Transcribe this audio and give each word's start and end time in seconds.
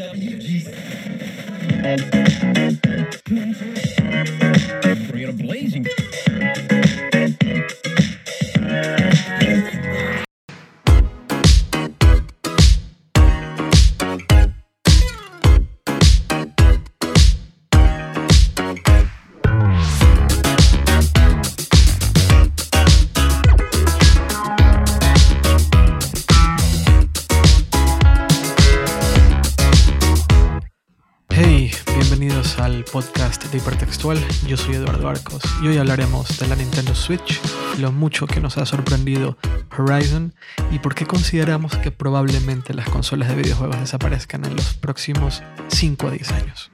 WGZ. 0.00 0.70
Yo 34.50 34.56
soy 34.56 34.74
Eduardo 34.74 35.08
Arcos 35.08 35.42
y 35.62 35.68
hoy 35.68 35.78
hablaremos 35.78 36.40
de 36.40 36.48
la 36.48 36.56
Nintendo 36.56 36.92
Switch, 36.92 37.40
lo 37.78 37.92
mucho 37.92 38.26
que 38.26 38.40
nos 38.40 38.58
ha 38.58 38.66
sorprendido 38.66 39.38
Horizon 39.78 40.34
y 40.72 40.80
por 40.80 40.96
qué 40.96 41.06
consideramos 41.06 41.76
que 41.76 41.92
probablemente 41.92 42.74
las 42.74 42.88
consolas 42.88 43.28
de 43.28 43.36
videojuegos 43.36 43.78
desaparezcan 43.78 44.44
en 44.44 44.56
los 44.56 44.74
próximos 44.74 45.44
5 45.68 46.08
a 46.08 46.10
10 46.10 46.32
años. 46.32 46.72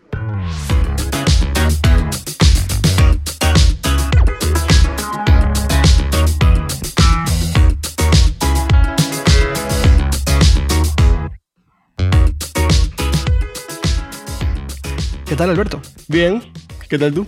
¿Qué 15.26 15.36
tal, 15.36 15.50
Alberto? 15.50 15.82
Bien, 16.08 16.42
¿qué 16.88 16.98
tal 16.98 17.12
tú? 17.12 17.26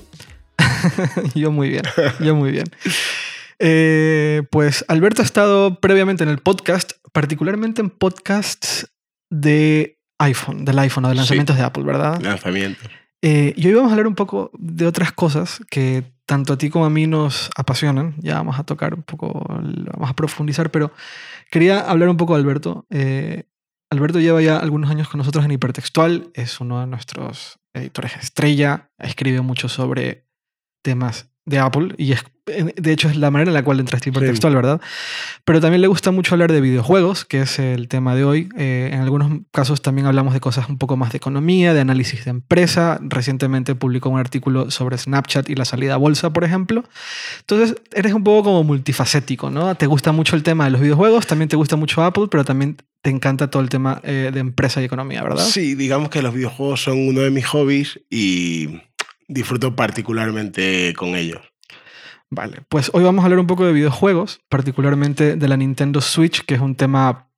yo 1.34 1.50
muy 1.50 1.68
bien, 1.68 1.82
yo 2.20 2.34
muy 2.34 2.52
bien. 2.52 2.66
Eh, 3.60 4.44
pues 4.52 4.84
Alberto 4.86 5.20
ha 5.20 5.24
estado 5.24 5.80
previamente 5.80 6.22
en 6.22 6.30
el 6.30 6.38
podcast, 6.38 6.92
particularmente 7.12 7.80
en 7.80 7.90
podcasts 7.90 8.88
de 9.30 9.98
iPhone, 10.18 10.64
del 10.64 10.78
iPhone 10.78 11.06
o 11.06 11.08
de 11.08 11.16
lanzamientos 11.16 11.56
de 11.56 11.62
Apple, 11.62 11.82
¿verdad? 11.82 12.20
Lanzamiento. 12.20 12.88
Eh, 13.20 13.54
y 13.56 13.66
hoy 13.66 13.74
vamos 13.74 13.90
a 13.90 13.94
hablar 13.94 14.06
un 14.06 14.14
poco 14.14 14.52
de 14.56 14.86
otras 14.86 15.12
cosas 15.12 15.60
que 15.70 16.04
tanto 16.24 16.52
a 16.52 16.58
ti 16.58 16.70
como 16.70 16.84
a 16.84 16.90
mí 16.90 17.06
nos 17.06 17.50
apasionan. 17.56 18.14
Ya 18.18 18.34
vamos 18.34 18.58
a 18.58 18.64
tocar 18.64 18.94
un 18.94 19.02
poco, 19.02 19.44
vamos 19.48 20.10
a 20.10 20.14
profundizar, 20.14 20.70
pero 20.70 20.92
quería 21.50 21.80
hablar 21.80 22.08
un 22.10 22.16
poco 22.16 22.34
de 22.34 22.40
Alberto. 22.40 22.86
Eh, 22.90 23.44
Alberto 23.90 24.20
lleva 24.20 24.42
ya 24.42 24.58
algunos 24.58 24.90
años 24.90 25.08
con 25.08 25.18
nosotros 25.18 25.44
en 25.44 25.52
Hipertextual, 25.52 26.30
es 26.34 26.60
uno 26.60 26.80
de 26.80 26.86
nuestros 26.86 27.58
editores 27.72 28.16
estrella, 28.16 28.90
escribe 28.98 29.40
mucho 29.40 29.68
sobre 29.68 30.27
temas 30.82 31.28
de 31.44 31.58
Apple 31.58 31.94
y 31.96 32.12
es, 32.12 32.22
de 32.44 32.92
hecho 32.92 33.08
es 33.08 33.16
la 33.16 33.30
manera 33.30 33.50
en 33.50 33.54
la 33.54 33.62
cual 33.64 33.80
entraste 33.80 34.10
hipertextual, 34.10 34.52
Sí. 34.52 34.56
¿verdad? 34.56 34.80
Pero 35.46 35.62
también 35.62 35.80
le 35.80 35.86
gusta 35.86 36.10
mucho 36.10 36.34
hablar 36.34 36.52
de 36.52 36.60
videojuegos, 36.60 37.24
que 37.24 37.40
es 37.40 37.58
el 37.58 37.88
tema 37.88 38.14
de 38.14 38.24
hoy. 38.24 38.50
Eh, 38.58 38.90
en 38.92 39.00
algunos 39.00 39.32
casos 39.50 39.80
también 39.80 40.06
hablamos 40.06 40.34
de 40.34 40.40
cosas 40.40 40.68
un 40.68 40.76
poco 40.76 40.98
más 40.98 41.10
de 41.10 41.16
economía, 41.16 41.72
de 41.72 41.80
análisis 41.80 42.26
de 42.26 42.32
empresa. 42.32 42.98
Recientemente 43.00 43.74
publicó 43.74 44.10
un 44.10 44.20
artículo 44.20 44.70
sobre 44.70 44.98
Snapchat 44.98 45.48
y 45.48 45.54
la 45.54 45.64
salida 45.64 45.94
a 45.94 45.96
bolsa, 45.96 46.34
por 46.34 46.44
ejemplo. 46.44 46.84
Entonces, 47.40 47.76
eres 47.94 48.12
un 48.12 48.24
poco 48.24 48.44
como 48.44 48.64
multifacético, 48.64 49.50
¿no? 49.50 49.74
Te 49.74 49.86
gusta 49.86 50.12
mucho 50.12 50.36
el 50.36 50.42
tema 50.42 50.66
de 50.66 50.70
los 50.72 50.82
videojuegos, 50.82 51.26
también 51.26 51.48
te 51.48 51.56
gusta 51.56 51.76
mucho 51.76 52.04
Apple, 52.04 52.26
pero 52.30 52.44
también 52.44 52.76
te 53.00 53.08
encanta 53.08 53.48
todo 53.50 53.62
el 53.62 53.70
tema 53.70 54.02
eh, 54.04 54.30
de 54.34 54.40
empresa 54.40 54.82
y 54.82 54.84
economía, 54.84 55.22
¿verdad? 55.22 55.44
Sí, 55.46 55.74
digamos 55.74 56.10
que 56.10 56.20
los 56.20 56.34
videojuegos 56.34 56.82
son 56.82 57.08
uno 57.08 57.22
de 57.22 57.30
mis 57.30 57.46
hobbies 57.46 58.00
y 58.10 58.80
disfruto 59.28 59.76
particularmente 59.76 60.94
con 60.96 61.14
ellos. 61.14 61.40
Vale, 62.30 62.62
pues 62.68 62.90
hoy 62.92 63.04
vamos 63.04 63.22
a 63.22 63.26
hablar 63.26 63.40
un 63.40 63.46
poco 63.46 63.64
de 63.64 63.72
videojuegos, 63.72 64.40
particularmente 64.48 65.36
de 65.36 65.48
la 65.48 65.56
Nintendo 65.56 66.00
Switch, 66.00 66.44
que 66.44 66.54
es 66.54 66.60
un 66.60 66.74
tema 66.74 67.30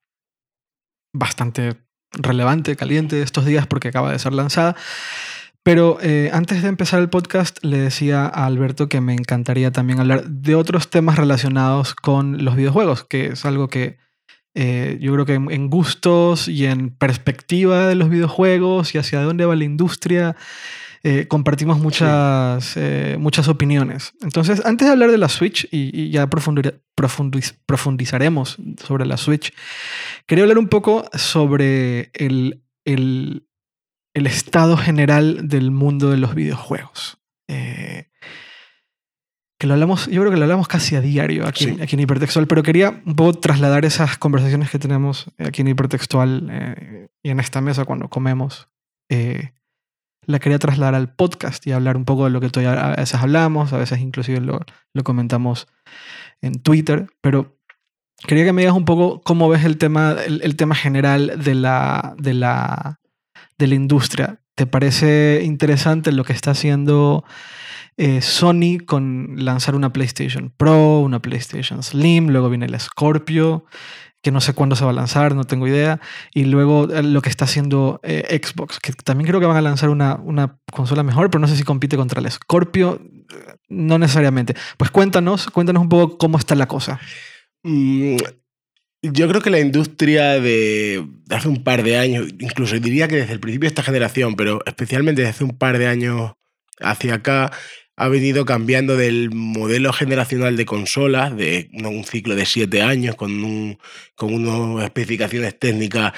bastante 1.13 1.77
relevante, 2.13 2.77
caliente 2.77 3.23
estos 3.23 3.45
días 3.45 3.67
porque 3.67 3.89
acaba 3.89 4.11
de 4.11 4.19
ser 4.19 4.33
lanzada. 4.33 4.75
Pero 5.63 5.99
eh, 6.01 6.31
antes 6.33 6.63
de 6.63 6.69
empezar 6.69 7.01
el 7.01 7.11
podcast, 7.11 7.63
le 7.63 7.79
decía 7.79 8.25
a 8.25 8.47
Alberto 8.47 8.89
que 8.89 9.01
me 9.01 9.13
encantaría 9.13 9.71
también 9.71 10.01
hablar 10.01 10.25
de 10.25 10.55
otros 10.55 10.89
temas 10.89 11.19
relacionados 11.19 11.95
con 11.95 12.45
los 12.45 12.57
videojuegos, 12.57 13.05
que 13.05 13.27
es 13.27 13.45
algo 13.45 13.69
que 13.69 13.99
eh, 14.55 14.99
yo 15.01 15.13
creo 15.13 15.27
que 15.27 15.35
en, 15.35 15.51
en 15.53 15.69
gustos 15.69 16.49
y 16.49 16.67
en 16.67 16.91
perspectiva 16.91 17.87
de 17.87 17.95
los 17.95 18.09
videojuegos 18.09 18.95
y 18.95 18.99
hacia 18.99 19.21
dónde 19.21 19.45
va 19.45 19.55
la 19.55 19.65
industria, 19.65 20.35
eh, 21.03 21.27
compartimos 21.29 21.79
muchas, 21.79 22.77
eh, 22.77 23.17
muchas 23.19 23.49
opiniones. 23.49 24.13
Entonces, 24.23 24.63
antes 24.65 24.87
de 24.87 24.93
hablar 24.93 25.11
de 25.11 25.19
la 25.19 25.29
Switch, 25.29 25.67
y, 25.71 25.91
y 25.99 26.11
ya 26.11 26.29
profundir- 26.29 26.81
profundiz- 26.97 27.57
profundizaremos 27.67 28.59
sobre 28.85 29.07
la 29.07 29.17
Switch, 29.17 29.53
quería 30.27 30.45
hablar 30.45 30.59
un 30.59 30.69
poco 30.69 31.09
sobre 31.15 32.11
el, 32.15 32.63
el, 32.85 33.47
el 34.15 34.27
estado 34.27 34.77
general 34.77 35.49
del 35.49 35.71
mundo 35.71 36.11
de 36.11 36.19
los 36.19 36.35
videojuegos. 36.35 37.19
Eh, 37.49 38.09
que 39.59 39.67
lo 39.67 39.75
hablamos, 39.75 40.07
yo 40.07 40.21
creo 40.23 40.31
que 40.31 40.39
lo 40.39 40.45
hablamos 40.45 40.69
casi 40.69 40.97
a 40.97 41.01
diario 41.03 41.47
aquí, 41.47 41.65
Sí. 41.65 41.77
aquí 41.83 41.95
en 41.97 42.01
Hipertextual, 42.01 42.47
pero 42.47 42.63
quería 42.63 43.03
un 43.05 43.15
poco 43.15 43.35
trasladar 43.35 43.85
esas 43.85 44.17
conversaciones 44.17 44.71
que 44.71 44.79
tenemos 44.79 45.31
aquí 45.39 45.61
en 45.61 45.69
Hipertextual 45.69 46.49
eh, 46.51 47.09
y 47.23 47.29
en 47.31 47.41
esta 47.41 47.61
mesa 47.61 47.85
cuando 47.85 48.09
comemos. 48.09 48.69
eh, 49.11 49.53
la 50.31 50.39
quería 50.39 50.59
trasladar 50.59 50.95
al 50.95 51.15
podcast 51.15 51.67
y 51.67 51.73
hablar 51.73 51.97
un 51.97 52.05
poco 52.05 52.25
de 52.25 52.31
lo 52.31 52.41
que 52.41 52.49
todavía 52.49 52.93
a 52.93 52.97
veces 52.97 53.21
hablamos, 53.21 53.73
a 53.73 53.79
veces 53.79 54.01
inclusive 54.01 54.41
lo, 54.41 54.61
lo 54.95 55.05
comentamos 55.05 55.67
en 56.41 56.63
Twitter, 56.63 57.09
pero 57.21 57.59
quería 58.27 58.45
que 58.45 58.53
me 58.53 58.63
digas 58.63 58.77
un 58.77 58.85
poco 58.85 59.21
cómo 59.23 59.49
ves 59.49 59.65
el 59.65 59.77
tema, 59.77 60.17
el, 60.25 60.41
el 60.43 60.57
tema 60.57 60.75
general 60.75 61.43
de 61.43 61.55
la, 61.55 62.15
de, 62.19 62.35
la, 62.35 63.01
de 63.59 63.67
la 63.67 63.75
industria. 63.75 64.41
¿Te 64.55 64.67
parece 64.67 65.43
interesante 65.45 66.13
lo 66.13 66.25
que 66.25 66.33
está 66.33 66.51
haciendo 66.51 67.25
eh, 67.97 68.23
Sony 68.23 68.79
con 68.85 69.35
lanzar 69.37 69.75
una 69.75 69.93
PlayStation 69.93 70.53
Pro, 70.57 71.01
una 71.01 71.21
PlayStation 71.21 71.83
Slim, 71.83 72.29
luego 72.29 72.49
viene 72.49 72.67
el 72.67 72.79
Scorpio, 72.81 73.65
que 74.23 74.31
no 74.31 74.41
sé 74.41 74.53
cuándo 74.53 74.77
se 74.77 74.85
va 74.85 74.91
a 74.91 74.95
lanzar, 74.95 75.35
no 75.35 75.45
tengo 75.45 75.67
idea, 75.67 76.01
y 76.35 76.45
luego 76.45 76.91
eh, 76.93 77.03
lo 77.03 77.23
que 77.23 77.31
está 77.31 77.47
haciendo 77.47 78.01
eh, 78.03 78.41
Xbox, 78.43 78.79
que 78.79 78.93
también 78.93 79.29
creo 79.29 79.41
que 79.41 79.47
van 79.47 79.57
a 79.57 79.63
lanzar 79.63 79.89
una, 79.89 80.17
una 80.17 80.59
consola 80.73 81.03
mejor, 81.03 81.31
pero 81.31 81.41
no 81.41 81.49
sé 81.49 81.57
si 81.57 81.63
compite 81.63 81.97
contra 81.97 82.21
el 82.21 82.31
Scorpio, 82.31 83.01
eh, 83.03 83.55
no 83.69 83.99
necesariamente. 83.99 84.55
Pues 84.77 84.91
cuéntanos, 84.91 85.47
cuéntanos 85.47 85.83
un 85.83 85.89
poco 85.89 86.19
cómo 86.19 86.39
está 86.39 86.55
la 86.55 86.67
cosa. 86.69 87.01
Mm, 87.63 88.17
Yo 89.03 89.29
creo 89.29 89.41
que 89.41 89.51
la 89.51 89.61
industria 89.61 90.41
de 90.41 91.07
de 91.27 91.37
hace 91.37 91.49
un 91.49 91.63
par 91.65 91.83
de 91.83 91.97
años, 91.97 92.27
incluso 92.41 92.79
diría 92.79 93.09
que 93.09 93.17
desde 93.17 93.33
el 93.33 93.41
principio 93.41 93.67
de 93.67 93.71
esta 93.71 93.83
generación, 93.83 94.35
pero 94.37 94.61
especialmente 94.67 95.23
desde 95.23 95.31
hace 95.31 95.45
un 95.45 95.57
par 95.57 95.79
de 95.79 95.87
años 95.87 96.33
hacia 96.81 97.15
acá, 97.15 97.53
ha 98.01 98.09
venido 98.09 98.47
cambiando 98.47 98.97
del 98.97 99.31
modelo 99.31 99.93
generacional 99.93 100.57
de 100.57 100.65
consolas, 100.65 101.37
de 101.37 101.69
un 101.85 102.03
ciclo 102.05 102.35
de 102.35 102.47
siete 102.47 102.81
años 102.81 103.15
con, 103.15 103.45
un- 103.45 103.79
con 104.15 104.33
unas 104.33 104.85
especificaciones 104.85 105.59
técnicas 105.59 106.15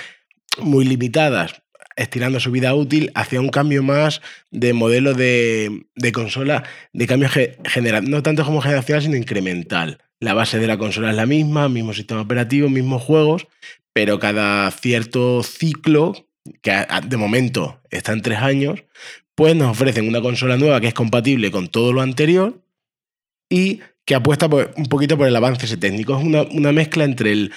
muy 0.58 0.84
limitadas, 0.84 1.60
estirando 1.96 2.38
su 2.38 2.52
vida 2.52 2.72
útil, 2.74 3.10
hacia 3.16 3.40
un 3.40 3.48
cambio 3.48 3.82
más 3.82 4.20
de 4.52 4.72
modelo 4.74 5.12
de, 5.12 5.86
consola, 6.14 6.62
de 6.92 7.06
cambio 7.08 7.28
ge- 7.28 7.58
general, 7.64 8.08
no 8.08 8.22
tanto 8.22 8.44
como 8.44 8.60
generacional, 8.60 9.02
sino 9.02 9.16
incremental. 9.16 9.98
La 10.20 10.34
base 10.34 10.60
de 10.60 10.68
la 10.68 10.78
consola 10.78 11.10
es 11.10 11.16
la 11.16 11.26
misma, 11.26 11.68
mismo 11.68 11.92
sistema 11.94 12.20
operativo, 12.20 12.68
mismos 12.68 13.02
juegos, 13.02 13.48
pero 13.92 14.20
cada 14.20 14.70
cierto 14.70 15.42
ciclo, 15.42 16.28
que 16.60 16.86
de 17.08 17.16
momento 17.16 17.80
está 17.90 18.12
en 18.12 18.22
tres 18.22 18.38
años, 18.38 18.84
pues 19.42 19.56
nos 19.56 19.72
ofrecen 19.72 20.06
una 20.06 20.20
consola 20.20 20.56
nueva 20.56 20.80
que 20.80 20.86
es 20.86 20.94
compatible 20.94 21.50
con 21.50 21.66
todo 21.66 21.92
lo 21.92 22.00
anterior 22.00 22.62
y 23.50 23.80
que 24.04 24.14
apuesta 24.14 24.48
por- 24.48 24.72
un 24.76 24.86
poquito 24.86 25.18
por 25.18 25.26
el 25.26 25.34
avance 25.34 25.76
técnico. 25.76 26.16
Es 26.16 26.24
una, 26.24 26.42
una 26.42 26.70
mezcla 26.70 27.02
entre 27.02 27.32
el 27.32 27.52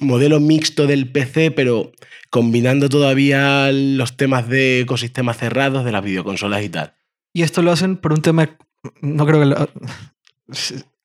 modelo 0.00 0.38
mixto 0.38 0.86
del 0.86 1.10
PC, 1.10 1.50
pero 1.50 1.92
combinando 2.28 2.90
todavía 2.90 3.72
los 3.72 4.18
temas 4.18 4.50
de 4.50 4.80
ecosistemas 4.80 5.38
cerrados 5.38 5.86
de 5.86 5.92
las 5.92 6.04
videoconsolas 6.04 6.62
y 6.62 6.68
tal. 6.68 6.92
Y 7.32 7.40
esto 7.40 7.62
lo 7.62 7.72
hacen 7.72 7.96
por 7.96 8.12
un 8.12 8.20
tema, 8.20 8.58
no 9.00 9.24
creo 9.24 9.40
que 9.40 9.46
lo- 9.46 9.70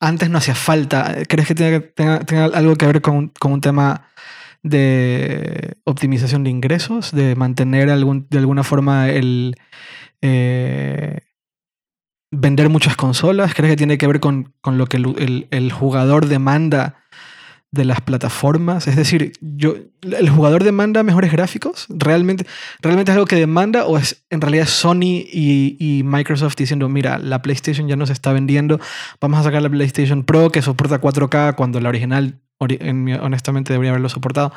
antes 0.02 0.30
no 0.30 0.38
hacía 0.40 0.54
falta. 0.56 1.16
¿Crees 1.30 1.48
que 1.48 1.56
tenga, 1.56 1.80
tenga- 1.96 2.26
tenga 2.26 2.44
algo 2.48 2.76
que 2.76 2.88
ver 2.88 3.02
con, 3.02 3.30
con 3.40 3.54
un 3.54 3.62
tema 3.62 4.10
de 4.64 5.76
optimización 5.86 6.44
de 6.44 6.50
ingresos? 6.50 7.14
De 7.14 7.36
mantener 7.36 7.90
algún, 7.90 8.28
de 8.30 8.38
alguna 8.40 8.64
forma 8.66 9.10
el 9.10 9.56
eh, 10.22 11.20
vender 12.32 12.70
muchas 12.70 12.96
consolas. 12.96 13.54
¿Crees 13.54 13.72
que 13.74 13.78
tiene 13.78 13.98
que 13.98 14.08
ver 14.08 14.20
con, 14.20 14.54
con 14.62 14.78
lo 14.78 14.88
que 14.88 14.98
el, 14.98 15.48
el- 15.52 15.72
jugador 15.72 16.28
demanda 16.28 16.96
de 17.72 17.86
las 17.86 18.02
plataformas. 18.02 18.88
Es 18.88 18.96
decir, 18.96 19.34
yo, 19.42 19.76
¿el 20.02 20.28
jugador 20.30 20.64
demanda 20.64 21.04
mejores 21.04 21.32
gráficos? 21.32 21.86
¿Realmente, 21.90 22.48
¿Realmente 22.82 23.12
es 23.12 23.14
algo 23.16 23.28
que 23.28 23.36
demanda 23.36 23.86
o 23.86 23.96
es 24.00 24.26
en 24.32 24.42
realidad 24.42 24.66
Sony 24.66 25.04
y, 25.32 25.78
y 25.80 26.02
Microsoft 26.04 26.56
diciendo, 26.56 26.90
mira, 26.90 27.20
la 27.20 27.44
PlayStation 27.44 27.88
ya 27.88 27.96
no 27.96 28.08
se 28.08 28.14
está 28.14 28.34
vendiendo, 28.34 28.80
vamos 29.22 29.40
a 29.40 29.44
sacar 29.44 29.62
la 29.62 29.70
PlayStation 29.70 30.24
Pro 30.24 30.52
que 30.52 30.64
soporta 30.64 31.00
4K 31.00 31.54
cuando 31.56 31.80
la 31.80 31.90
original 31.90 32.40
honestamente 33.22 33.72
debería 33.72 33.92
haberlo 33.92 34.10
soportado? 34.10 34.52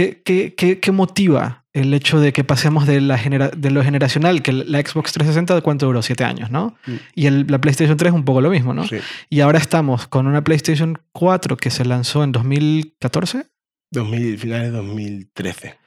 ¿Qué, 0.00 0.22
qué, 0.24 0.54
qué, 0.54 0.80
qué 0.80 0.92
motiva 0.92 1.66
el 1.74 1.92
hecho 1.92 2.20
de 2.20 2.32
que 2.32 2.42
pasemos 2.42 2.86
de, 2.86 3.02
la 3.02 3.18
de 3.18 3.70
lo 3.70 3.82
generacional, 3.82 4.40
que 4.40 4.50
la 4.50 4.80
Xbox 4.80 5.12
360 5.12 5.56
de 5.56 5.60
cuánto 5.60 5.84
duró, 5.84 6.00
siete 6.00 6.24
años, 6.24 6.50
¿no? 6.50 6.74
Mm. 6.86 6.94
Y 7.14 7.28
la 7.28 7.60
PlayStation 7.60 7.98
3 7.98 8.14
un 8.14 8.24
poco 8.24 8.40
lo 8.40 8.48
mismo, 8.48 8.72
¿no? 8.72 8.84
Y 9.28 9.40
ahora 9.40 9.58
estamos 9.58 10.06
con 10.06 10.26
una 10.26 10.42
PlayStation 10.42 10.98
4 11.12 11.58
que 11.58 11.70
se 11.70 11.84
lanzó 11.84 12.24
en 12.24 12.32
2014. 12.32 13.46
2000, 13.90 14.38
finales 14.38 14.72
de 14.72 14.78
2013. 14.78 15.78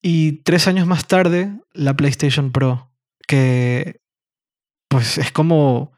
Y 0.00 0.32
tres 0.44 0.68
años 0.68 0.86
más 0.86 1.08
tarde, 1.08 1.50
la 1.72 1.96
PlayStation 1.96 2.52
Pro, 2.52 2.88
que 3.26 4.00
pues 4.88 5.18
es 5.18 5.32
como... 5.32 5.92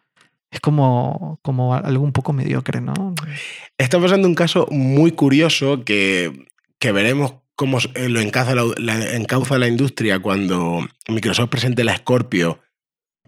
Es 0.53 0.59
como, 0.59 1.39
como 1.43 1.77
algo 1.77 2.03
un 2.03 2.11
poco 2.11 2.33
mediocre, 2.33 2.81
¿no? 2.81 3.15
Está 3.79 4.01
pasando 4.01 4.27
un 4.27 4.35
caso 4.35 4.67
muy 4.73 5.13
curioso 5.13 5.85
que, 5.85 6.50
que 6.81 6.91
veremos 6.91 7.35
cómo 7.55 7.79
eh, 7.95 8.09
lo 8.09 8.21
encauza 8.21 8.55
la, 8.55 9.15
encauza 9.15 9.59
la 9.59 9.69
industria 9.69 10.19
cuando 10.19 10.81
Microsoft 11.09 11.51
presente 11.51 11.85
la 11.85 11.95
Scorpio, 11.95 12.59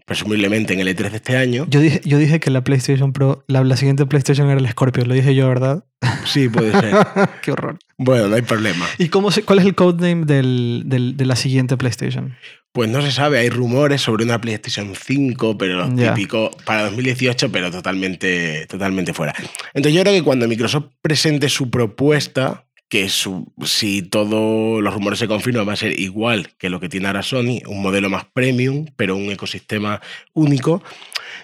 presumiblemente 0.05 0.73
en 0.73 0.79
el 0.79 0.87
E3 0.87 1.11
de 1.11 1.17
este 1.17 1.37
año. 1.37 1.67
Yo 1.69 1.79
dije, 1.79 2.01
yo 2.03 2.17
dije 2.17 2.39
que 2.39 2.49
la 2.49 2.63
PlayStation 2.63 3.13
Pro, 3.13 3.45
la, 3.47 3.77
siguiente 3.77 4.07
PlayStation 4.07 4.49
era 4.49 4.59
la 4.59 4.71
Scorpio, 4.71 5.05
lo 5.05 5.13
dije 5.13 5.35
yo, 5.35 5.47
¿verdad? 5.47 5.85
Sí, 6.25 6.49
puede 6.49 6.71
ser. 6.71 6.95
Qué 7.43 7.51
horror. 7.51 7.77
Bueno, 7.97 8.27
no 8.27 8.35
hay 8.35 8.41
problema. 8.41 8.87
¿Y 8.97 9.09
cómo 9.09 9.29
cuál 9.45 9.59
es 9.59 9.65
el 9.65 9.75
codename 9.75 10.25
del, 10.25 10.83
del, 10.87 11.15
de 11.15 11.25
la 11.25 11.35
siguiente 11.35 11.77
PlayStation? 11.77 12.35
Pues 12.71 12.89
no 12.89 13.03
se 13.03 13.11
sabe, 13.11 13.37
hay 13.37 13.49
rumores 13.49 14.01
sobre 14.01 14.25
una 14.25 14.41
PlayStation 14.41 14.95
5, 14.95 15.59
pero 15.59 15.87
típico 15.93 16.49
para 16.65 16.85
2018, 16.85 17.51
pero 17.51 17.69
totalmente, 17.69 18.65
totalmente 18.65 19.13
fuera. 19.13 19.35
Entonces 19.75 19.93
yo 19.93 20.01
creo 20.01 20.13
que 20.13 20.23
cuando 20.23 20.47
Microsoft 20.47 20.85
presente 21.03 21.49
su 21.49 21.69
propuesta, 21.69 22.65
que 22.93 23.09
si 23.09 24.03
todos 24.03 24.79
los 24.83 24.93
rumores 24.93 25.17
se 25.17 25.27
confirman 25.27 25.67
va 25.67 25.73
a 25.73 25.75
ser 25.75 25.99
igual 25.99 26.49
que 26.59 26.69
lo 26.69 26.79
que 26.79 26.89
tiene 26.89 27.07
ahora 27.07 27.23
Sony, 27.23 27.63
un 27.65 27.81
modelo 27.81 28.07
más 28.07 28.25
premium, 28.25 28.85
pero 28.95 29.15
un 29.15 29.31
ecosistema 29.31 29.99
único. 30.33 30.83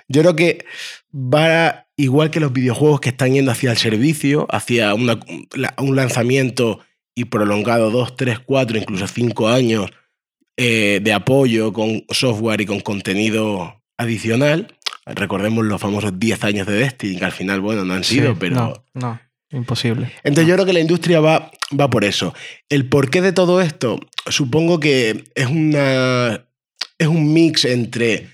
Yo 0.07 0.21
creo 0.21 0.35
que 0.35 0.65
va 1.11 1.87
igual 1.97 2.29
que 2.29 2.39
los 2.39 2.53
videojuegos 2.53 2.99
que 2.99 3.09
están 3.09 3.33
yendo 3.33 3.51
hacia 3.51 3.71
el 3.71 3.77
servicio, 3.77 4.45
hacia 4.51 4.93
un 4.93 5.95
lanzamiento 5.95 6.81
y 7.15 7.25
prolongado 7.25 7.89
dos, 7.89 8.15
tres, 8.15 8.37
cuatro, 8.37 8.77
incluso 8.77 9.07
cinco 9.07 9.49
años 9.49 9.89
eh, 10.55 10.99
de 11.01 11.13
apoyo 11.13 11.73
con 11.73 12.05
software 12.11 12.61
y 12.61 12.67
con 12.67 12.79
contenido 12.81 13.81
adicional. 13.97 14.77
Recordemos 15.07 15.65
los 15.65 15.81
famosos 15.81 16.19
10 16.19 16.43
años 16.43 16.67
de 16.67 16.73
Destiny, 16.73 17.17
que 17.17 17.25
al 17.25 17.31
final, 17.31 17.59
bueno, 17.59 17.85
no 17.85 17.95
han 17.95 18.03
sido, 18.03 18.35
pero 18.37 18.83
no. 18.93 19.19
Imposible. 19.51 20.11
Entonces 20.23 20.47
yo 20.47 20.55
creo 20.55 20.65
que 20.65 20.73
la 20.73 20.79
industria 20.79 21.19
va, 21.19 21.51
va 21.77 21.89
por 21.89 22.05
eso. 22.05 22.33
El 22.69 22.87
porqué 22.87 23.21
de 23.21 23.33
todo 23.33 23.61
esto, 23.61 23.99
supongo 24.27 24.79
que 24.79 25.23
es, 25.33 25.47
una, 25.47 26.45
es 26.97 27.07
un 27.07 27.33
mix 27.33 27.65
entre 27.65 28.27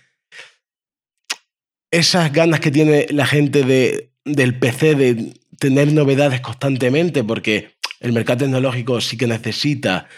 esas 1.90 2.34
ganas 2.34 2.60
que 2.60 2.72
tiene 2.72 3.08
la 3.12 3.26
gente 3.26 3.64
de, 3.64 4.12
del 4.26 4.60
PC 4.60 4.96
de 4.96 5.34
tener 5.58 5.94
novedades 5.94 6.42
constantemente, 6.42 7.24
porque 7.24 7.76
el 8.02 8.12
mercado 8.12 8.40
tecnológico 8.40 9.00
sí 9.00 9.18
que 9.18 9.28
necesita 9.28 10.10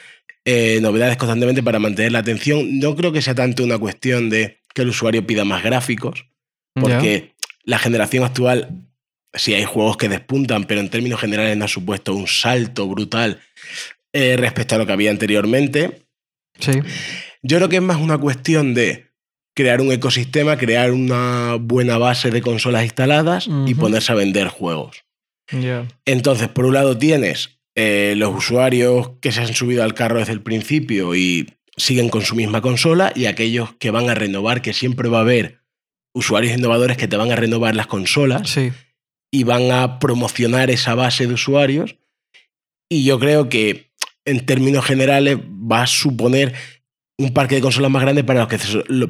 eh, 0.46 0.80
novedades 0.82 1.18
constantemente 1.18 1.62
para 1.62 1.78
mantener 1.78 2.12
la 2.12 2.20
atención. 2.20 2.80
No 2.80 2.96
creo 2.96 3.12
que 3.12 3.22
sea 3.22 3.36
tanto 3.36 3.64
una 3.64 3.78
cuestión 3.78 4.32
de 4.32 4.62
que 4.74 4.82
el 4.82 4.90
usuario 4.90 5.28
pida 5.28 5.46
más 5.46 5.64
gráficos, 5.64 6.26
porque 6.74 7.36
la 7.64 7.78
generación 7.78 8.24
actual 8.24 8.87
sí 9.34 9.54
hay 9.54 9.66
juegos 9.66 9.98
que 9.98 10.10
despuntan, 10.10 10.66
pero 10.66 10.82
en 10.82 10.90
términos 10.90 11.20
generales 11.20 11.58
no 11.58 11.66
ha 11.66 11.70
supuesto 11.70 12.14
un 12.14 12.28
salto 12.28 12.88
brutal 12.88 13.40
eh, 14.14 14.36
respecto 14.38 14.76
a 14.76 14.78
lo 14.78 14.86
que 14.86 14.94
había 14.94 15.12
anteriormente. 15.12 16.08
Sí. 16.60 16.72
Yo 17.42 17.58
creo 17.58 17.70
que 17.70 17.76
es 17.78 17.82
más 17.82 17.98
una 17.98 18.18
cuestión 18.18 18.74
de 18.74 19.12
crear 19.56 19.82
un 19.82 19.92
ecosistema, 19.92 20.58
crear 20.58 20.92
una 20.92 21.56
buena 21.60 21.98
base 21.98 22.30
de 22.32 22.42
consolas 22.42 22.84
instaladas 22.84 23.48
y 23.66 23.74
ponerse 23.74 24.12
a 24.12 24.16
vender 24.16 24.48
juegos. 24.48 25.04
Entonces, 26.06 26.48
por 26.50 26.66
un 26.66 26.74
lado 26.74 26.98
tienes 26.98 27.60
eh, 27.76 28.14
los 28.18 28.36
usuarios 28.36 29.12
que 29.22 29.32
se 29.32 29.42
han 29.42 29.54
subido 29.54 29.84
al 29.84 29.94
carro 29.94 30.20
desde 30.20 30.34
el 30.34 30.42
principio 30.42 31.16
y 31.16 31.54
siguen 31.76 32.10
con 32.10 32.24
su 32.24 32.36
misma 32.36 32.62
consola 32.62 33.12
y 33.16 33.26
aquellos 33.26 33.74
que 33.76 33.92
van 33.92 34.10
a 34.10 34.16
renovar, 34.16 34.62
que 34.62 34.74
siempre 34.74 35.10
va 35.10 35.20
a 35.20 35.22
haber 35.22 35.62
usuarios 36.14 36.58
innovadores 36.58 36.98
que 36.98 37.08
te 37.08 37.18
van 37.18 37.32
a 37.32 37.36
renovar 37.36 37.76
las 37.76 37.88
consolas. 37.88 38.50
Sí 38.50 38.72
y 39.32 39.44
van 39.44 39.72
a 39.72 40.00
promocionar 40.00 40.70
esa 40.70 40.96
base 40.96 41.28
de 41.28 41.34
usuarios. 41.34 41.98
Y 42.90 43.04
yo 43.04 43.20
creo 43.20 43.50
que 43.50 43.92
en 44.26 44.46
términos 44.46 44.86
generales 44.86 45.38
va 45.40 45.84
a 45.84 45.88
suponer 45.88 46.54
un 47.18 47.34
parque 47.34 47.56
de 47.56 47.62
consolas 47.62 47.92
más 47.92 48.04
grande 48.04 48.24
para, 48.24 48.48
que, 48.48 48.58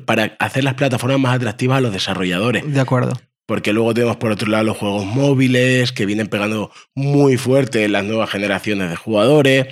para 0.06 0.36
hacer 0.40 0.64
las 0.64 0.76
plataformas 0.76 1.20
más 1.20 1.36
atractivas 1.36 1.78
a 1.78 1.82
los 1.82 1.92
desarrolladores. 1.92 2.72
De 2.72 2.80
acuerdo. 2.80 3.14
Porque 3.46 3.74
luego 3.74 3.94
tenemos 3.94 4.18
por 4.18 4.32
otro 4.32 4.50
lado 4.50 4.64
los 4.64 4.78
juegos 4.78 5.06
móviles 5.06 5.92
que 5.92 6.06
vienen 6.06 6.28
pegando 6.28 6.72
muy 6.96 7.38
fuerte 7.38 7.86
en 7.86 7.94
las 7.94 8.04
nuevas 8.04 8.30
generaciones 8.30 8.90
de 8.90 8.96
jugadores. 8.96 9.68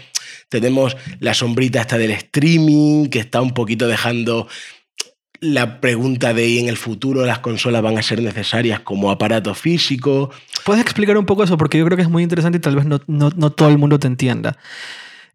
Tenemos 0.50 0.96
la 1.20 1.34
sombrita 1.34 1.82
esta 1.82 1.98
del 1.98 2.12
streaming 2.12 3.08
que 3.08 3.20
está 3.20 3.42
un 3.42 3.54
poquito 3.54 3.88
dejando 3.88 4.48
la 5.54 5.80
pregunta 5.80 6.34
de 6.34 6.60
en 6.60 6.68
el 6.68 6.78
futuro 6.78 7.26
las 7.26 7.40
consolas 7.40 7.82
van 7.82 7.98
a 7.98 8.02
ser 8.02 8.22
necesarias 8.22 8.80
como 8.80 9.12
aparato 9.12 9.54
físico. 9.54 10.32
¿Puedes 10.64 10.82
explicar 10.82 11.18
un 11.18 11.26
poco 11.26 11.44
eso? 11.44 11.58
Porque 11.58 11.78
yo 11.78 11.86
creo 11.86 11.96
que 11.96 12.04
es 12.04 12.10
muy 12.10 12.24
interesante 12.24 12.58
y 12.58 12.62
tal 12.62 12.76
vez 12.76 12.86
no, 12.86 13.00
no, 13.08 13.50
todo 13.52 13.70
el 13.70 13.78
mundo 13.78 14.00
te 14.00 14.08
entienda. 14.08 14.58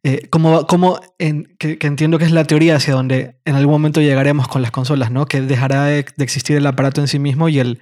Eh, 0.03 0.29
como, 0.31 0.67
como 0.67 1.01
en, 1.19 1.55
que, 1.59 1.79
entiendo 1.83 2.19
que 2.19 2.25
es 2.25 2.33
la 2.33 2.45
teoría 2.45 2.77
hacia 2.77 2.95
donde 2.95 3.37
en 3.45 3.55
algún 3.55 3.73
momento 3.73 4.01
llegaremos 4.01 4.49
con 4.49 4.63
las 4.63 4.71
consolas, 4.71 5.11
¿no? 5.11 5.27
Que 5.27 5.43
dejará 5.43 5.85
de, 5.85 6.07
existir 6.19 6.57
el 6.57 6.67
aparato 6.67 7.01
en 7.01 7.09
sí 7.09 7.19
mismo 7.19 7.49
y 7.49 7.59
el, 7.59 7.81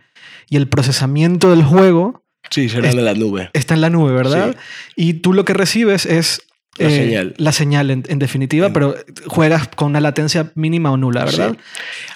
y 0.49 0.57
el 0.57 0.69
procesamiento 0.69 1.51
del 1.51 1.63
juego. 1.63 2.25
Sí, 2.51 2.69
será 2.69 2.91
en 2.91 3.05
la 3.05 3.15
nube. 3.15 3.51
Está 3.53 3.75
en 3.75 3.81
la 3.81 3.91
nube, 3.91 4.13
¿verdad? 4.13 4.57
Y 4.97 5.15
tú 5.15 5.33
lo 5.33 5.45
que 5.45 5.55
recibes 5.55 6.07
es 6.07 6.48
la 6.79 6.89
eh, 6.89 6.97
señal. 6.97 7.35
La 7.37 7.53
señal, 7.53 7.91
en, 7.91 8.19
definitiva, 8.19 8.73
pero 8.73 8.95
juegas 9.27 9.69
con 9.69 9.89
una 9.89 10.01
latencia 10.01 10.53
mínima 10.55 10.91
o 10.91 10.97
nula, 10.97 11.25
¿verdad? 11.25 11.57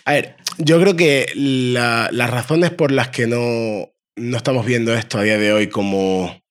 A 0.05 0.13
ver, 0.13 0.37
yo 0.59 0.81
creo 0.81 0.97
que 0.97 1.27
las 1.35 2.31
razones 2.31 2.71
por 2.71 2.93
las 2.93 3.09
que 3.09 3.27
no, 3.27 3.91
no 4.17 4.37
estamos 4.37 4.67
viendo 4.67 4.95
esto 4.95 5.19
a 5.19 5.23
día 5.23 5.39
de 5.39 5.53
hoy 5.53 5.69
como, 5.69 6.43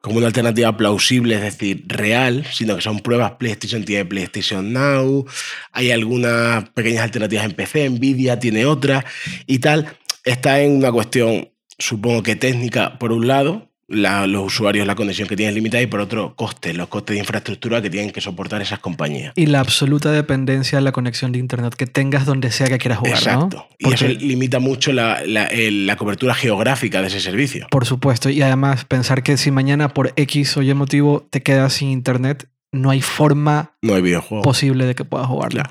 como 0.00 0.18
una 0.18 0.26
alternativa 0.26 0.76
plausible, 0.76 1.36
es 1.36 1.42
decir, 1.42 1.84
real, 1.86 2.44
sino 2.52 2.76
que 2.76 2.82
son 2.82 3.00
pruebas 3.00 3.32
PlayStation 3.32 3.84
tiene 3.84 4.04
PlayStation 4.04 4.72
Now, 4.72 5.26
hay 5.72 5.90
algunas 5.90 6.68
pequeñas 6.70 7.04
alternativas 7.04 7.44
en 7.44 7.52
PC, 7.52 7.90
Nvidia 7.90 8.38
tiene 8.38 8.66
otras 8.66 9.04
y 9.46 9.58
tal, 9.58 9.96
está 10.24 10.60
en 10.60 10.76
una 10.76 10.90
cuestión, 10.90 11.50
supongo 11.78 12.22
que 12.22 12.36
técnica, 12.36 12.98
por 12.98 13.12
un 13.12 13.26
lado, 13.26 13.71
los 13.88 14.46
usuarios 14.46 14.86
la 14.86 14.94
conexión 14.94 15.28
que 15.28 15.36
tienen 15.36 15.54
limitada 15.54 15.82
y 15.82 15.86
por 15.86 16.00
otro 16.00 16.34
costes, 16.34 16.76
los 16.76 16.88
costes 16.88 17.14
de 17.14 17.20
infraestructura 17.20 17.82
que 17.82 17.90
tienen 17.90 18.10
que 18.10 18.20
soportar 18.20 18.62
esas 18.62 18.78
compañías. 18.78 19.32
Y 19.36 19.46
la 19.46 19.60
absoluta 19.60 20.10
dependencia 20.10 20.78
de 20.78 20.84
la 20.84 20.92
conexión 20.92 21.32
de 21.32 21.38
Internet 21.38 21.74
que 21.74 21.86
tengas 21.86 22.24
donde 22.24 22.50
sea 22.50 22.68
que 22.68 22.78
quieras 22.78 22.98
jugar. 22.98 23.14
Exacto. 23.14 23.68
Y 23.78 23.92
eso 23.92 24.06
limita 24.08 24.60
mucho 24.60 24.92
la, 24.92 25.22
la, 25.26 25.96
cobertura 25.96 26.34
geográfica 26.34 27.00
de 27.00 27.08
ese 27.08 27.20
servicio. 27.20 27.66
Por 27.70 27.84
supuesto. 27.84 28.30
Y 28.30 28.42
además 28.42 28.84
pensar 28.84 29.22
que 29.22 29.36
si 29.36 29.50
mañana 29.50 29.88
por 29.90 30.12
X 30.16 30.56
o 30.56 30.62
Y 30.62 30.72
motivo 30.74 31.26
te 31.30 31.42
quedas 31.42 31.74
sin 31.74 31.90
Internet, 31.90 32.48
no 32.72 32.90
hay 32.90 33.02
forma 33.02 33.76
no 33.82 33.94
hay 33.94 34.02
posible 34.42 34.86
de 34.86 34.94
que 34.94 35.04
puedas 35.04 35.26
jugarlo. 35.26 35.62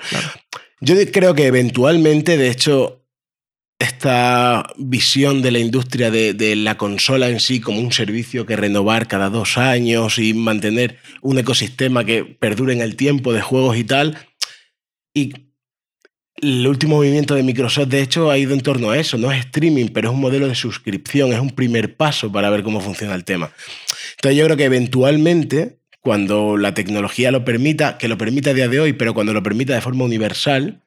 Yo 0.80 0.96
creo 1.12 1.34
que 1.34 1.46
eventualmente, 1.46 2.38
de 2.38 2.50
hecho, 2.50 3.01
esta 3.82 4.72
visión 4.78 5.42
de 5.42 5.50
la 5.50 5.58
industria 5.58 6.12
de, 6.12 6.56
la 6.56 6.78
consola 6.78 7.30
en 7.30 7.40
sí 7.40 7.60
como 7.60 7.80
un 7.80 7.92
servicio 7.92 8.46
que 8.46 8.56
renovar 8.56 9.08
cada 9.08 9.30
dos 9.30 9.58
años 9.58 10.20
y 10.20 10.36
mantener 10.36 10.98
un 11.22 11.40
ecosistema 11.40 12.06
que 12.06 12.24
perdure 12.24 12.74
en 12.74 12.82
el 12.82 12.96
tiempo 12.96 13.34
de 13.34 13.42
juegos 13.42 13.78
y 13.78 13.84
tal. 13.84 14.18
Y 15.16 15.34
el 16.36 16.68
último 16.68 16.98
movimiento 16.98 17.34
de 17.34 17.42
Microsoft, 17.42 17.88
de 17.88 18.04
hecho, 18.04 18.30
ha 18.30 18.38
ido 18.38 18.54
en 18.54 18.62
torno 18.62 18.92
a 18.92 19.00
eso. 19.00 19.18
No 19.18 19.32
es 19.32 19.40
streaming, 19.46 19.88
pero 19.88 20.10
es 20.10 20.14
un 20.14 20.22
modelo 20.22 20.48
de 20.48 20.56
suscripción, 20.56 21.34
es 21.34 21.40
un 21.40 21.50
primer 21.50 21.96
paso 21.96 22.32
para 22.32 22.52
ver 22.52 22.62
cómo 22.62 22.82
funciona 22.82 23.16
el 23.16 23.24
tema. 23.24 23.52
Entonces 24.18 24.38
yo 24.38 24.46
creo 24.46 24.58
que 24.58 24.66
eventualmente, 24.66 25.80
cuando 26.02 26.56
la 26.56 26.76
tecnología 26.76 27.32
lo 27.32 27.44
permita, 27.44 27.98
que 27.98 28.08
lo 28.08 28.18
permita 28.20 28.52
a 28.52 28.54
día 28.54 28.68
de 28.68 28.80
hoy, 28.80 28.94
pero 28.94 29.16
cuando 29.16 29.34
lo 29.34 29.42
permita 29.42 29.74
de 29.74 29.82
forma 29.82 30.06
universal, 30.06 30.84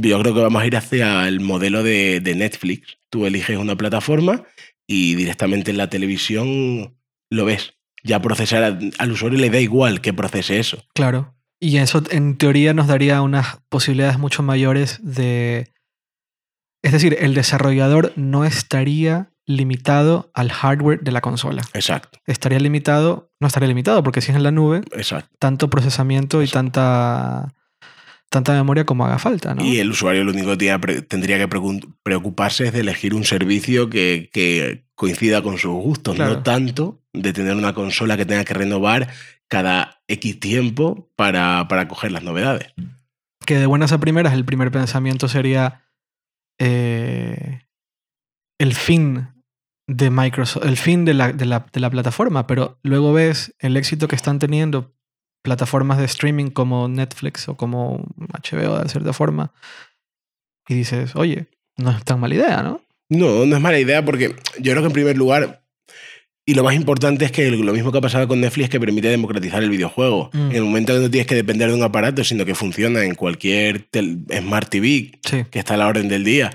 yo 0.00 0.20
creo 0.20 0.34
que 0.34 0.40
vamos 0.40 0.62
a 0.62 0.66
ir 0.66 0.76
hacia 0.76 1.28
el 1.28 1.40
modelo 1.40 1.82
de, 1.82 2.20
Netflix. 2.36 2.98
Tú 3.10 3.26
eliges 3.26 3.58
una 3.58 3.76
plataforma 3.76 4.44
y 4.86 5.14
directamente 5.14 5.70
en 5.70 5.76
la 5.76 5.88
televisión 5.88 6.96
lo 7.30 7.44
ves. 7.44 7.74
Ya 8.04 8.20
procesar 8.20 8.64
al, 8.64 8.92
al 8.98 9.12
usuario 9.12 9.38
le 9.38 9.50
da 9.50 9.60
igual 9.60 10.00
que 10.00 10.12
procese 10.12 10.58
eso. 10.58 10.84
Claro. 10.94 11.34
Y 11.60 11.76
eso 11.76 12.02
en 12.10 12.36
teoría 12.36 12.74
nos 12.74 12.88
daría 12.88 13.22
unas 13.22 13.58
posibilidades 13.68 14.18
mucho 14.18 14.42
mayores 14.42 14.98
de... 15.02 15.72
Es 16.82 16.90
decir, 16.90 17.16
el 17.20 17.34
desarrollador 17.34 18.12
no 18.16 18.44
estaría 18.44 19.32
limitado 19.46 20.30
al 20.34 20.50
hardware 20.50 21.00
de 21.00 21.12
la 21.12 21.20
consola. 21.20 21.62
Exacto, 21.74 22.18
Estaría 22.26 22.58
limitado, 22.58 23.30
no 23.40 23.46
estaría 23.46 23.68
limitado 23.68 24.02
porque 24.02 24.20
si 24.20 24.30
es 24.30 24.36
en 24.36 24.42
la 24.42 24.50
nube, 24.50 24.82
exacto. 24.92 25.28
tanto 25.38 25.70
procesamiento 25.70 26.42
y 26.42 26.48
tanta, 26.48 27.54
tanta 28.32 28.54
memoria 28.54 28.84
como 28.86 29.04
haga 29.04 29.18
falta, 29.18 29.54
¿no? 29.54 29.62
Y 29.62 29.78
el 29.78 29.90
usuario 29.90 30.24
lo 30.24 30.32
único 30.32 30.56
que 30.56 31.02
tendría 31.02 31.38
que 31.38 31.48
preocuparse 32.02 32.66
es 32.66 32.72
de 32.72 32.80
elegir 32.80 33.14
un 33.14 33.24
servicio 33.24 33.90
que, 33.90 34.30
que 34.32 34.86
coincida 34.94 35.42
con 35.42 35.58
sus 35.58 35.72
gustos, 35.74 36.16
Claro. 36.16 36.36
no 36.36 36.42
tanto 36.42 37.02
de 37.12 37.32
tener 37.34 37.54
una 37.54 37.74
consola 37.74 38.16
que 38.16 38.24
tenga 38.24 38.44
que 38.44 38.54
renovar 38.54 39.08
cada 39.48 40.02
X 40.08 40.40
tiempo 40.40 41.10
para, 41.14 41.68
para 41.68 41.86
coger 41.88 42.10
las 42.10 42.22
novedades. 42.22 42.72
Que 43.44 43.58
de 43.58 43.66
buenas 43.66 43.92
a 43.92 43.98
primeras 43.98 44.32
el 44.32 44.46
primer 44.46 44.70
pensamiento 44.70 45.28
sería 45.28 45.82
eh, 46.58 47.66
el 48.58 48.74
fin 48.74 49.28
de 49.86 50.10
Microsoft, 50.10 50.64
el 50.64 50.78
fin 50.78 51.04
de 51.04 51.12
la, 51.12 51.32
de, 51.32 51.44
la, 51.44 51.66
de 51.70 51.80
la 51.80 51.90
plataforma, 51.90 52.46
pero 52.46 52.78
luego 52.82 53.12
ves 53.12 53.54
el 53.58 53.76
éxito 53.76 54.08
que 54.08 54.16
están 54.16 54.38
teniendo 54.38 54.94
plataformas 55.42 55.98
de 55.98 56.04
streaming 56.04 56.50
como 56.50 56.88
Netflix 56.88 57.48
o 57.48 57.56
como 57.56 58.06
HBO 58.16 58.78
de 58.78 58.88
cierta 58.88 59.12
forma 59.12 59.52
y 60.68 60.74
dices, 60.74 61.16
oye, 61.16 61.46
no 61.76 61.90
es 61.90 62.04
tan 62.04 62.20
mala 62.20 62.34
idea, 62.34 62.62
¿no? 62.62 62.80
No, 63.08 63.44
no 63.44 63.56
es 63.56 63.62
mala 63.62 63.78
idea 63.78 64.04
porque 64.04 64.36
yo 64.58 64.72
creo 64.72 64.80
que 64.80 64.86
en 64.86 64.92
primer 64.92 65.16
lugar, 65.16 65.64
y 66.46 66.54
lo 66.54 66.64
más 66.64 66.74
importante 66.74 67.24
es 67.24 67.32
que 67.32 67.50
lo 67.50 67.72
mismo 67.72 67.92
que 67.92 67.98
ha 67.98 68.02
pasado 68.02 68.26
con 68.26 68.40
Netflix 68.40 68.70
que 68.70 68.80
permite 68.80 69.08
democratizar 69.08 69.62
el 69.62 69.70
videojuego. 69.70 70.30
Mm. 70.32 70.50
En 70.50 70.56
el 70.56 70.62
momento 70.62 70.94
que 70.94 71.00
no 71.00 71.10
tienes 71.10 71.26
que 71.26 71.34
depender 71.34 71.68
de 71.68 71.74
un 71.74 71.82
aparato, 71.82 72.24
sino 72.24 72.44
que 72.44 72.54
funciona 72.54 73.04
en 73.04 73.14
cualquier 73.14 73.88
Smart 74.32 74.68
TV 74.68 75.12
Sí, 75.24 75.44
que 75.50 75.58
está 75.58 75.74
a 75.74 75.76
la 75.76 75.88
orden 75.88 76.08
del 76.08 76.24
día, 76.24 76.50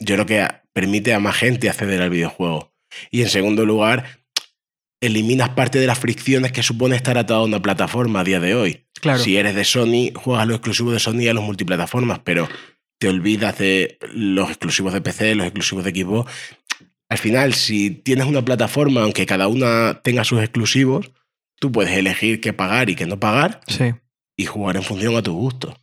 yo 0.00 0.14
creo 0.14 0.26
que 0.26 0.46
permite 0.72 1.14
a 1.14 1.20
más 1.20 1.36
gente 1.36 1.68
acceder 1.68 2.02
al 2.02 2.10
videojuego. 2.10 2.72
Y 3.10 3.22
en 3.22 3.28
segundo 3.28 3.64
lugar, 3.64 4.17
eliminas 5.00 5.50
parte 5.50 5.78
de 5.78 5.86
las 5.86 5.98
fricciones 5.98 6.52
que 6.52 6.62
supone 6.62 6.96
estar 6.96 7.18
atado 7.18 7.40
a 7.40 7.44
una 7.44 7.62
plataforma 7.62 8.20
a 8.20 8.24
día 8.24 8.40
de 8.40 8.54
hoy. 8.54 8.86
claro. 9.00 9.18
Si 9.20 9.36
eres 9.36 9.54
de 9.54 9.64
Sony, 9.64 10.12
juegas 10.14 10.42
a 10.42 10.46
los 10.46 10.56
exclusivos 10.56 10.92
de 10.92 10.98
Sony 10.98 11.20
y 11.22 11.28
a 11.28 11.34
los 11.34 11.44
multiplataformas, 11.44 12.20
pero 12.24 12.48
te 12.98 13.08
olvidas 13.08 13.56
de 13.58 13.98
los 14.12 14.48
exclusivos 14.48 14.92
de 14.92 15.00
PC, 15.00 15.34
los 15.36 15.46
exclusivos 15.46 15.84
de 15.84 15.90
Xbox. 15.92 16.32
Al 17.08 17.18
final, 17.18 17.54
si 17.54 17.90
tienes 17.90 18.26
una 18.26 18.44
plataforma, 18.44 19.02
aunque 19.02 19.24
cada 19.24 19.46
una 19.48 20.00
tenga 20.02 20.24
sus 20.24 20.40
exclusivos, 20.40 21.10
tú 21.60 21.70
puedes 21.72 21.96
elegir 21.96 22.40
qué 22.40 22.52
pagar 22.52 22.90
y 22.90 22.96
qué 22.96 23.06
no 23.06 23.18
pagar 23.20 23.60
Sí. 23.68 23.94
y 24.36 24.44
jugar 24.46 24.76
en 24.76 24.82
función 24.82 25.16
a 25.16 25.22
tus 25.22 25.34
gustos. 25.34 25.74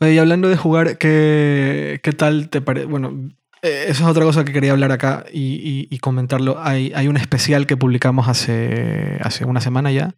Oye, 0.00 0.14
y 0.14 0.18
hablando 0.18 0.48
de 0.48 0.56
jugar, 0.56 0.98
¿qué, 0.98 2.00
qué 2.02 2.12
tal 2.12 2.48
te 2.48 2.60
parece? 2.60 2.86
Bueno, 2.86 3.30
eh, 3.62 3.84
eso 3.88 4.02
es 4.04 4.08
otra 4.10 4.24
cosa 4.24 4.44
que 4.44 4.52
quería 4.52 4.72
hablar 4.72 4.92
acá 4.92 5.24
y, 5.32 5.40
y- 5.40 5.88
y 5.90 5.98
comentarlo. 5.98 6.58
Hay, 6.62 6.92
hay 6.94 7.08
un 7.08 7.16
especial 7.16 7.66
que 7.66 7.76
publicamos 7.76 8.28
hace, 8.28 9.18
hace 9.22 9.44
una 9.44 9.60
semana 9.60 9.90
ya 9.92 10.14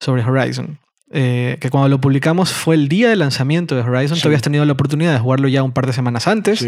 sobre 0.00 0.22
Horizon. 0.24 0.78
eh, 1.12 1.58
que 1.60 1.70
cuando 1.70 1.88
lo 1.88 2.00
publicamos 2.00 2.52
fue 2.52 2.76
el 2.76 2.88
día 2.88 3.08
de 3.08 3.16
lanzamiento 3.16 3.74
de 3.74 3.82
Horizon. 3.82 4.16
Sí. 4.16 4.22
Tú 4.22 4.28
habías 4.28 4.42
tenido 4.42 4.64
la 4.64 4.72
oportunidad 4.72 5.12
de 5.12 5.18
jugarlo 5.18 5.48
ya 5.48 5.62
un 5.64 5.72
par 5.72 5.86
de 5.86 5.92
semanas 5.92 6.28
antes, 6.28 6.64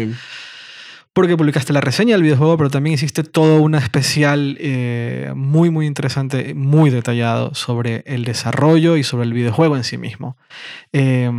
porque 1.13 1.37
publicaste 1.37 1.71
la 1.73 1.79
reseña 1.79 2.15
del 2.15 2.23
videojuego, 2.23 2.57
pero 2.57 2.69
también 2.69 2.95
hiciste 2.95 3.23
todo 3.23 3.61
un 3.61 3.75
especial 3.75 4.57
eh, 4.59 5.31
muy, 5.35 5.69
muy 5.69 5.85
interesante, 5.85 6.53
muy 6.55 6.89
detallado 6.89 7.53
sobre 7.55 8.03
el 8.05 8.25
desarrollo 8.25 8.97
y 8.97 9.03
sobre 9.03 9.25
el 9.25 9.33
videojuego 9.33 9.77
en 9.77 9.83
sí 9.85 9.97
mismo. 9.97 10.35
Eh, 10.91 11.31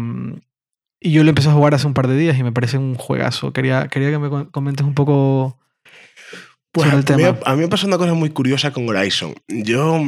y 1.05 1.13
yo 1.13 1.23
lo 1.23 1.29
empecé 1.29 1.49
a 1.49 1.53
jugar 1.53 1.75
hace 1.75 1.87
un 1.87 1.95
par 1.95 2.09
de 2.09 2.17
días 2.17 2.39
y 2.39 2.43
me 2.43 2.51
parece 2.53 2.79
un 2.79 2.95
juegazo. 2.97 3.53
Quería, 3.53 3.89
quería 3.89 4.11
que 4.11 4.19
me 4.19 4.29
co- 4.31 4.51
comentes 4.51 4.85
un 4.87 4.95
poco 4.95 5.61
Pues 6.73 6.89
sobre 6.91 6.97
a, 6.97 6.99
el 6.99 7.17
mí, 7.17 7.23
tema. 7.33 7.39
a 7.45 7.55
mí 7.55 7.61
me 7.63 7.69
pasó 7.69 7.87
una 7.87 7.99
cosa 7.99 8.15
muy 8.15 8.31
curiosa 8.31 8.73
con 8.73 8.89
Horizon. 8.89 9.35
Yo 9.49 10.03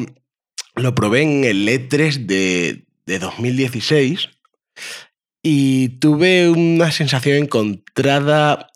lo 0.74 0.94
probé 0.94 1.22
en 1.22 1.44
el 1.44 1.68
E3 1.68 2.26
de, 2.26 2.86
de 3.06 3.18
2016 3.18 4.30
y 5.42 5.90
tuve 6.00 6.48
una 6.48 6.90
sensación 6.90 7.36
encontrada. 7.36 8.70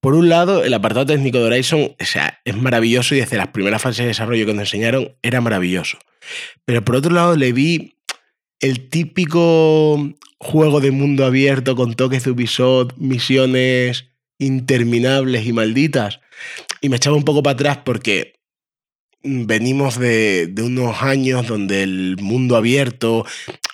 Por 0.00 0.14
un 0.14 0.30
lado, 0.30 0.64
el 0.64 0.72
apartado 0.72 1.04
técnico 1.06 1.38
de 1.38 1.44
Horizon 1.44 1.94
o 2.00 2.04
sea, 2.04 2.40
es 2.46 2.56
maravilloso 2.56 3.14
y 3.14 3.20
desde 3.20 3.36
las 3.36 3.48
primeras 3.48 3.82
fases 3.82 3.98
de 3.98 4.06
desarrollo 4.06 4.46
que 4.46 4.54
nos 4.54 4.62
enseñaron 4.62 5.14
era 5.22 5.40
maravilloso. 5.42 5.98
Pero 6.64 6.82
por 6.84 6.96
otro 6.96 7.12
lado, 7.14 7.36
le 7.36 7.52
vi 7.52 7.98
el 8.60 8.88
típico 8.88 10.14
juego 10.38 10.80
de 10.80 10.90
mundo 10.90 11.24
abierto 11.24 11.76
con 11.76 11.94
toques 11.94 12.24
de 12.24 12.30
Ubisoft, 12.30 12.96
misiones 12.96 14.06
interminables 14.38 15.46
y 15.46 15.52
malditas. 15.52 16.20
Y 16.80 16.88
me 16.88 16.96
echaba 16.96 17.16
un 17.16 17.24
poco 17.24 17.42
para 17.42 17.54
atrás 17.54 17.78
porque 17.84 18.40
venimos 19.22 19.98
de, 19.98 20.46
de 20.46 20.62
unos 20.62 21.02
años 21.02 21.46
donde 21.46 21.82
el 21.82 22.16
mundo 22.20 22.56
abierto 22.56 23.26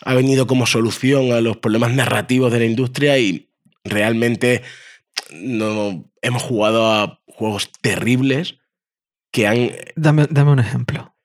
ha 0.05 0.15
venido 0.15 0.47
como 0.47 0.67
solución 0.67 1.33
a 1.33 1.41
los 1.41 1.57
problemas 1.59 1.93
narrativos 1.93 2.53
de 2.53 2.59
la 2.59 2.65
industria 2.65 3.19
y 3.19 3.51
realmente 3.85 4.63
no 5.33 6.11
hemos 6.21 6.43
jugado 6.43 6.93
a 6.93 7.21
juegos 7.27 7.71
terribles 7.81 8.59
que 9.31 9.47
han, 9.47 9.71
Dame, 9.95 10.27
dame 10.31 10.53
un 10.53 10.59
ejemplo. 10.59 11.16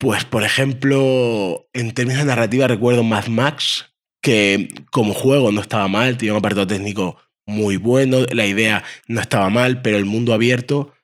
Pues 0.00 0.24
por 0.24 0.44
ejemplo, 0.44 1.68
en 1.74 1.92
términos 1.92 2.20
de 2.22 2.26
narrativa 2.26 2.66
recuerdo 2.66 3.02
Mad 3.02 3.26
Max, 3.26 3.92
que 4.22 4.68
como 4.90 5.12
juego 5.12 5.52
no 5.52 5.60
estaba 5.60 5.88
mal, 5.88 6.16
tenía 6.16 6.32
un 6.32 6.38
apartado 6.38 6.66
técnico 6.66 7.18
muy 7.46 7.76
bueno, 7.76 8.20
la 8.32 8.46
idea 8.46 8.82
no 9.08 9.20
estaba 9.20 9.50
mal, 9.50 9.82
pero 9.82 9.98
el 9.98 10.06
mundo 10.06 10.32
abierto 10.32 10.94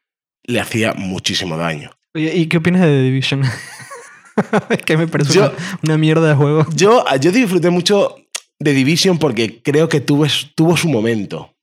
le 0.44 0.60
hacía 0.60 0.94
muchísimo 0.94 1.58
daño. 1.58 1.90
Oye, 2.14 2.34
¿y 2.34 2.46
qué 2.46 2.56
opinas 2.56 2.80
de 2.80 2.86
The 2.88 3.02
Division? 3.02 3.42
es 4.70 4.82
que 4.82 4.96
me 4.96 5.06
parece 5.08 5.34
Yo- 5.34 5.50
una, 5.50 5.78
una 5.82 5.98
mierda 5.98 6.28
de 6.30 6.34
juego. 6.34 6.66
Yo, 6.74 7.04
yo 7.20 7.32
disfruté 7.32 7.68
mucho 7.68 8.16
de 8.58 8.72
Division 8.72 9.18
porque 9.18 9.60
creo 9.62 9.90
que 9.90 10.00
tuvo, 10.00 10.24
tuvo 10.54 10.74
su 10.78 10.88
momento. 10.88 11.54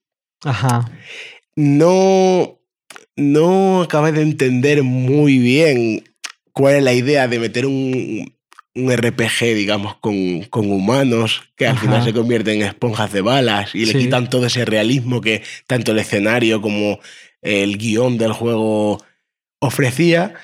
Ajá. 0.44 0.88
No, 1.56 2.60
no 3.16 3.82
acabé 3.82 4.12
de 4.12 4.22
entender 4.22 4.84
muy 4.84 5.38
bien 5.38 6.04
cuál 6.54 6.76
es 6.76 6.82
la 6.82 6.94
idea 6.94 7.28
de 7.28 7.38
meter 7.38 7.66
un, 7.66 8.34
un 8.74 8.90
RPG, 8.96 9.54
digamos, 9.54 9.96
con, 9.96 10.44
con 10.44 10.70
humanos 10.70 11.42
que 11.56 11.66
al 11.66 11.74
Ajá. 11.76 11.82
final 11.82 12.04
se 12.04 12.14
convierten 12.14 12.62
en 12.62 12.66
esponjas 12.68 13.12
de 13.12 13.20
balas 13.20 13.74
y 13.74 13.84
le 13.84 13.92
quitan 13.98 14.30
todo 14.30 14.46
ese 14.46 14.64
realismo 14.64 15.20
que 15.20 15.42
tanto 15.66 15.92
el 15.92 15.98
escenario 15.98 16.62
como 16.62 16.98
el 17.42 17.76
guion 17.76 18.16
del 18.16 18.32
juego 18.32 19.04
ofrecía. 19.60 20.34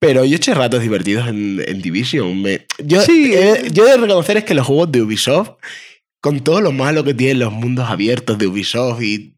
Pero 0.00 0.24
yo 0.24 0.36
eché 0.36 0.54
ratos 0.54 0.82
divertidos 0.82 1.28
en, 1.28 1.62
en 1.66 1.82
Division. 1.82 2.40
Me- 2.40 2.66
yo, 2.78 3.00
Sí. 3.02 3.32
he- 3.34 3.68
yo 3.72 3.86
he 3.86 3.90
de 3.90 3.96
reconocer 3.96 4.36
es 4.36 4.44
que 4.44 4.54
los 4.54 4.66
juegos 4.66 4.92
de 4.92 5.02
Ubisoft, 5.02 5.50
con 6.20 6.40
todo 6.40 6.60
lo 6.60 6.72
malo 6.72 7.02
que 7.04 7.14
tienen 7.14 7.40
los 7.40 7.52
mundos 7.52 7.88
abiertos 7.90 8.38
de 8.38 8.46
Ubisoft 8.46 9.02
y 9.02 9.34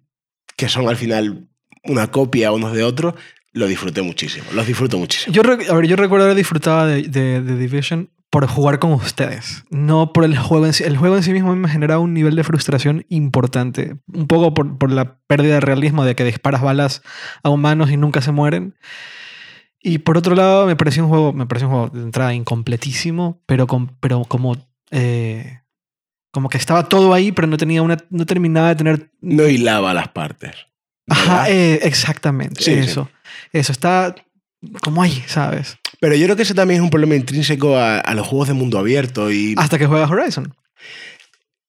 que 0.56 0.68
son 0.68 0.88
al 0.88 0.96
final 0.96 1.49
una 1.84 2.10
copia 2.10 2.52
unos 2.52 2.75
de 2.75 2.82
otros, 2.84 3.14
lo 3.52 3.66
disfruté 3.66 4.02
muchísimo. 4.02 4.47
Los 4.52 4.66
disfruto 4.66 4.99
muchísimo. 4.99 5.35
Yo, 5.35 5.42
a 5.42 5.75
ver, 5.75 5.87
yo 5.87 5.97
recuerdo 5.97 6.25
haber 6.25 6.37
disfrutado 6.37 6.87
de, 6.87 7.02
de, 7.02 7.40
de 7.40 7.57
Division 7.57 8.11
por 8.30 8.47
jugar 8.47 8.78
con 8.78 8.92
ustedes, 8.92 9.64
no 9.71 10.12
por 10.12 10.25
el 10.25 10.38
juego 10.38 10.64
en 10.64 10.73
sí. 10.73 10.85
El 10.85 10.97
juego 10.97 11.16
en 11.16 11.25
sí 11.25 11.33
mismo 11.33 11.54
me 11.57 11.69
generaba 11.69 12.00
un 12.00 12.14
nivel 12.14 12.37
de 12.37 12.45
frustración 12.45 13.04
importante, 13.09 13.97
un 14.07 14.28
poco 14.28 14.54
por, 14.54 14.78
por 14.78 14.92
la 14.92 15.19
pérdida 15.26 15.54
de 15.54 15.61
realismo 15.61 16.04
de 16.04 16.14
que 16.14 16.25
disparas 16.25 16.62
balas 16.62 17.02
a 17.42 17.50
humanos 17.50 17.90
y 17.90 17.97
nunca 17.97 18.23
se 18.23 18.30
mueren. 18.30 18.76
Y 19.83 19.99
por 19.99 20.16
otro 20.16 20.37
lado, 20.37 20.66
me 20.66 20.76
pareció 20.76 21.02
un 21.02 21.11
juego, 21.11 21.33
me 21.33 21.47
pareció 21.47 21.69
un 21.69 21.75
juego 21.75 21.88
de 21.88 22.02
entrada 22.02 22.33
incompletísimo, 22.33 23.42
pero, 23.47 23.66
con, 23.66 23.97
pero 23.99 24.23
como, 24.25 24.57
eh, 24.92 25.62
como 26.30 26.49
que 26.49 26.59
estaba 26.59 26.88
todo 26.88 27.12
ahí, 27.14 27.33
pero 27.33 27.49
no 27.49 27.57
tenía 27.57 27.83
una, 27.83 27.97
no 28.11 28.26
terminaba 28.26 28.69
de 28.69 28.76
tener 28.76 29.11
No 29.21 29.49
hilaba 29.49 29.92
las 29.92 30.09
partes. 30.09 30.54
Ajá, 31.11 31.50
eh, 31.50 31.81
exactamente. 31.83 32.62
Sí, 32.62 32.73
sí. 32.73 32.79
eso. 32.90 33.11
Eso 33.52 33.73
está 33.73 34.14
como 34.83 35.02
ahí, 35.02 35.23
¿sabes? 35.26 35.79
Pero 36.00 36.14
yo 36.14 36.25
creo 36.26 36.37
que 36.37 36.43
ese 36.43 36.55
también 36.55 36.81
es 36.81 36.85
un 36.85 36.90
problema 36.90 37.14
intrínseco 37.17 37.76
a, 37.76 37.99
a 38.00 38.14
los 38.14 38.26
juegos 38.26 38.49
de 38.49 38.55
mundo 38.55 38.79
abierto. 38.79 39.31
Y 39.31 39.55
Hasta 39.59 39.79
que 39.79 39.87
juegas 39.87 40.11
Horizon. 40.11 40.55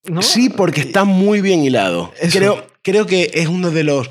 ¿No? 0.05 0.21
Sí, 0.21 0.49
porque 0.49 0.81
está 0.81 1.03
muy 1.03 1.41
bien 1.41 1.63
hilado. 1.63 2.13
Eso. 2.19 2.37
Creo, 2.37 2.67
creo 2.81 3.05
que 3.05 3.29
es 3.33 3.47
uno 3.47 3.69
de 3.71 3.83
los, 3.83 4.09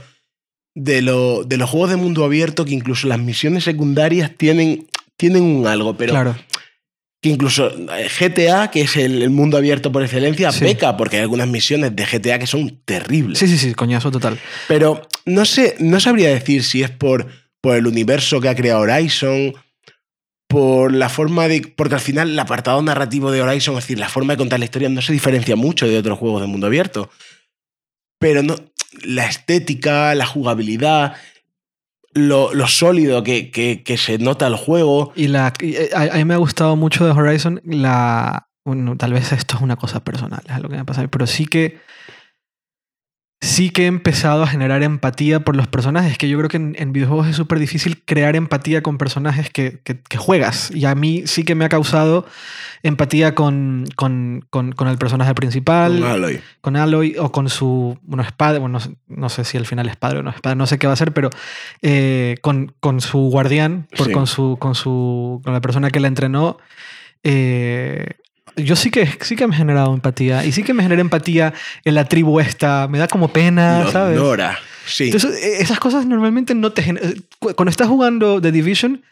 de, 0.74 1.02
lo- 1.02 1.42
de 1.44 1.56
los 1.56 1.68
juegos 1.68 1.90
de 1.90 1.96
mundo 1.96 2.24
abierto 2.24 2.64
que 2.64 2.74
incluso 2.74 3.08
las 3.08 3.18
misiones 3.18 3.64
secundarias 3.64 4.30
tienen, 4.36 4.86
tienen 5.16 5.42
un 5.42 5.66
algo, 5.66 5.96
pero 5.96 6.12
Claro. 6.12 6.36
Que 7.22 7.28
incluso 7.28 7.70
eh, 7.70 8.08
GTA, 8.18 8.70
que 8.70 8.80
es 8.82 8.96
el, 8.96 9.22
el 9.22 9.30
mundo 9.30 9.56
abierto 9.58 9.92
por 9.92 10.02
excelencia, 10.02 10.52
Sí. 10.52 10.64
peca, 10.64 10.96
porque 10.96 11.16
hay 11.16 11.22
algunas 11.22 11.48
misiones 11.48 11.94
de 11.94 12.04
GTA 12.06 12.38
que 12.38 12.46
son 12.46 12.80
terribles. 12.84 13.38
Sí, 13.38 13.46
sí, 13.46 13.58
sí, 13.58 13.74
coñazo 13.74 14.10
total. 14.10 14.38
Pero 14.68 15.06
no 15.26 15.44
sé, 15.44 15.76
no 15.80 16.00
sabría 16.00 16.30
decir 16.30 16.64
si 16.64 16.82
es 16.82 16.90
por, 16.90 17.26
por 17.60 17.76
el 17.76 17.86
universo 17.86 18.40
que 18.40 18.48
ha 18.48 18.54
creado 18.54 18.80
Horizon 18.80 19.52
por 20.48 20.92
la 20.94 21.08
forma 21.08 21.46
de. 21.46 21.60
Porque 21.76 21.94
al 21.94 22.00
final 22.00 22.30
el 22.30 22.38
apartado 22.38 22.80
narrativo 22.82 23.30
de 23.30 23.42
Horizon, 23.42 23.76
es 23.76 23.84
decir, 23.84 23.98
la 23.98 24.08
forma 24.08 24.32
de 24.32 24.38
contar 24.38 24.58
la 24.58 24.64
historia 24.64 24.88
no 24.88 25.02
se 25.02 25.12
diferencia 25.12 25.56
mucho 25.56 25.86
de 25.86 25.98
otros 25.98 26.18
juegos 26.18 26.40
de 26.40 26.46
mundo 26.48 26.66
abierto. 26.66 27.10
Pero 28.18 28.42
no, 28.42 28.56
la 29.04 29.26
estética, 29.26 30.14
la 30.14 30.26
jugabilidad, 30.26 31.14
lo, 32.12 32.52
lo 32.54 32.66
sólido 32.66 33.22
que, 33.22 33.50
que, 33.50 33.96
se 33.96 34.18
nota 34.18 34.46
el 34.46 34.56
juego. 34.56 35.12
Y, 35.14 35.28
la, 35.28 35.52
eh, 35.60 35.90
a, 35.94 36.02
a, 36.02 36.16
mí 36.16 36.24
me 36.24 36.34
ha 36.34 36.38
gustado 36.38 36.76
mucho 36.76 37.04
de 37.04 37.12
Horizon 37.12 37.60
la. 37.64 38.46
Bueno, 38.64 38.96
tal 38.96 39.12
vez 39.12 39.32
esto 39.32 39.56
es 39.56 39.62
una 39.62 39.76
cosa 39.76 40.04
personal, 40.04 40.42
es 40.44 40.52
algo 40.52 40.68
que 40.68 40.74
me 40.74 40.82
ha 40.82 40.84
pasado, 40.84 41.08
pero 41.08 41.26
sí 41.26 41.46
que 41.46 41.78
sí 43.40 43.70
que 43.70 43.84
he 43.84 43.86
empezado 43.86 44.42
a 44.42 44.46
generar 44.46 44.82
empatía 44.82 45.40
por 45.40 45.56
los 45.56 45.66
personajes, 45.66 46.18
que 46.18 46.28
yo 46.28 46.36
creo 46.36 46.50
que 46.50 46.58
en, 46.58 46.76
en 46.78 46.92
videojuegos 46.92 47.28
es 47.28 47.36
súper 47.36 47.58
difícil 47.58 48.02
crear 48.04 48.36
empatía 48.36 48.82
con 48.82 48.98
personajes 48.98 49.48
que, 49.48 49.80
que, 49.82 50.00
que, 50.00 50.18
juegas. 50.18 50.70
Y 50.74 50.84
a 50.84 50.94
mí 50.94 51.22
sí 51.24 51.44
que 51.44 51.54
me 51.54 51.64
ha 51.64 51.70
causado 51.70 52.26
empatía 52.82 53.34
con, 53.34 53.86
con, 53.96 54.44
con, 54.50 54.72
con 54.72 54.88
el 54.88 54.98
personaje 54.98 55.34
principal. 55.34 56.00
Con 56.00 56.10
Aloy. 56.10 56.40
Con 56.60 56.76
Aloy 56.76 57.16
o 57.18 57.32
con 57.32 57.48
su... 57.48 57.98
Bueno, 58.02 58.22
es 58.22 58.32
padre, 58.32 58.58
bueno, 58.58 58.78
no, 58.78 58.96
no, 59.08 59.28
sé 59.30 59.44
si 59.44 59.56
al 59.56 59.66
final 59.66 59.88
es 59.88 59.96
padre 59.96 60.18
o 60.18 60.22
no 60.22 60.30
es 60.30 60.40
padre, 60.40 60.56
no 60.56 60.66
sé 60.66 60.78
qué 60.78 60.86
va 60.86 60.92
a 60.92 60.96
ser, 60.96 61.12
pero 61.12 61.30
eh, 61.80 62.36
con, 62.42 62.74
con, 62.80 63.00
su 63.00 63.18
guardián, 63.30 63.86
por, 63.96 64.08
sí. 64.08 64.12
con, 64.12 64.26
su, 64.26 64.58
con, 64.60 64.74
su, 64.74 65.40
con 65.42 65.54
la 65.54 65.62
persona 65.62 65.90
que 65.90 66.00
la 66.00 66.08
entrenó. 66.08 66.58
Eh, 67.22 68.06
yo 68.56 68.76
sí 68.76 68.90
que, 68.90 69.08
sí 69.20 69.36
que 69.36 69.46
me 69.46 69.54
he 69.54 69.58
generado 69.58 69.94
empatía. 69.94 70.44
Y 70.44 70.52
sí 70.52 70.62
que 70.62 70.74
me 70.74 70.82
genera 70.82 71.00
empatía 71.00 71.52
en 71.84 71.94
la 71.94 72.04
tribu 72.04 72.40
esta. 72.40 72.88
Me 72.88 72.98
da 72.98 73.08
como 73.08 73.28
pena, 73.28 73.84
Lo 73.84 73.92
¿sabes? 73.92 74.18
Nora, 74.18 74.58
sí. 74.86 75.06
Entonces, 75.06 75.42
e, 75.42 75.62
esas 75.62 75.78
cosas 75.78 76.06
normalmente 76.06 76.54
no 76.54 76.72
te 76.72 76.82
generan... 76.82 77.14
Cuando 77.38 77.70
estás 77.70 77.88
jugando 77.88 78.40
The 78.40 78.52
Division, 78.52 79.02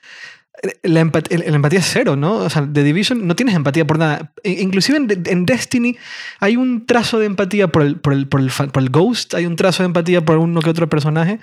la 0.83 1.01
empatía, 1.01 1.39
la 1.39 1.57
empatía, 1.57 1.79
es 1.79 1.89
cero, 1.91 2.17
¿no? 2.17 2.35
O 2.35 2.51
sea, 2.51 2.69
The 2.71 2.83
Division 2.83 3.27
no 3.27 3.37
tienes 3.37 3.55
empatía 3.55 3.87
por 3.87 3.99
nada. 3.99 4.33
Inclusive 4.45 4.99
en, 4.99 5.23
en 5.27 5.47
Destiny 5.47 5.97
hay 6.41 6.57
un 6.57 6.87
trazo 6.87 7.19
de 7.19 7.27
empatía 7.27 7.69
por 7.69 7.83
el, 7.83 7.97
por, 7.97 8.13
el, 8.13 8.27
por, 8.27 8.41
el, 8.41 8.51
por 8.51 8.83
el 8.83 8.91
Ghost, 8.91 9.35
hay 9.35 9.47
un 9.47 9.57
trazo 9.57 9.83
de 9.83 9.87
empatía 9.87 10.25
por 10.25 10.39
uno 10.39 10.61
que 10.61 10.71
otro 10.71 10.89
personaje. 10.89 11.39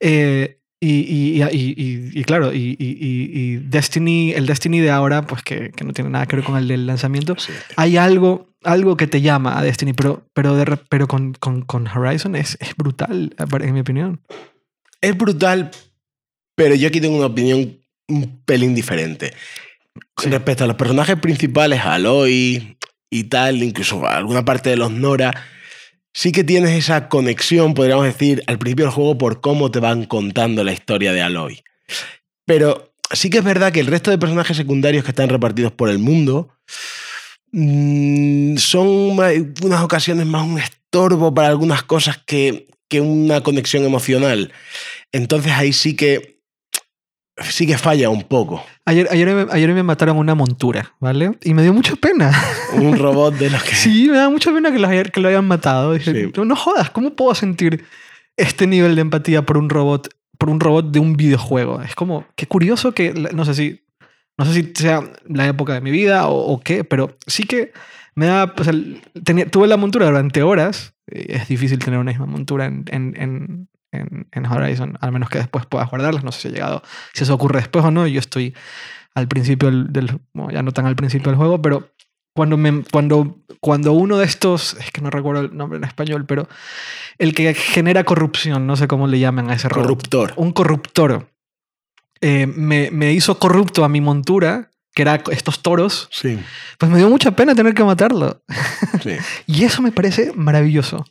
Eh, 0.00 0.59
y, 0.82 0.88
y, 0.88 1.42
y, 1.42 2.10
y, 2.20 2.24
claro, 2.24 2.52
y, 2.54 3.56
Destiny, 3.64 4.32
el 4.32 4.46
Destiny 4.46 4.80
de 4.80 4.90
ahora, 4.90 5.26
pues 5.26 5.42
que, 5.42 5.70
que, 5.72 5.84
no 5.84 5.92
tiene 5.92 6.08
nada 6.08 6.24
que 6.24 6.36
ver 6.36 6.44
con 6.44 6.56
el 6.56 6.68
del 6.68 6.86
lanzamiento, 6.86 7.36
sí. 7.38 7.52
hay 7.76 7.98
algo, 7.98 8.48
algo 8.64 8.96
que 8.96 9.06
te 9.06 9.20
llama 9.20 9.58
a 9.58 9.62
Destiny, 9.62 9.92
pero, 9.92 10.26
pero, 10.32 10.56
de, 10.56 10.78
pero 10.88 11.06
con, 11.06 11.34
con, 11.34 11.62
con, 11.62 11.86
Horizon 11.86 12.34
es, 12.34 12.56
es 12.60 12.74
brutal, 12.76 13.34
en 13.38 13.74
mi 13.74 13.80
opinión. 13.80 14.22
Es 15.02 15.16
brutal, 15.16 15.70
pero 16.56 16.74
yo 16.74 16.88
aquí 16.88 17.00
tengo 17.00 17.18
una 17.18 17.26
opinión 17.26 17.76
un 18.08 18.42
pelín 18.44 18.74
diferente. 18.74 19.34
Sí. 20.16 20.30
Respecto 20.30 20.64
a 20.64 20.66
los 20.66 20.76
personajes 20.76 21.16
principales, 21.16 21.80
Aloy 21.84 22.78
y 23.10 23.24
tal, 23.24 23.62
incluso 23.62 24.06
alguna 24.06 24.44
parte 24.44 24.70
de 24.70 24.76
los 24.76 24.90
Nora, 24.90 25.34
sí 26.12 26.32
que 26.32 26.44
tienes 26.44 26.76
esa 26.76 27.08
conexión, 27.08 27.74
podríamos 27.74 28.04
decir, 28.04 28.42
al 28.46 28.58
principio 28.58 28.86
del 28.86 28.94
juego 28.94 29.18
por 29.18 29.40
cómo 29.40 29.70
te 29.70 29.80
van 29.80 30.04
contando 30.04 30.64
la 30.64 30.72
historia 30.72 31.12
de 31.12 31.22
Aloy. 31.22 31.62
Pero 32.46 32.94
sí 33.12 33.30
que 33.30 33.38
es 33.38 33.44
verdad 33.44 33.72
que 33.72 33.80
el 33.80 33.86
resto 33.86 34.10
de 34.10 34.18
personajes 34.18 34.56
secundarios 34.56 35.04
que 35.04 35.10
están 35.10 35.28
repartidos 35.28 35.72
por 35.72 35.88
el 35.88 35.98
mundo 35.98 36.50
mmm, 37.52 38.56
son 38.56 38.88
unas 38.88 39.82
ocasiones 39.82 40.26
más 40.26 40.46
un 40.46 40.58
estorbo 40.58 41.32
para 41.32 41.48
algunas 41.48 41.82
cosas 41.82 42.18
que, 42.26 42.68
que 42.88 43.00
una 43.00 43.42
conexión 43.42 43.84
emocional. 43.84 44.52
Entonces 45.12 45.52
ahí 45.52 45.72
sí 45.72 45.94
que 45.94 46.39
sí 47.38 47.66
que 47.66 47.78
falla 47.78 48.10
un 48.10 48.22
poco. 48.22 48.64
Ayer, 48.84 49.08
ayer, 49.10 49.48
ayer, 49.50 49.74
me 49.74 49.82
mataron 49.82 50.18
una 50.18 50.34
montura, 50.34 50.94
¿vale? 51.00 51.32
Y 51.42 51.54
me 51.54 51.62
dio 51.62 51.72
mucha 51.72 51.96
pena. 51.96 52.32
Un 52.74 52.98
robot 52.98 53.34
de 53.34 53.50
los 53.50 53.62
que... 53.62 53.74
Sí, 53.74 54.08
me 54.10 54.16
da 54.16 54.28
mucha 54.28 54.52
pena 54.52 54.72
que 54.72 54.78
lo, 54.78 54.88
que 54.88 55.20
lo 55.20 55.28
hayan 55.28 55.46
matado. 55.46 55.92
Dije, 55.94 56.12
sí. 56.12 56.32
no, 56.36 56.44
no 56.44 56.56
jodas, 56.56 56.90
¿cómo 56.90 57.14
puedo 57.14 57.34
sentir 57.34 57.84
este 58.36 58.66
nivel 58.66 58.94
de 58.94 59.02
empatía 59.02 59.42
por 59.42 59.58
un 59.58 59.70
robot, 59.70 60.08
por 60.38 60.50
un 60.50 60.60
robot 60.60 60.90
de 60.90 60.98
un 60.98 61.16
videojuego? 61.16 61.82
Es 61.82 61.94
como, 61.94 62.26
qué 62.36 62.46
curioso 62.46 62.92
que, 62.92 63.12
no 63.12 63.44
sé 63.44 63.54
si, 63.54 63.82
no 64.36 64.44
sé 64.44 64.54
si 64.54 64.72
sea 64.74 65.02
la 65.26 65.46
época 65.46 65.74
de 65.74 65.80
mi 65.80 65.90
vida 65.90 66.28
o, 66.28 66.52
o 66.52 66.60
qué, 66.60 66.84
pero 66.84 67.16
sí 67.26 67.44
que 67.44 67.72
me 68.14 68.26
da, 68.26 68.52
o 68.56 68.64
sea, 68.64 68.74
tenía, 69.24 69.46
tuve 69.46 69.66
la 69.68 69.76
montura 69.76 70.06
durante 70.06 70.42
horas. 70.42 70.94
Es 71.06 71.48
difícil 71.48 71.78
tener 71.78 71.98
una 71.98 72.10
misma 72.10 72.26
montura 72.26 72.66
en, 72.66 72.84
en, 72.90 73.16
en 73.16 73.68
en, 73.92 74.28
en, 74.32 74.46
Horizon, 74.46 74.98
al 75.00 75.12
menos 75.12 75.28
que 75.28 75.38
después 75.38 75.66
puedas 75.66 75.90
guardarlas. 75.90 76.24
No 76.24 76.32
sé 76.32 76.40
si 76.40 76.48
ha 76.48 76.50
llegado, 76.52 76.82
si 77.12 77.24
eso 77.24 77.34
ocurre 77.34 77.60
después 77.60 77.84
o 77.84 77.90
no. 77.90 78.06
Yo 78.06 78.20
estoy 78.20 78.54
al 79.14 79.28
principio 79.28 79.70
del, 79.70 79.92
del 79.92 80.20
bueno, 80.32 80.52
ya 80.52 80.62
no 80.62 80.72
tan 80.72 80.86
al 80.86 80.96
principio 80.96 81.30
del 81.30 81.36
juego, 81.36 81.60
pero 81.60 81.90
cuando, 82.34 82.56
me, 82.56 82.82
cuando, 82.90 83.38
cuando 83.60 83.92
uno 83.92 84.18
de 84.18 84.24
estos, 84.24 84.74
es 84.74 84.90
que 84.90 85.00
no 85.00 85.10
recuerdo 85.10 85.42
el 85.42 85.56
nombre 85.56 85.78
en 85.78 85.84
español, 85.84 86.26
pero 86.26 86.48
el 87.18 87.34
que 87.34 87.52
genera 87.54 88.04
corrupción, 88.04 88.66
no 88.66 88.76
sé 88.76 88.86
cómo 88.88 89.06
le 89.06 89.18
llaman 89.18 89.50
a 89.50 89.54
ese 89.54 89.68
corruptor. 89.68 90.30
Robot, 90.30 90.44
un 90.44 90.52
corruptor, 90.52 91.28
eh, 92.20 92.46
me, 92.46 92.90
me 92.90 93.12
hizo 93.12 93.38
corrupto 93.38 93.84
a 93.84 93.88
mi 93.88 94.00
montura 94.00 94.70
que 94.94 95.02
era 95.02 95.22
estos 95.30 95.62
toros, 95.62 96.08
sí. 96.10 96.38
pues 96.78 96.90
me 96.90 96.98
dio 96.98 97.08
mucha 97.08 97.30
pena 97.32 97.54
tener 97.54 97.74
que 97.74 97.84
matarlo. 97.84 98.42
Sí. 99.02 99.16
y 99.46 99.64
eso 99.64 99.82
me 99.82 99.92
parece 99.92 100.32
maravilloso. 100.34 101.04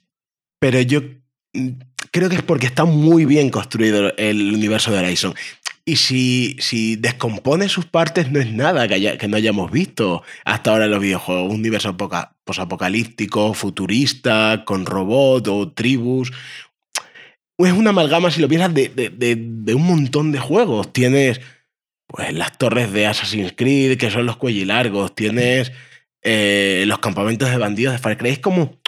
Pero 0.60 0.82
yo 0.82 1.02
creo 2.12 2.30
que 2.30 2.38
es 2.38 2.44
porque 2.44 2.68
está 2.68 2.86
muy 2.86 3.26
bien 3.26 3.50
construido 3.50 4.14
el 4.18 4.54
universo 4.54 4.92
de 4.92 5.00
Horizon. 5.00 5.34
Y 5.86 5.96
si, 5.96 6.56
si 6.60 6.98
descompone 6.98 7.68
sus 7.68 7.86
partes, 7.86 8.32
no 8.32 8.40
es 8.40 8.52
nada 8.52 8.88
que, 8.88 8.94
haya, 8.94 9.18
que 9.18 9.28
no 9.28 9.38
hayamos 9.38 9.72
visto 9.72 10.22
hasta 10.46 10.72
ahora 10.72 10.86
en 10.86 10.92
los 10.92 11.00
videojuegos. 11.00 11.52
Un 11.52 11.60
universo 11.60 11.98
posapocalíptico, 12.44 13.54
futurista, 13.56 14.64
con 14.66 14.86
robot 14.86 15.48
o 15.48 15.72
tribus. 15.72 16.32
Es 17.58 17.74
una 17.74 17.90
amalgama, 17.90 18.30
si 18.30 18.40
lo 18.40 18.48
piensas, 18.48 18.74
de, 18.74 18.90
de, 18.90 19.10
de, 19.10 19.36
de 19.36 19.74
un 19.74 19.84
montón 19.84 20.32
de 20.32 20.40
juegos. 20.40 20.94
Tienes 20.94 21.42
pues, 22.06 22.34
las 22.34 22.58
torres 22.58 22.94
de 22.94 23.08
Assassin's 23.08 23.54
Creed, 23.56 23.98
que 23.98 24.12
son 24.12 24.28
los 24.28 24.38
cuellilargos. 24.38 25.16
Tienes 25.16 25.72
eh, 26.22 26.84
los 26.86 27.00
campamentos 27.00 27.50
de 27.50 27.58
bandidos 27.58 27.94
de 27.94 28.00
Far 28.00 28.18
Cry. 28.18 28.30
Es 28.30 28.40
como 28.40 28.79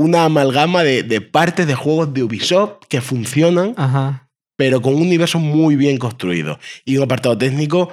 una 0.00 0.24
amalgama 0.24 0.82
de, 0.82 1.02
de, 1.02 1.20
partes 1.20 1.66
de 1.66 1.74
juegos 1.74 2.14
de 2.14 2.22
Ubisoft 2.22 2.86
que 2.88 3.00
funcionan, 3.02 3.74
Ajá. 3.76 4.28
pero 4.56 4.80
con 4.80 4.94
un 4.94 5.02
universo 5.02 5.38
muy 5.38 5.76
bien 5.76 5.98
construido. 5.98 6.58
Y 6.86 6.96
un 6.96 7.02
apartado 7.04 7.36
técnico, 7.36 7.90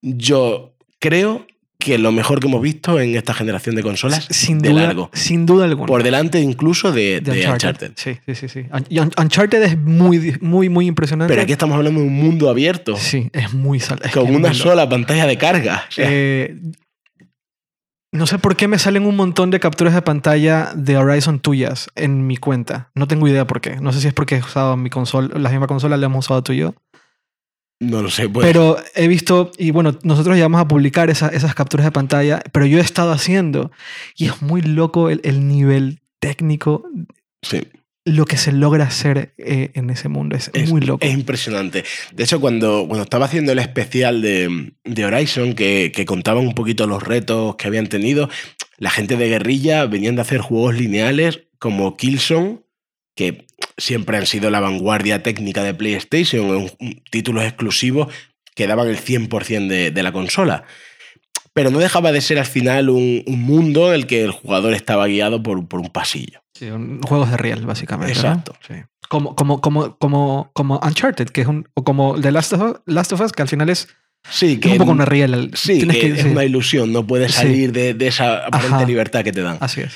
yo 0.00 0.76
creo 1.00 1.46
que 1.80 1.96
lo 1.98 2.12
mejor 2.12 2.38
que 2.40 2.46
hemos 2.48 2.62
visto 2.62 3.00
en 3.00 3.16
esta 3.16 3.34
generación 3.34 3.74
de 3.76 3.82
consolas 3.82 4.26
sin 4.30 4.58
de 4.60 4.70
duda, 4.70 4.82
largo. 4.82 5.10
Sin 5.12 5.46
duda 5.46 5.64
alguna. 5.64 5.86
Por 5.86 6.02
delante 6.02 6.40
incluso 6.40 6.92
de, 6.92 7.20
de, 7.20 7.32
de 7.32 7.48
Uncharted. 7.50 7.90
Uncharted. 7.90 7.92
Sí, 7.96 8.34
sí, 8.34 8.48
sí. 8.48 8.48
sí. 8.48 8.98
Un 9.00 9.10
Uncharted 9.16 9.62
es 9.62 9.78
muy, 9.78 10.36
muy, 10.40 10.68
muy 10.68 10.86
impresionante. 10.86 11.32
Pero 11.32 11.42
aquí 11.42 11.52
estamos 11.52 11.76
hablando 11.76 12.00
de 12.00 12.06
un 12.06 12.14
mundo 12.14 12.50
abierto. 12.50 12.96
Sí, 12.96 13.30
es 13.32 13.52
muy 13.52 13.78
sal 13.80 14.00
es 14.04 14.12
Con 14.12 14.34
una 14.34 14.54
sola 14.54 14.88
pantalla 14.88 15.26
de 15.26 15.38
carga. 15.38 15.86
O 15.88 15.92
sea. 15.92 16.06
eh, 16.08 16.56
no 18.12 18.26
sé 18.26 18.38
por 18.38 18.56
qué 18.56 18.68
me 18.68 18.78
salen 18.78 19.06
un 19.06 19.16
montón 19.16 19.50
de 19.50 19.60
capturas 19.60 19.94
de 19.94 20.02
pantalla 20.02 20.72
de 20.74 20.96
Horizon 20.96 21.40
tuyas 21.40 21.88
en 21.94 22.26
mi 22.26 22.36
cuenta. 22.36 22.90
No 22.94 23.06
tengo 23.06 23.28
idea 23.28 23.46
por 23.46 23.60
qué. 23.60 23.76
No 23.76 23.92
sé 23.92 24.00
si 24.00 24.08
es 24.08 24.14
porque 24.14 24.36
he 24.36 24.40
usado 24.40 24.76
mi 24.76 24.90
consola, 24.90 25.38
la 25.38 25.50
misma 25.50 25.66
consola 25.66 25.96
la 25.96 26.06
hemos 26.06 26.26
usado 26.26 26.42
tú 26.42 26.52
y 26.52 26.58
yo. 26.58 26.74
No 27.80 28.02
lo 28.02 28.10
sé. 28.10 28.28
Pues. 28.28 28.46
Pero 28.46 28.76
he 28.94 29.06
visto, 29.06 29.50
y 29.56 29.70
bueno, 29.70 29.96
nosotros 30.02 30.34
llegamos 30.36 30.60
a 30.60 30.66
publicar 30.66 31.10
esa, 31.10 31.28
esas 31.28 31.54
capturas 31.54 31.84
de 31.84 31.92
pantalla, 31.92 32.42
pero 32.50 32.66
yo 32.66 32.78
he 32.78 32.80
estado 32.80 33.12
haciendo, 33.12 33.70
y 34.16 34.26
es 34.26 34.42
muy 34.42 34.62
loco 34.62 35.10
el, 35.10 35.20
el 35.22 35.46
nivel 35.46 36.00
técnico. 36.18 36.88
Sí 37.42 37.68
lo 38.08 38.24
que 38.24 38.36
se 38.36 38.52
logra 38.52 38.84
hacer 38.84 39.34
eh, 39.38 39.70
en 39.74 39.90
ese 39.90 40.08
mundo. 40.08 40.36
Es, 40.36 40.50
es, 40.54 40.70
muy 40.70 40.80
loco. 40.80 41.04
Es 41.04 41.12
impresionante. 41.12 41.84
De 42.12 42.24
hecho, 42.24 42.40
cuando, 42.40 42.84
cuando 42.86 43.04
estaba 43.04 43.26
haciendo 43.26 43.52
el 43.52 43.58
especial 43.58 44.22
de, 44.22 44.72
de 44.84 45.04
Horizon, 45.04 45.54
que, 45.54 45.92
que 45.94 46.04
contaban 46.04 46.46
un 46.46 46.54
poquito 46.54 46.86
los 46.86 47.02
retos 47.02 47.56
que 47.56 47.68
habían 47.68 47.86
tenido, 47.86 48.28
la 48.78 48.90
gente 48.90 49.16
de 49.16 49.28
guerrilla 49.28 49.86
venían 49.86 50.16
de 50.16 50.22
hacer 50.22 50.40
juegos 50.40 50.74
lineales 50.74 51.42
como 51.58 51.96
Killzone, 51.96 52.60
que 53.14 53.46
siempre 53.76 54.16
han 54.16 54.26
sido 54.26 54.50
la 54.50 54.60
vanguardia 54.60 55.22
técnica 55.22 55.62
de 55.62 55.74
PlayStation, 55.74 56.70
títulos 57.10 57.44
exclusivos 57.44 58.12
que 58.54 58.66
daban 58.66 58.88
el 58.88 58.98
100% 58.98 59.66
de, 59.68 59.90
de 59.90 60.02
la 60.02 60.12
consola 60.12 60.64
pero 61.58 61.72
no 61.72 61.80
dejaba 61.80 62.12
de 62.12 62.20
ser 62.20 62.38
al 62.38 62.46
final 62.46 62.88
un, 62.88 63.24
un, 63.26 63.42
mundo 63.42 63.88
en 63.88 63.94
el 63.94 64.06
que 64.06 64.22
el 64.22 64.30
jugador 64.30 64.74
estaba 64.74 65.08
guiado 65.08 65.42
por, 65.42 65.66
por 65.66 65.80
un 65.80 65.88
pasillo. 65.88 66.40
Sí, 66.58 66.70
un, 66.70 67.00
juegos 67.02 67.30
de 67.30 67.36
real, 67.36 67.64
básicamente. 67.64 68.12
Exacto. 68.12 68.52
Sí. 68.66 68.74
Como, 69.08 69.36
como, 69.36 69.60
como, 69.60 69.96
como, 69.98 70.50
como 70.54 70.80
Uncharted, 70.82 71.28
que 71.28 71.42
es 71.42 71.46
un, 71.46 71.68
o 71.74 71.84
como 71.84 72.20
The 72.20 72.32
Last 72.32 72.52
of, 72.54 72.80
Last 72.84 73.12
of 73.12 73.20
Us, 73.20 73.32
que 73.32 73.42
al 73.42 73.48
final 73.48 73.68
es, 73.68 73.86
sí, 74.28 74.58
que 74.58 74.68
es 74.68 74.72
un 74.72 74.78
poco 74.78 74.90
una 74.90 75.04
real. 75.04 75.52
Sí, 75.54 75.86
que, 75.86 75.86
que, 75.86 76.06
es 76.08 76.22
sí. 76.22 76.28
una 76.28 76.44
ilusión, 76.44 76.92
no 76.92 77.06
puedes 77.06 77.34
salir 77.34 77.68
sí. 77.68 77.72
de, 77.72 77.94
de, 77.94 78.08
esa 78.08 78.46
aparente 78.46 78.74
Ajá. 78.74 78.86
libertad 78.86 79.22
que 79.22 79.30
te 79.30 79.40
dan. 79.40 79.58
Así 79.60 79.82
es. 79.82 79.92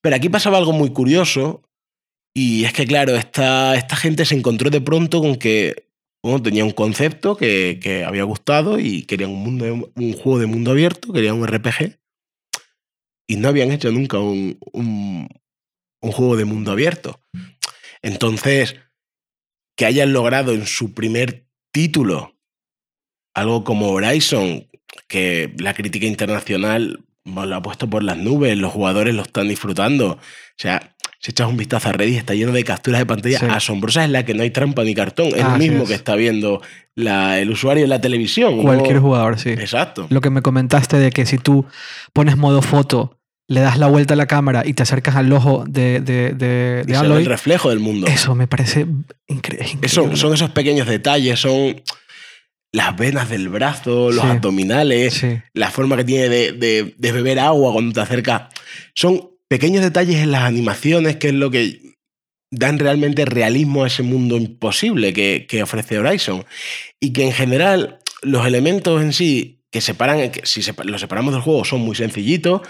Pero 0.00 0.14
aquí 0.14 0.28
pasaba 0.28 0.58
algo 0.58 0.72
muy 0.72 0.90
curioso, 0.90 1.62
y 2.32 2.64
es 2.64 2.72
que, 2.72 2.86
claro, 2.86 3.16
esta, 3.16 3.74
esta 3.74 3.96
gente 3.96 4.24
se 4.24 4.36
encontró 4.36 4.70
de 4.70 4.80
pronto 4.80 5.20
con 5.20 5.34
que 5.34 5.88
Uno 6.22 6.40
tenía 6.40 6.64
un 6.64 6.70
concepto 6.70 7.36
que, 7.36 7.80
que 7.82 8.04
había 8.04 8.22
gustado 8.22 8.78
y 8.78 9.02
querían 9.02 9.30
un, 9.30 9.42
mundo, 9.42 9.90
un 9.96 10.12
juego 10.12 10.38
de 10.38 10.46
mundo 10.46 10.70
abierto, 10.70 11.12
querían 11.12 11.34
un 11.34 11.48
RPG. 11.48 11.98
Y 13.26 13.36
no 13.36 13.48
habían 13.48 13.72
hecho 13.72 13.90
nunca 13.90 14.18
un, 14.18 14.58
un, 14.72 15.28
un 16.00 16.12
juego 16.12 16.36
de 16.36 16.44
mundo 16.44 16.72
abierto. 16.72 17.20
Entonces, 18.02 18.76
que 19.76 19.86
hayan 19.86 20.12
logrado 20.12 20.52
en 20.52 20.66
su 20.66 20.94
primer 20.94 21.46
título 21.72 22.36
algo 23.34 23.64
como 23.64 23.90
Horizon, 23.90 24.66
que 25.08 25.54
la 25.58 25.74
crítica 25.74 26.06
internacional 26.06 27.04
lo 27.24 27.54
ha 27.56 27.62
puesto 27.62 27.88
por 27.88 28.02
las 28.02 28.16
nubes, 28.18 28.56
los 28.58 28.72
jugadores 28.72 29.14
lo 29.14 29.22
están 29.22 29.48
disfrutando. 29.48 30.12
O 30.12 30.18
sea, 30.56 30.96
si 31.20 31.30
echas 31.30 31.48
un 31.48 31.56
vistazo 31.56 31.88
a 31.90 31.92
Reddit, 31.92 32.16
está 32.18 32.34
lleno 32.34 32.50
de 32.52 32.64
capturas 32.64 32.98
de 33.00 33.06
pantalla 33.06 33.38
Sí. 33.38 33.46
asombrosas 33.48 34.06
en 34.06 34.12
la 34.12 34.24
que 34.24 34.34
no 34.34 34.42
hay 34.42 34.50
trampa 34.50 34.82
ni 34.82 34.94
cartón. 34.94 35.28
Es 35.28 35.44
lo 35.44 35.50
mismo 35.58 35.82
es. 35.82 35.88
que 35.90 35.94
está 35.94 36.16
viendo 36.16 36.60
la- 36.96 37.38
el 37.38 37.50
usuario 37.50 37.84
en 37.84 37.90
la 37.90 38.00
televisión. 38.00 38.56
¿no? 38.56 38.62
Cualquier 38.62 38.98
jugador, 38.98 39.38
sí. 39.38 39.50
Exacto. 39.50 40.06
Lo 40.10 40.20
que 40.22 40.30
me 40.30 40.42
comentaste 40.42 40.96
de 40.98 41.10
que 41.12 41.24
si 41.26 41.38
tú 41.38 41.66
pones 42.12 42.36
modo 42.36 42.62
foto, 42.62 43.19
le 43.50 43.60
das 43.60 43.78
la 43.78 43.88
vuelta 43.88 44.14
a 44.14 44.16
la 44.16 44.26
cámara 44.26 44.62
y 44.64 44.74
te 44.74 44.84
acercas 44.84 45.16
al 45.16 45.32
ojo 45.32 45.64
de, 45.68 46.00
de, 46.00 46.30
de, 46.34 46.84
de 46.86 46.96
Aloy, 46.96 47.22
el 47.22 47.26
reflejo 47.28 47.68
del 47.70 47.80
mundo. 47.80 48.06
eso 48.06 48.34
me 48.36 48.46
parece 48.46 48.86
incre- 49.28 49.58
es 49.60 49.74
Eso- 49.82 50.02
increíble. 50.02 50.16
son 50.16 50.34
esos 50.34 50.50
pequeños 50.50 50.86
detalles, 50.86 51.40
son 51.40 51.82
las 52.72 52.96
venas 52.96 53.28
del 53.28 53.48
brazo, 53.48 54.12
los 54.12 54.22
Sí. 54.24 54.30
abdominales, 54.30 55.14
Sí, 55.14 55.40
la 55.54 55.70
forma 55.72 55.96
que 55.96 56.04
tiene 56.04 56.28
de, 56.28 56.52
de- 56.52 57.12
beber 57.12 57.40
agua 57.40 57.72
cuando 57.72 57.92
te 57.92 58.00
acercas. 58.00 58.42
Son 58.94 59.30
pequeños 59.48 59.82
detalles 59.82 60.18
en 60.18 60.30
las 60.30 60.42
animaciones 60.44 61.16
que 61.16 61.28
es 61.28 61.34
lo 61.34 61.50
que 61.50 61.80
dan 62.52 62.78
realmente 62.78 63.24
realismo 63.24 63.82
a 63.82 63.88
ese 63.88 64.04
mundo 64.04 64.36
imposible 64.36 65.12
que, 65.12 65.46
que 65.48 65.62
ofrece 65.64 65.98
Horizon. 65.98 66.44
Y 67.00 67.12
que 67.12 67.24
en 67.24 67.32
general 67.32 67.98
los 68.22 68.46
elementos 68.46 69.02
en 69.02 69.12
sí 69.12 69.56
que 69.72 69.80
separan, 69.80 70.30
que 70.30 70.46
si 70.46 70.62
los 70.84 71.00
separamos 71.00 71.32
del 71.32 71.42
juego 71.42 71.64
son 71.64 71.80
muy 71.80 71.94
sencillitos, 71.96 72.60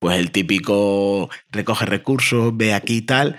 pues 0.00 0.18
el 0.18 0.32
típico 0.32 1.30
recoge 1.50 1.86
recursos, 1.86 2.56
ve 2.56 2.74
aquí 2.74 2.96
y 2.96 3.02
tal, 3.02 3.38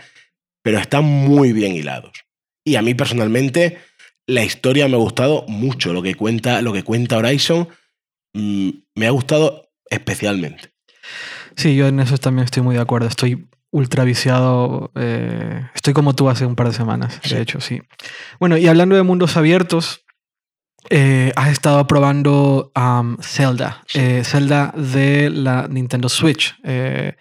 pero 0.63 0.77
están 0.79 1.03
muy 1.03 1.51
bien 1.51 1.73
hilados. 1.75 2.23
Y 2.63 2.75
a 2.75 2.81
mí 2.81 2.93
personalmente 2.93 3.79
la 4.27 4.43
historia 4.45 4.87
me 4.87 4.93
ha 4.95 4.99
gustado 4.99 5.43
mucho, 5.49 5.91
lo 5.91 6.01
que 6.01 6.15
cuenta, 6.15 6.61
lo 6.61 6.71
que 6.71 6.83
cuenta 6.83 7.17
Horizon 7.17 7.67
mm, 8.33 8.69
me 8.95 9.07
ha 9.07 9.11
gustado 9.11 9.69
especialmente. 9.89 10.71
Sí, 11.57 11.75
yo 11.75 11.87
en 11.87 11.99
eso 11.99 12.17
también 12.17 12.45
estoy 12.45 12.63
muy 12.63 12.75
de 12.75 12.81
acuerdo. 12.81 13.07
Estoy 13.07 13.47
ultra 13.71 14.03
viciado. 14.03 14.91
eh, 14.95 15.67
estoy 15.73 15.93
como 15.93 16.13
tú 16.15 16.29
hace 16.29 16.45
un 16.45 16.55
par 16.55 16.67
de 16.67 16.73
semanas, 16.73 17.19
Sí. 17.23 17.33
de 17.35 17.41
hecho, 17.41 17.59
sí. 17.59 17.81
Bueno, 18.39 18.55
y 18.57 18.67
hablando 18.67 18.95
de 18.95 19.03
mundos 19.03 19.35
abiertos, 19.35 20.05
eh, 20.89 21.31
has 21.35 21.49
estado 21.51 21.85
probando 21.87 22.71
um, 22.75 23.17
Zelda. 23.21 23.83
Eh, 23.93 24.23
Zelda 24.23 24.73
de 24.75 25.29
la 25.29 25.67
Nintendo 25.69 26.09
Switch. 26.09 26.55
Eh, 26.63 27.15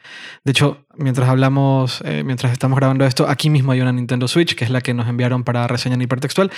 de 0.45 0.51
hecho, 0.51 0.87
mientras 0.97 1.29
hablamos, 1.29 2.01
eh, 2.05 2.23
mientras 2.25 2.53
estamos 2.53 2.77
grabando 2.79 3.05
esto, 3.05 3.29
aquí 3.29 3.51
mismo 3.51 3.73
hay 3.73 3.81
una 3.81 3.93
Nintendo 3.93 4.27
Switch, 4.29 4.55
que 4.55 4.65
es 4.65 4.71
la 4.71 4.81
que 4.81 4.95
nos 4.95 5.09
enviaron 5.09 5.45
para 5.45 5.67
reseña 5.69 5.95
en 5.95 6.03
hipertextual. 6.03 6.51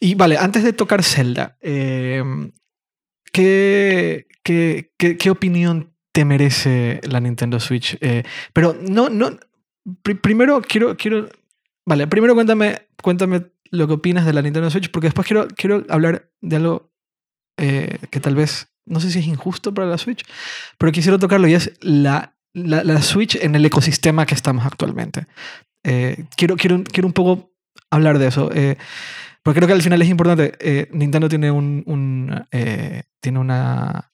Y 0.00 0.14
vale, 0.14 0.36
antes 0.36 0.62
de 0.64 0.72
tocar 0.72 1.02
Zelda, 1.02 1.56
eh, 1.62 2.22
¿qué, 3.32 4.26
qué, 4.42 4.92
qué, 4.98 5.16
qué 5.16 5.30
opinión 5.30 5.94
te 6.12 6.24
merece 6.24 7.00
la 7.04 7.20
Nintendo 7.20 7.60
Switch? 7.60 7.96
Eh, 8.00 8.24
pero 8.52 8.76
no, 8.80 9.08
no. 9.08 9.38
pri- 10.02 10.14
primero 10.16 10.60
quiero, 10.60 10.96
quiero. 10.96 11.28
Vale, 11.86 12.06
primero 12.06 12.34
cuéntame, 12.34 12.82
cuéntame 13.02 13.42
lo 13.72 13.86
que 13.88 13.94
opinas 13.94 14.26
de 14.26 14.32
la 14.32 14.42
Nintendo 14.42 14.70
Switch, 14.70 14.90
porque 14.90 15.08
después 15.08 15.26
quiero, 15.26 15.48
quiero 15.48 15.84
hablar 15.88 16.30
de 16.40 16.56
algo 16.56 16.92
eh, 17.58 17.98
que 18.10 18.20
tal 18.20 18.34
vez. 18.36 18.68
No 18.84 19.00
sé 19.00 19.10
si 19.10 19.20
es 19.20 19.26
injusto 19.26 19.72
para 19.72 19.86
la 19.86 19.96
Switch, 19.96 20.24
pero 20.76 20.92
quisiera 20.92 21.18
tocarlo 21.18 21.46
y 21.48 21.54
es 21.54 21.72
la, 21.80 22.36
la, 22.52 22.82
la 22.84 23.00
Switch 23.00 23.36
en 23.36 23.54
el 23.54 23.64
ecosistema 23.64 24.26
que 24.26 24.34
estamos 24.34 24.66
actualmente. 24.66 25.26
Eh, 25.84 26.26
quiero, 26.36 26.56
quiero, 26.56 26.82
quiero 26.84 27.06
un 27.06 27.12
poco 27.12 27.52
hablar 27.90 28.18
de 28.18 28.26
eso. 28.26 28.50
eh, 28.52 28.76
porque 29.42 29.58
creo 29.58 29.66
que 29.66 29.74
al 29.74 29.82
final 29.82 30.02
es 30.02 30.08
importante. 30.08 30.54
eh, 30.60 30.88
Nintendo 30.92 31.28
tiene 31.28 31.50
un, 31.50 31.82
un, 31.86 32.46
eh, 32.52 33.02
tiene 33.20 33.38
una 33.38 34.11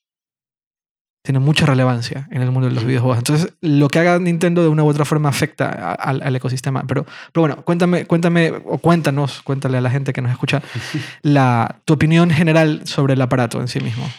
tiene 1.28 1.40
mucha 1.40 1.66
relevancia 1.66 2.26
en 2.30 2.40
el 2.40 2.50
mundo 2.50 2.70
de 2.70 2.74
los 2.74 2.86
videojuegos. 2.86 3.18
Entonces, 3.18 3.52
lo 3.60 3.88
que 3.88 3.98
haga 3.98 4.18
Nintendo 4.18 4.62
de 4.62 4.68
una 4.68 4.82
u 4.82 4.88
otra 4.88 5.04
forma 5.04 5.28
afecta 5.28 5.68
a- 5.68 5.92
al, 5.92 6.22
al 6.22 6.34
ecosistema. 6.34 6.84
Pero, 6.88 7.04
pero 7.34 7.42
bueno, 7.42 7.62
cuéntame, 7.66 8.06
cuéntame 8.06 8.50
o 8.64 8.78
cuéntanos, 8.78 9.42
cuéntale 9.42 9.76
a 9.76 9.82
la 9.82 9.90
gente 9.90 10.14
que 10.14 10.22
nos 10.22 10.32
escucha 10.32 10.62
la, 11.20 11.82
tu 11.84 11.92
opinión 11.92 12.30
general 12.30 12.80
sobre 12.86 13.12
el 13.12 13.20
aparato 13.20 13.60
en 13.60 13.68
sí 13.68 13.78
mismo. 13.80 14.10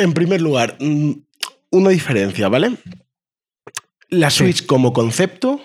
En 0.00 0.14
primer 0.14 0.40
lugar, 0.40 0.76
mm, 0.80 1.12
una 1.70 1.90
diferencia, 1.90 2.48
¿vale? 2.48 2.76
La 4.08 4.30
Sí. 4.30 4.38
Switch 4.38 4.66
como 4.66 4.92
concepto 4.92 5.60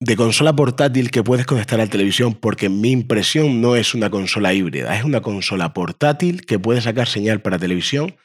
de 0.00 0.16
consola 0.16 0.54
portátil 0.54 1.10
que 1.10 1.24
puedes 1.24 1.46
conectar 1.46 1.80
a 1.80 1.84
la 1.84 1.90
televisión, 1.90 2.34
porque 2.34 2.68
mi 2.68 2.92
impresión 2.92 3.60
no 3.60 3.74
es 3.76 3.94
una 3.94 4.10
consola 4.10 4.54
híbrida, 4.54 4.96
es 4.96 5.04
una 5.04 5.20
consola 5.20 5.74
portátil 5.74 6.46
que 6.46 6.58
puede 6.58 6.80
sacar 6.80 7.08
señal 7.08 7.40
para 7.40 7.58
televisión, 7.58 8.16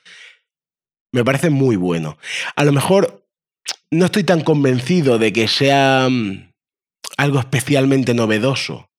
me 1.12 1.24
parece 1.24 1.50
muy 1.50 1.76
bueno. 1.76 2.18
A 2.56 2.64
lo 2.64 2.72
mejor 2.72 3.26
no 3.92 4.06
estoy 4.06 4.24
tan 4.24 4.42
convencido 4.42 5.18
de 5.20 5.32
que 5.32 5.48
sea 5.48 6.08
mm, 6.10 6.52
algo 7.18 7.40
especialmente 7.40 8.14
novedoso 8.14 8.90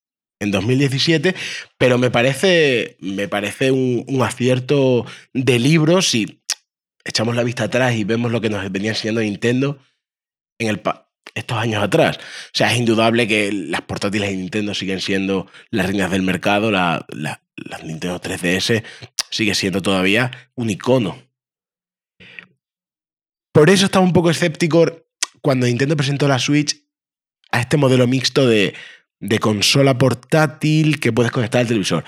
en 0.40 0.50
2017, 0.50 1.34
pero 1.78 1.98
me 1.98 2.10
parece, 2.10 2.96
me 3.00 3.28
parece 3.28 3.70
un, 3.70 4.22
acierto 4.22 5.06
de 5.32 5.58
libros 5.58 6.08
si 6.08 6.40
echamos 7.04 7.36
la 7.36 7.44
vista 7.44 7.64
atrás 7.64 7.94
y 7.94 8.04
vemos 8.04 8.32
lo 8.32 8.40
que 8.40 8.50
nos 8.50 8.70
venía 8.70 8.90
enseñando 8.90 9.20
Nintendo 9.20 9.78
en 10.58 10.68
el 10.68 10.80
estos 11.34 11.58
años 11.58 11.82
atrás. 11.82 12.18
O 12.18 12.50
sea, 12.52 12.72
es 12.72 12.78
indudable 12.78 13.26
que 13.26 13.52
las 13.52 13.82
portátiles 13.82 14.30
de 14.30 14.36
Nintendo 14.36 14.74
siguen 14.74 15.00
siendo 15.00 15.46
las 15.70 15.86
reinas 15.86 16.10
del 16.10 16.22
mercado, 16.22 16.70
la, 16.70 17.06
Nintendo 17.82 18.20
3DS 18.20 18.82
sigue 19.30 19.54
siendo 19.54 19.82
todavía 19.82 20.30
un 20.54 20.70
icono. 20.70 21.18
Por 23.52 23.70
eso 23.70 23.84
estaba 23.86 24.04
un 24.04 24.12
poco 24.12 24.30
escéptico 24.30 25.06
cuando 25.40 25.66
Nintendo 25.66 25.96
presentó 25.96 26.26
la 26.26 26.38
Switch 26.38 26.84
a 27.52 27.60
este 27.60 27.76
modelo 27.76 28.06
mixto 28.06 28.46
de, 28.46 28.74
de 29.20 29.38
consola 29.38 29.96
portátil 29.98 31.00
que 31.00 31.12
puedes 31.12 31.32
conectar 31.32 31.60
al 31.60 31.68
televisor. 31.68 32.04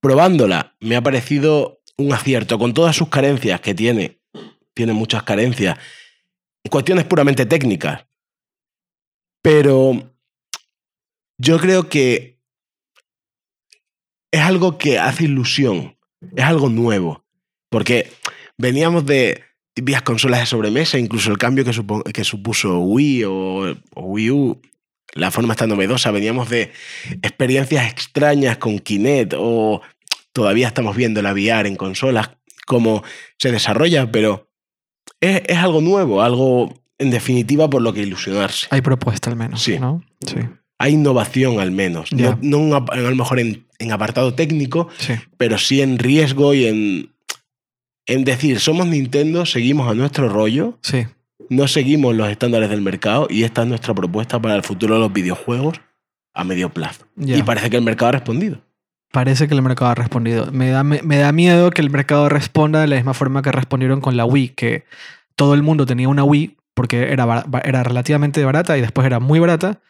Probándola, 0.00 0.76
me 0.80 0.96
ha 0.96 1.02
parecido 1.02 1.82
un 1.96 2.12
acierto, 2.12 2.58
con 2.58 2.74
todas 2.74 2.96
sus 2.96 3.08
carencias 3.08 3.60
que 3.60 3.74
tiene, 3.74 4.20
tiene 4.74 4.92
muchas 4.92 5.22
carencias, 5.22 5.78
en 6.64 6.70
cuestiones 6.70 7.04
puramente 7.04 7.46
técnicas. 7.46 8.06
Pero 9.42 10.14
yo 11.38 11.58
creo 11.58 11.88
que 11.88 12.38
es 14.32 14.40
algo 14.40 14.78
que 14.78 14.98
hace 14.98 15.24
ilusión, 15.24 15.98
es 16.34 16.44
algo 16.44 16.70
nuevo, 16.70 17.24
porque 17.68 18.10
veníamos 18.56 19.04
de 19.04 19.42
típicas 19.74 20.02
consolas 20.02 20.40
de 20.40 20.46
sobremesa, 20.46 20.98
incluso 20.98 21.30
el 21.30 21.38
cambio 21.38 21.64
que, 21.64 22.24
supuso 22.24 22.78
Wii 22.78 23.24
o, 23.24 23.76
Wii 23.96 24.30
U, 24.30 24.60
la 25.14 25.30
forma 25.30 25.54
está 25.54 25.66
novedosa, 25.66 26.10
veníamos 26.12 26.48
de 26.48 26.72
experiencias 27.22 27.90
extrañas 27.90 28.58
con 28.58 28.78
Kinect 28.78 29.34
o 29.36 29.82
todavía 30.32 30.68
estamos 30.68 30.96
viendo 30.96 31.20
la 31.20 31.32
VR 31.32 31.68
en 31.68 31.76
consolas, 31.76 32.30
cómo 32.66 33.02
se 33.38 33.52
desarrolla, 33.52 34.10
pero 34.10 34.48
es 35.20 35.58
algo 35.58 35.80
nuevo, 35.80 36.22
algo 36.22 36.81
en 37.02 37.10
definitiva 37.10 37.68
por 37.68 37.82
lo 37.82 37.92
que 37.92 38.02
ilusionarse. 38.02 38.66
Hay 38.70 38.80
propuesta 38.80 39.30
al 39.30 39.36
menos, 39.36 39.62
Sí. 39.62 39.78
¿no? 39.78 40.02
Sí, 40.26 40.36
Hay 40.78 40.94
innovación 40.94 41.60
al 41.60 41.70
menos, 41.70 42.10
Ya. 42.10 42.38
no, 42.42 42.58
no 42.68 42.76
ap- 42.76 42.90
a 42.90 42.96
lo 42.96 43.14
mejor 43.14 43.38
en, 43.38 43.66
en 43.78 43.92
apartado 43.92 44.34
técnico, 44.34 44.88
sí. 44.98 45.14
pero 45.36 45.58
sí 45.58 45.80
en 45.82 45.98
riesgo 45.98 46.54
y 46.54 46.66
en, 46.66 47.10
en 48.06 48.24
decir, 48.24 48.58
somos 48.60 48.86
Nintendo, 48.86 49.46
seguimos 49.46 49.88
a 49.90 49.94
nuestro 49.94 50.28
rollo, 50.28 50.78
Sí, 50.82 51.06
no 51.48 51.68
seguimos 51.68 52.14
los 52.16 52.28
estándares 52.30 52.70
del 52.70 52.80
mercado 52.82 53.26
y 53.30 53.44
esta 53.44 53.62
es 53.62 53.68
nuestra 53.68 53.94
propuesta 53.94 54.40
para 54.40 54.56
el 54.56 54.62
futuro 54.62 54.94
de 54.94 55.00
los 55.00 55.12
videojuegos 55.12 55.80
a 56.34 56.44
medio 56.44 56.70
plazo. 56.70 57.04
Y 57.16 57.42
parece 57.42 57.68
que 57.70 57.76
el 57.76 57.82
mercado 57.82 58.08
ha 58.08 58.12
respondido. 58.12 58.62
Parece 59.12 59.46
que 59.46 59.54
el 59.54 59.60
mercado 59.60 59.90
ha 59.90 59.94
respondido. 59.94 60.50
Me 60.50 60.70
da, 60.70 60.82
me, 60.82 61.02
me 61.02 61.18
da 61.18 61.30
miedo 61.32 61.70
que 61.70 61.82
el 61.82 61.90
mercado 61.90 62.30
responda 62.30 62.80
de 62.80 62.86
la 62.86 62.96
misma 62.96 63.12
forma 63.12 63.42
que 63.42 63.52
respondieron 63.52 64.00
con 64.00 64.16
la 64.16 64.24
Wii, 64.24 64.48
que 64.50 64.84
todo 65.36 65.52
el 65.52 65.62
mundo 65.62 65.84
tenía 65.84 66.08
una 66.08 66.24
Wii 66.24 66.56
porque 66.74 67.12
era, 67.12 67.44
era 67.64 67.82
relativamente 67.82 68.44
barata 68.44 68.76
y 68.78 68.80
después 68.80 69.06
era 69.06 69.20
muy 69.20 69.38
barata. 69.38 69.80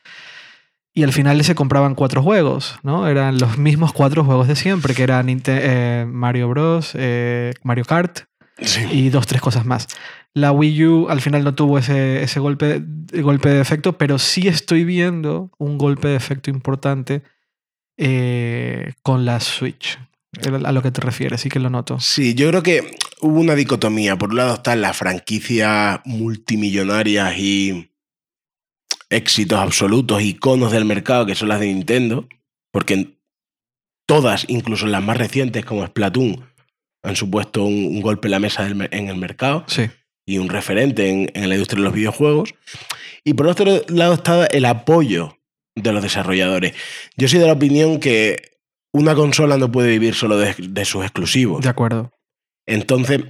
Y 0.94 1.04
al 1.04 1.12
final 1.12 1.42
se 1.42 1.54
compraban 1.54 1.94
cuatro 1.94 2.22
juegos, 2.22 2.78
¿no? 2.82 3.08
Eran 3.08 3.38
los 3.38 3.56
mismos 3.56 3.92
cuatro 3.94 4.24
juegos 4.24 4.46
de 4.46 4.56
siempre, 4.56 4.94
que 4.94 5.02
eran 5.02 5.26
eh, 5.46 6.04
Mario 6.06 6.48
Bros, 6.50 6.90
eh, 6.94 7.54
Mario 7.62 7.84
Kart 7.86 8.20
Sí. 8.60 8.82
y 8.92 9.08
dos, 9.08 9.26
tres 9.26 9.40
cosas 9.40 9.64
más. 9.64 9.88
La 10.34 10.52
Wii 10.52 10.84
U 10.86 11.06
al 11.08 11.20
final 11.22 11.44
no 11.44 11.54
tuvo 11.54 11.78
ese, 11.78 12.22
ese 12.22 12.40
golpe, 12.40 12.82
golpe 13.22 13.48
de 13.48 13.60
efecto, 13.60 13.96
pero 13.96 14.18
sí 14.18 14.46
estoy 14.48 14.84
viendo 14.84 15.50
un 15.58 15.78
golpe 15.78 16.08
de 16.08 16.16
efecto 16.16 16.50
importante 16.50 17.22
eh, 17.96 18.92
con 19.02 19.24
la 19.24 19.40
Switch. 19.40 19.98
A 20.64 20.72
lo 20.72 20.82
que 20.82 20.90
te 20.90 21.00
refieres, 21.02 21.40
sí 21.42 21.48
que 21.50 21.58
lo 21.60 21.68
noto. 21.70 22.00
Sí, 22.00 22.34
yo 22.34 22.48
creo 22.48 22.62
que 22.62 22.96
hubo 23.22 23.40
una 23.40 23.54
dicotomía. 23.54 24.18
Por 24.18 24.30
un 24.30 24.36
lado 24.36 24.54
están 24.54 24.82
las 24.82 24.96
franquicias 24.96 26.00
multimillonarias 26.04 27.38
y 27.38 27.90
éxitos 29.08 29.58
absolutos, 29.58 30.22
iconos 30.22 30.72
del 30.72 30.84
mercado, 30.84 31.24
que 31.24 31.34
son 31.34 31.48
las 31.48 31.60
de 31.60 31.66
Nintendo, 31.66 32.28
porque 32.72 33.16
todas, 34.06 34.44
incluso 34.48 34.86
las 34.86 35.02
más 35.02 35.16
recientes 35.16 35.64
como 35.64 35.86
Splatoon, 35.86 36.44
han 37.04 37.16
supuesto 37.16 37.64
un, 37.64 38.00
golpe 38.00 38.28
en 38.28 38.32
la 38.32 38.38
mesa 38.38 38.66
en 38.68 39.08
el 39.08 39.16
mercado 39.16 39.64
sí. 39.66 39.90
y 40.26 40.38
un 40.38 40.48
referente 40.48 41.08
en, 41.08 41.30
en, 41.34 41.48
la 41.48 41.54
industria 41.54 41.80
de 41.80 41.84
los 41.84 41.94
videojuegos. 41.94 42.54
Y 43.24 43.34
por 43.34 43.46
otro 43.46 43.82
lado 43.88 44.14
está 44.14 44.46
el 44.46 44.64
apoyo 44.64 45.38
de 45.74 45.92
los 45.92 46.02
desarrolladores. 46.02 46.74
Yo 47.16 47.28
soy 47.28 47.40
de 47.40 47.46
la 47.46 47.54
opinión 47.54 47.98
que 47.98 48.58
una 48.92 49.14
consola 49.14 49.56
no 49.56 49.70
puede 49.72 49.90
vivir 49.90 50.14
solo 50.14 50.38
de, 50.38 50.54
de 50.58 50.84
sus 50.84 51.02
exclusivos. 51.02 51.62
De 51.62 51.68
acuerdo. 51.68 52.12
Entonces, 52.66 53.20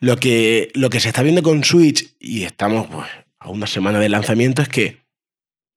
lo 0.00 0.16
que, 0.16 0.70
lo 0.74 0.90
que 0.90 1.00
se 1.00 1.08
está 1.08 1.22
viendo 1.22 1.42
con 1.42 1.64
Switch, 1.64 2.14
y 2.18 2.44
estamos 2.44 2.86
pues, 2.88 3.06
a 3.38 3.50
una 3.50 3.66
semana 3.66 3.98
de 3.98 4.08
lanzamiento, 4.08 4.62
es 4.62 4.68
que 4.68 5.02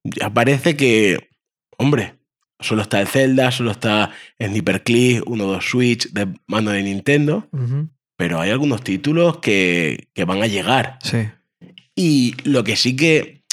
ya 0.03 0.33
parece 0.33 0.75
que, 0.75 1.29
hombre, 1.77 2.15
solo 2.59 2.81
está 2.81 3.01
el 3.01 3.07
Zelda, 3.07 3.51
solo 3.51 3.71
está 3.71 4.11
Sniper 4.41 4.83
Click, 4.83 5.23
1-2 5.25 5.61
Switch 5.61 6.11
de 6.11 6.27
mano 6.47 6.71
de 6.71 6.83
Nintendo, 6.83 7.47
Uh 7.51 7.57
-huh. 7.57 7.89
pero 8.17 8.39
hay 8.39 8.51
algunos 8.51 8.83
títulos 8.83 9.39
que, 9.39 10.07
que 10.13 10.23
van 10.25 10.41
a 10.41 10.47
llegar. 10.47 10.99
Sí. 11.03 11.27
Y 11.95 12.35
lo 12.43 12.63
que 12.63 12.75
sí 12.75 12.95
que 12.95 13.43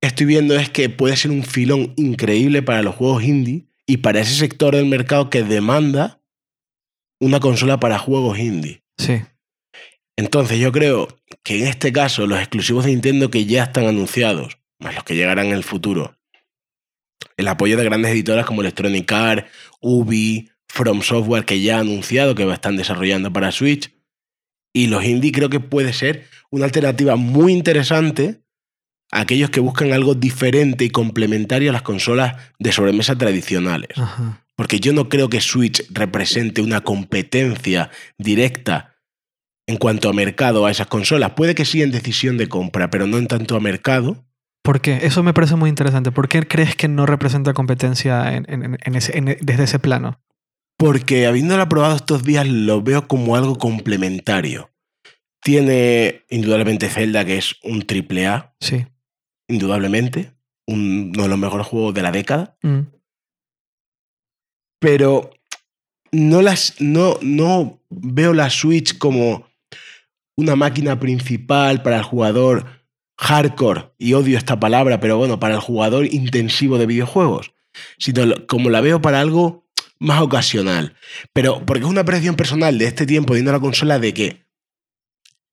estoy 0.00 0.26
viendo 0.26 0.54
es 0.56 0.68
que 0.70 0.88
puede 0.88 1.16
ser 1.16 1.30
un 1.30 1.42
filón 1.44 1.92
increíble 1.96 2.62
para 2.62 2.82
los 2.82 2.94
juegos 2.94 3.22
indie 3.24 3.66
y 3.86 3.98
para 3.98 4.20
ese 4.20 4.34
sector 4.34 4.74
del 4.74 4.86
mercado 4.86 5.30
que 5.30 5.42
demanda 5.42 6.20
una 7.24 7.40
consola 7.40 7.80
para 7.80 7.98
juegos 7.98 8.38
indie. 8.38 8.82
Sí. 8.98 9.22
Entonces 10.16 10.58
yo 10.58 10.70
creo 10.72 11.08
que 11.42 11.60
en 11.60 11.66
este 11.66 11.92
caso 11.92 12.26
los 12.26 12.38
exclusivos 12.38 12.84
de 12.84 12.90
Nintendo 12.90 13.30
que 13.30 13.46
ya 13.46 13.64
están 13.64 13.86
anunciados, 13.86 14.58
más 14.78 14.94
los 14.94 15.04
que 15.04 15.16
llegarán 15.16 15.46
en 15.46 15.54
el 15.54 15.64
futuro, 15.64 16.16
el 17.36 17.48
apoyo 17.48 17.76
de 17.76 17.84
grandes 17.84 18.12
editoras 18.12 18.46
como 18.46 18.60
Electronic 18.60 19.10
Arts, 19.10 19.50
Ubi, 19.80 20.50
From 20.68 21.02
Software 21.02 21.44
que 21.44 21.62
ya 21.62 21.78
ha 21.78 21.80
anunciado 21.80 22.34
que 22.34 22.48
están 22.52 22.76
desarrollando 22.76 23.32
para 23.32 23.52
Switch, 23.52 23.92
y 24.72 24.88
los 24.88 25.04
indie 25.04 25.32
creo 25.32 25.48
que 25.48 25.60
puede 25.60 25.92
ser 25.92 26.26
una 26.50 26.66
alternativa 26.66 27.16
muy 27.16 27.52
interesante 27.52 28.42
a 29.10 29.20
aquellos 29.20 29.50
que 29.50 29.60
buscan 29.60 29.92
algo 29.92 30.14
diferente 30.14 30.84
y 30.84 30.90
complementario 30.90 31.70
a 31.70 31.72
las 31.72 31.82
consolas 31.82 32.36
de 32.58 32.72
sobremesa 32.72 33.16
tradicionales. 33.16 33.96
Ajá. 33.96 34.43
Porque 34.56 34.80
yo 34.80 34.92
no 34.92 35.08
creo 35.08 35.28
que 35.28 35.40
Switch 35.40 35.84
represente 35.90 36.62
una 36.62 36.82
competencia 36.82 37.90
directa 38.18 38.94
en 39.66 39.76
cuanto 39.76 40.08
a 40.08 40.12
mercado 40.12 40.66
a 40.66 40.70
esas 40.70 40.86
consolas. 40.86 41.32
Puede 41.32 41.54
que 41.54 41.64
sí 41.64 41.82
en 41.82 41.90
decisión 41.90 42.36
de 42.36 42.48
compra, 42.48 42.90
pero 42.90 43.06
no 43.06 43.18
en 43.18 43.26
tanto 43.26 43.56
a 43.56 43.60
mercado. 43.60 44.24
¿Por 44.62 44.80
qué? 44.80 45.00
Eso 45.02 45.22
me 45.22 45.34
parece 45.34 45.56
muy 45.56 45.68
interesante. 45.68 46.12
¿Por 46.12 46.28
qué 46.28 46.46
crees 46.46 46.76
que 46.76 46.88
no 46.88 47.04
representa 47.04 47.52
competencia 47.52 48.34
en, 48.34 48.46
en, 48.48 48.78
en 48.82 48.94
ese, 48.94 49.38
desde 49.40 49.64
ese 49.64 49.78
plano? 49.78 50.20
Porque 50.76 51.26
habiéndola 51.26 51.68
probado 51.68 51.96
estos 51.96 52.24
días 52.24 52.48
lo 52.48 52.82
veo 52.82 53.06
como 53.06 53.36
algo 53.36 53.58
complementario. 53.58 54.70
Tiene 55.42 56.24
indudablemente 56.30 56.88
Zelda, 56.88 57.24
que 57.24 57.36
es 57.36 57.56
un 57.62 57.82
triple 57.82 58.26
A. 58.26 58.54
Sí. 58.60 58.86
Indudablemente. 59.48 60.32
Uno 60.66 61.22
de 61.22 61.28
los 61.28 61.38
mejores 61.38 61.66
juegos 61.66 61.92
de 61.92 62.02
la 62.02 62.10
década. 62.10 62.56
Mm. 62.62 62.80
Pero 64.84 65.30
no, 66.12 66.42
las, 66.42 66.74
no, 66.78 67.18
no 67.22 67.80
veo 67.88 68.34
la 68.34 68.50
Switch 68.50 68.98
como 68.98 69.48
una 70.36 70.56
máquina 70.56 71.00
principal 71.00 71.82
para 71.82 71.96
el 71.96 72.02
jugador 72.02 72.66
hardcore, 73.16 73.92
y 73.96 74.12
odio 74.12 74.36
esta 74.36 74.60
palabra, 74.60 75.00
pero 75.00 75.16
bueno, 75.16 75.40
para 75.40 75.54
el 75.54 75.60
jugador 75.60 76.04
intensivo 76.12 76.76
de 76.76 76.84
videojuegos, 76.84 77.54
sino 77.96 78.46
como 78.46 78.68
la 78.68 78.82
veo 78.82 79.00
para 79.00 79.20
algo 79.20 79.66
más 79.98 80.20
ocasional. 80.20 80.94
Pero 81.32 81.64
porque 81.64 81.84
es 81.84 81.90
una 81.90 82.02
apreciación 82.02 82.36
personal 82.36 82.76
de 82.76 82.84
este 82.84 83.06
tiempo 83.06 83.32
viendo 83.32 83.52
la 83.52 83.60
consola 83.60 83.98
de 83.98 84.12
que 84.12 84.46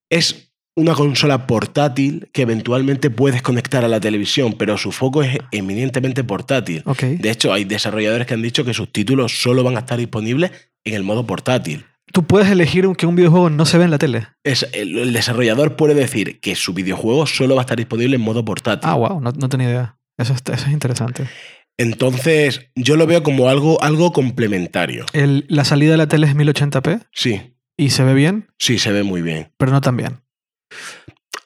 es 0.10 0.50
una 0.75 0.93
consola 0.93 1.47
portátil 1.47 2.29
que 2.31 2.43
eventualmente 2.43 3.10
puedes 3.10 3.41
conectar 3.41 3.84
a 3.84 3.88
la 3.88 3.99
televisión, 3.99 4.53
pero 4.57 4.77
su 4.77 4.91
foco 4.91 5.23
es 5.23 5.38
eminentemente 5.51 6.23
portátil. 6.23 6.84
Okay. 6.86 7.17
De 7.17 7.29
hecho, 7.29 7.53
hay 7.53 7.65
desarrolladores 7.65 8.27
que 8.27 8.34
han 8.34 8.41
dicho 8.41 8.63
que 8.63 8.73
sus 8.73 8.91
títulos 8.91 9.41
solo 9.41 9.63
van 9.63 9.75
a 9.75 9.79
estar 9.79 9.97
disponibles 9.97 10.51
en 10.84 10.93
el 10.93 11.03
modo 11.03 11.25
portátil. 11.25 11.86
Tú 12.13 12.23
puedes 12.23 12.49
elegir 12.49 12.88
que 12.97 13.05
un 13.05 13.15
videojuego 13.15 13.49
no 13.49 13.65
se 13.65 13.77
ve 13.77 13.86
en 13.86 13.91
la 13.91 13.97
tele. 13.97 14.27
Es, 14.43 14.67
el, 14.73 14.97
el, 14.97 15.13
desarrollador 15.13 15.77
puede 15.77 15.93
decir 15.93 16.41
que 16.41 16.55
su 16.55 16.73
videojuego 16.73 17.25
solo 17.25 17.55
va 17.55 17.62
a 17.62 17.63
estar 17.63 17.77
disponible 17.77 18.15
en 18.15 18.21
modo 18.21 18.43
portátil. 18.43 18.89
Ah, 18.89 18.95
wow, 18.95 19.21
no, 19.21 19.31
no 19.31 19.49
tenía 19.49 19.69
idea. 19.69 19.97
Eso, 20.17 20.34
es, 20.34 20.41
eso 20.51 20.65
es 20.65 20.73
interesante. 20.73 21.27
Entonces, 21.77 22.69
yo 22.75 22.97
lo 22.97 23.07
veo 23.07 23.23
como 23.23 23.49
algo, 23.49 23.81
algo 23.81 24.12
complementario. 24.12 25.05
El, 25.13 25.45
¿La 25.47 25.63
salida 25.63 25.91
de 25.91 25.97
la 25.97 26.07
tele 26.07 26.27
es 26.27 26.36
1080p? 26.36 27.07
Sí. 27.13 27.55
¿Y 27.77 27.91
se 27.91 28.03
ve 28.03 28.13
bien? 28.13 28.47
Sí, 28.60 28.77
se 28.77 28.91
ve 28.91 29.03
muy 29.03 29.21
bien. 29.21 29.51
Pero 29.57 29.71
no 29.71 29.81
tan 29.81 29.95
bien. 29.95 30.19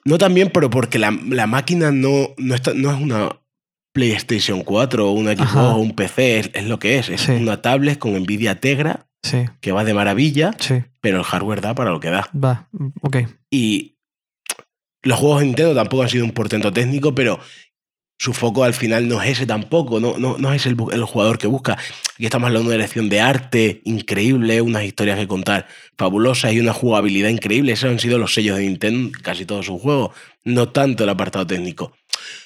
No 0.06 0.18
tan 0.18 0.32
bien, 0.34 0.50
pero 0.52 0.70
porque 0.70 0.98
la, 0.98 1.10
la 1.28 1.46
máquina 1.46 1.90
no, 1.90 2.30
no, 2.38 2.54
está, 2.54 2.72
no 2.74 2.90
es 2.92 3.00
una 3.00 3.40
PlayStation 3.92 4.62
4 4.62 5.08
o 5.08 5.12
una 5.12 5.32
Xbox 5.34 5.54
o 5.56 5.76
un 5.78 5.92
PC, 5.94 6.38
es, 6.38 6.50
es, 6.54 6.64
lo 6.66 6.78
que 6.78 6.98
es. 6.98 7.08
Es 7.08 7.22
Sí. 7.22 7.32
una 7.32 7.60
tablet 7.62 7.98
con 7.98 8.14
Nvidia 8.14 8.60
Tegra 8.60 9.06
Sí, 9.22 9.44
que 9.60 9.72
va 9.72 9.82
de 9.84 9.92
maravilla, 9.94 10.52
sí. 10.60 10.82
pero 11.00 11.18
el 11.18 11.24
hardware 11.24 11.60
da 11.60 11.74
para 11.74 11.90
lo 11.90 11.98
que 11.98 12.10
da. 12.10 12.28
Va, 12.32 12.68
ok. 13.02 13.16
Y 13.50 13.96
los 15.02 15.18
juegos 15.18 15.40
de 15.40 15.46
Nintendo 15.46 15.74
tampoco 15.74 16.02
han 16.04 16.08
sido 16.08 16.24
un 16.24 16.30
portento 16.32 16.72
técnico, 16.72 17.14
pero 17.14 17.40
su 18.18 18.32
foco 18.32 18.64
al 18.64 18.72
final 18.72 19.08
no 19.08 19.20
es 19.20 19.30
ese 19.30 19.46
tampoco, 19.46 20.00
no, 20.00 20.16
no, 20.18 20.38
no 20.38 20.52
es 20.52 20.64
el, 20.66 20.76
el, 20.92 21.04
jugador 21.04 21.38
que 21.38 21.46
busca. 21.46 21.74
Aquí 22.14 22.24
estamos 22.24 22.46
hablando 22.46 22.70
de 22.70 22.76
una 22.76 22.82
dirección 22.82 23.08
de 23.08 23.20
arte 23.20 23.82
increíble, 23.84 24.62
unas 24.62 24.84
historias 24.84 25.18
que 25.18 25.28
contar 25.28 25.66
fabulosas 25.98 26.52
y 26.52 26.60
una 26.60 26.72
jugabilidad 26.72 27.28
increíble. 27.28 27.72
Esos 27.72 27.90
han 27.90 27.98
sido 27.98 28.18
los 28.18 28.32
sellos 28.32 28.56
de 28.56 28.64
Nintendo, 28.64 29.16
casi 29.22 29.44
todos 29.44 29.66
sus 29.66 29.80
juegos, 29.80 30.14
no 30.44 30.70
tanto 30.70 31.04
el 31.04 31.10
apartado 31.10 31.46
técnico. 31.46 31.92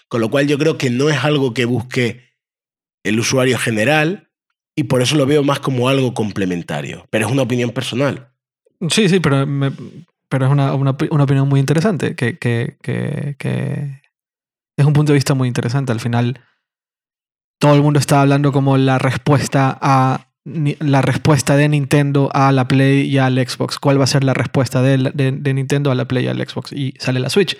Con 0.08 0.20
lo 0.20 0.28
cual 0.28 0.48
yo 0.48 0.58
creo 0.58 0.76
que 0.76 0.90
no 0.90 1.08
es 1.08 1.22
algo 1.22 1.54
que 1.54 1.66
busque 1.66 2.30
el 3.04 3.20
usuario 3.20 3.56
general 3.56 4.28
y 4.74 4.84
por 4.84 5.02
eso 5.02 5.16
lo 5.16 5.26
veo 5.26 5.44
más 5.44 5.60
como 5.60 5.88
algo 5.88 6.14
complementario. 6.14 7.06
Pero 7.10 7.26
es 7.26 7.32
una 7.32 7.42
opinión 7.42 7.70
personal. 7.70 8.32
Sí, 8.88 9.08
sí, 9.08 9.20
pero, 9.20 9.46
me, 9.46 9.70
pero 10.28 10.46
es 10.46 10.50
una, 10.50 10.74
una, 10.74 10.96
una, 11.10 11.24
opinión 11.24 11.48
muy 11.48 11.60
interesante, 11.60 12.16
que, 12.16 12.38
que, 12.38 12.76
que 12.82 13.99
es 14.80 14.86
un 14.86 14.92
punto 14.92 15.12
de 15.12 15.16
vista 15.16 15.34
muy 15.34 15.48
interesante. 15.48 15.92
Al 15.92 16.00
final, 16.00 16.40
todo 17.58 17.74
el 17.74 17.82
mundo 17.82 17.98
está 17.98 18.22
hablando 18.22 18.52
como 18.52 18.76
la 18.76 18.98
respuesta 18.98 19.78
a 19.80 20.26
la 20.44 21.02
respuesta 21.02 21.54
de 21.54 21.68
Nintendo 21.68 22.30
a 22.32 22.50
la 22.50 22.66
Play 22.66 23.02
y 23.02 23.18
al 23.18 23.34
Xbox. 23.34 23.78
¿Cuál 23.78 24.00
va 24.00 24.04
a 24.04 24.08
ser 24.08 24.24
la 24.24 24.32
respuesta 24.32 24.80
de, 24.80 24.96
Nintendo 25.54 25.90
a 25.90 25.94
la 25.94 26.06
Play 26.06 26.24
y 26.24 26.28
al 26.28 26.48
Xbox? 26.48 26.72
Y 26.72 26.94
sale 26.98 27.20
la 27.20 27.28
Switch. 27.28 27.56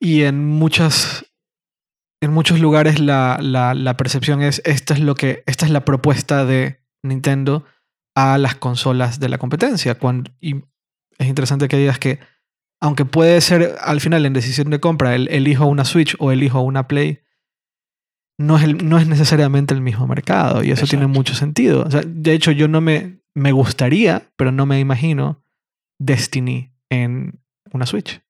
Y 0.00 0.22
en 0.22 0.44
muchas 0.44 1.26
en 2.20 2.32
muchos 2.32 2.58
lugares 2.58 2.98
la, 2.98 3.94
percepción 3.96 4.42
es 4.42 4.60
esta 4.64 4.94
es 4.94 5.00
lo 5.00 5.14
que 5.14 5.44
esta 5.46 5.66
es 5.66 5.70
la 5.70 5.84
propuesta 5.84 6.44
de 6.44 6.80
Nintendo 7.02 7.64
a 8.16 8.38
las 8.38 8.54
consolas 8.56 9.20
de 9.20 9.28
la 9.28 9.38
competencia 9.38 9.96
y 10.40 10.56
es 11.18 11.28
interesante 11.28 11.68
que 11.68 11.76
digas 11.76 11.98
que 11.98 12.18
aunque 12.84 13.06
puede 13.06 13.40
ser 13.40 13.76
al 13.80 14.02
final 14.02 14.26
en 14.26 14.34
decisión 14.34 14.68
de 14.68 14.78
compra 14.78 15.14
el 15.14 15.28
elijo 15.28 15.64
una 15.64 15.86
Switch 15.86 16.16
o 16.18 16.32
elijo 16.32 16.60
una 16.60 16.86
Play 16.86 17.20
no 18.36 18.58
es, 18.58 18.64
el, 18.64 18.86
no 18.86 18.98
es 18.98 19.06
necesariamente 19.06 19.72
el 19.72 19.80
mismo 19.80 20.06
mercado 20.06 20.62
y 20.62 20.66
eso 20.66 20.82
Exacto. 20.82 20.90
tiene 20.90 21.06
mucho 21.06 21.34
sentido 21.34 21.84
o 21.86 21.90
sea, 21.90 22.02
de 22.04 22.34
hecho 22.34 22.50
yo 22.50 22.68
no 22.68 22.82
me 22.82 23.20
me 23.32 23.52
gustaría 23.52 24.30
pero 24.36 24.52
no 24.52 24.66
me 24.66 24.80
imagino 24.80 25.42
Destiny 25.98 26.74
en 26.90 27.40
una 27.72 27.86
Switch 27.86 28.20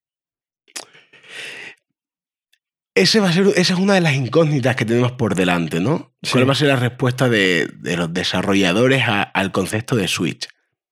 ese 2.95 3.19
va 3.19 3.27
a 3.27 3.33
ser, 3.33 3.47
esa 3.57 3.73
es 3.73 3.79
una 3.79 3.95
de 3.95 3.99
las 3.99 4.13
incógnitas 4.13 4.77
que 4.77 4.85
tenemos 4.85 5.11
por 5.11 5.35
delante, 5.35 5.81
¿no? 5.81 6.15
Sí. 6.23 6.31
¿Cuál 6.31 6.47
va 6.47 6.53
a 6.53 6.55
ser 6.55 6.69
la 6.69 6.77
respuesta 6.77 7.27
de, 7.27 7.69
de 7.79 7.97
los 7.97 8.13
desarrolladores 8.13 9.03
a, 9.05 9.21
al 9.21 9.51
concepto 9.51 9.97
de 9.97 10.07
Switch? 10.07 10.47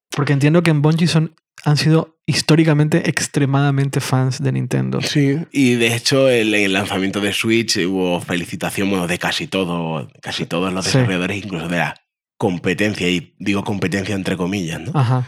Porque 0.10 0.34
entiendo 0.34 0.63
que 0.63 0.71
en 0.71 0.82
Bungie 0.82 1.08
son, 1.08 1.34
han 1.65 1.78
sido 1.78 2.17
históricamente 2.26 3.10
extremadamente 3.10 3.99
fans 3.99 4.41
de 4.41 4.52
Nintendo. 4.52 5.02
Sí, 5.02 5.38
y 5.52 5.76
de 5.76 5.95
hecho 5.95 6.30
en 6.30 6.47
el, 6.47 6.56
el, 6.56 6.73
lanzamiento 6.73 7.21
de 7.21 7.34
Switch 7.34 7.78
hubo 7.86 8.19
felicitación 8.21 8.89
bueno, 8.89 9.08
de 9.08 9.17
casi, 9.17 9.47
todo, 9.47 10.10
casi 10.21 10.45
todos 10.45 10.73
los 10.73 10.86
desarrolladores, 10.86 11.38
sí. 11.38 11.43
incluso 11.45 11.67
de 11.67 11.78
la 11.78 11.95
competencia, 12.38 13.10
y 13.10 13.34
digo 13.39 13.63
competencia 13.63 14.15
entre 14.15 14.38
comillas, 14.38 14.82
¿no? 14.82 14.91
Ajá. 14.93 15.28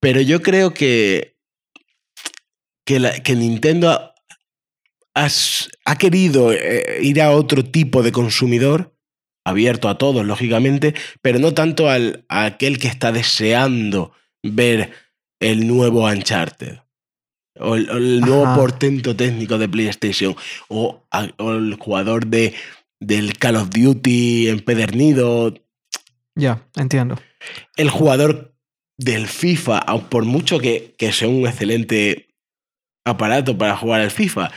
Pero 0.00 0.20
yo 0.20 0.42
creo 0.42 0.72
que, 0.72 1.36
que, 2.84 3.00
la, 3.00 3.18
que 3.20 3.34
Nintendo 3.34 4.12
has, 5.14 5.70
ha 5.84 5.96
querido 5.96 6.52
eh, 6.52 6.98
ir 7.02 7.20
a 7.20 7.30
otro 7.30 7.64
tipo 7.64 8.02
de 8.02 8.12
consumidor 8.12 8.96
abierto 9.44 9.88
a 9.88 9.98
todos, 9.98 10.26
lógicamente, 10.26 10.94
pero 11.22 11.38
no 11.38 11.54
tanto 11.54 11.88
al, 11.88 12.24
a 12.28 12.44
aquel 12.44 12.78
que 12.78 12.88
está 12.88 13.12
deseando 13.12 14.12
ver 14.42 14.92
el 15.50 15.66
nuevo 15.68 16.04
Uncharted. 16.06 16.78
O 17.58 17.74
el, 17.74 18.20
nuevo 18.20 18.54
portento 18.54 19.16
técnico 19.16 19.56
de 19.58 19.68
PlayStation. 19.68 20.36
O, 20.68 21.04
el 21.38 21.74
jugador 21.74 22.26
de, 22.26 22.54
del 23.00 23.38
Call 23.38 23.56
of 23.56 23.70
Duty 23.70 24.48
empedernido. 24.48 25.54
Ya, 26.34 26.66
entiendo. 26.74 27.18
El 27.76 27.90
jugador 27.90 28.54
del 28.98 29.26
FIFA, 29.26 29.84
por 30.10 30.24
mucho 30.24 30.58
que, 30.58 30.94
que 30.98 31.12
sea 31.12 31.28
un 31.28 31.46
excelente 31.46 32.28
aparato 33.04 33.56
para 33.56 33.76
jugar 33.76 34.00
al 34.00 34.10
FIFA. 34.10 34.50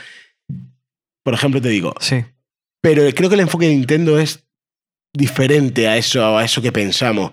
Por 1.22 1.34
ejemplo, 1.34 1.60
te 1.60 1.68
digo, 1.68 1.94
Sí. 2.00 2.24
pero 2.82 3.02
creo 3.14 3.28
que 3.28 3.34
el 3.34 3.42
enfoque 3.42 3.66
de 3.66 3.76
Nintendo 3.76 4.18
es 4.18 4.44
diferente 5.14 5.88
a 5.88 5.96
eso, 5.96 6.36
a 6.36 6.44
eso 6.44 6.60
que 6.60 6.72
pensamos. 6.72 7.32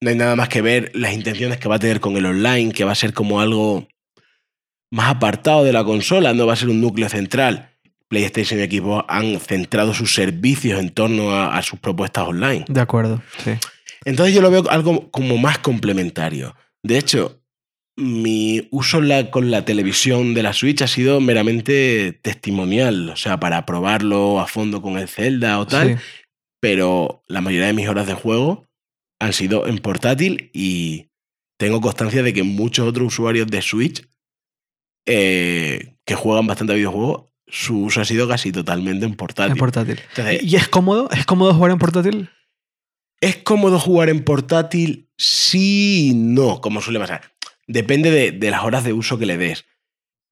No 0.00 0.10
hay 0.10 0.16
nada 0.16 0.36
más 0.36 0.48
que 0.48 0.60
ver 0.62 0.90
las 0.94 1.12
intenciones 1.14 1.58
que 1.58 1.68
va 1.68 1.76
a 1.76 1.78
tener 1.78 2.00
con 2.00 2.16
el 2.16 2.26
online, 2.26 2.72
que 2.72 2.84
va 2.84 2.92
a 2.92 2.96
ser 2.96 3.12
como 3.14 3.40
algo 3.40 3.88
más 4.92 5.08
apartado 5.10 5.64
de 5.64 5.72
la 5.72 5.84
consola, 5.84 6.32
no 6.34 6.46
va 6.46 6.52
a 6.52 6.56
ser 6.56 6.68
un 6.68 6.80
núcleo 6.80 7.08
central. 7.08 7.70
PlayStation 8.08 8.60
y 8.60 8.64
Xbox 8.66 9.04
han 9.08 9.40
centrado 9.40 9.92
sus 9.94 10.14
servicios 10.14 10.78
en 10.78 10.90
torno 10.90 11.32
a, 11.32 11.56
a 11.56 11.62
sus 11.62 11.80
propuestas 11.80 12.28
online. 12.28 12.64
De 12.68 12.80
acuerdo. 12.80 13.20
Sí. 13.42 13.52
Entonces 14.04 14.34
yo 14.34 14.42
lo 14.42 14.50
veo 14.50 14.64
algo 14.70 15.10
como 15.10 15.38
más 15.38 15.58
complementario. 15.58 16.54
De 16.84 16.98
hecho, 16.98 17.40
mi 17.96 18.68
uso 18.70 19.00
la- 19.00 19.30
con 19.30 19.50
la 19.50 19.64
televisión 19.64 20.34
de 20.34 20.42
la 20.44 20.52
Switch 20.52 20.82
ha 20.82 20.86
sido 20.86 21.20
meramente 21.20 22.12
testimonial, 22.22 23.08
o 23.08 23.16
sea, 23.16 23.40
para 23.40 23.66
probarlo 23.66 24.38
a 24.38 24.46
fondo 24.46 24.82
con 24.82 24.98
el 24.98 25.08
Zelda 25.08 25.58
o 25.58 25.66
tal, 25.66 25.96
Sí. 25.98 26.04
pero 26.60 27.24
la 27.26 27.40
mayoría 27.40 27.66
de 27.66 27.72
mis 27.72 27.88
horas 27.88 28.06
de 28.06 28.14
juego 28.14 28.65
han 29.18 29.32
sido 29.32 29.66
en 29.66 29.78
portátil 29.78 30.50
y 30.52 31.10
tengo 31.58 31.80
constancia 31.80 32.22
de 32.22 32.32
que 32.32 32.42
muchos 32.42 32.86
otros 32.86 33.08
usuarios 33.08 33.46
de 33.46 33.62
Switch 33.62 34.08
eh, 35.06 35.96
que 36.04 36.14
juegan 36.14 36.46
bastante 36.46 36.72
a 36.72 36.76
videojuegos, 36.76 37.26
su 37.46 37.84
uso 37.84 38.00
ha 38.00 38.04
sido 38.04 38.28
casi 38.28 38.52
totalmente 38.52 39.06
en 39.06 39.14
portátil. 39.14 39.52
En 39.52 39.58
portátil. 39.58 40.00
Entonces, 40.10 40.42
¿Y 40.42 40.56
es 40.56 40.68
cómodo? 40.68 41.08
¿Es 41.10 41.24
cómodo 41.24 41.54
jugar 41.54 41.70
en 41.70 41.78
portátil? 41.78 42.30
¿Es 43.20 43.36
cómodo 43.36 43.78
jugar 43.78 44.08
en 44.08 44.24
portátil? 44.24 45.10
Sí 45.16 46.08
y 46.10 46.14
no, 46.14 46.60
como 46.60 46.80
suele 46.80 46.98
pasar. 46.98 47.22
Depende 47.66 48.10
de, 48.10 48.32
de 48.32 48.50
las 48.50 48.64
horas 48.64 48.84
de 48.84 48.92
uso 48.92 49.18
que 49.18 49.26
le 49.26 49.38
des. 49.38 49.64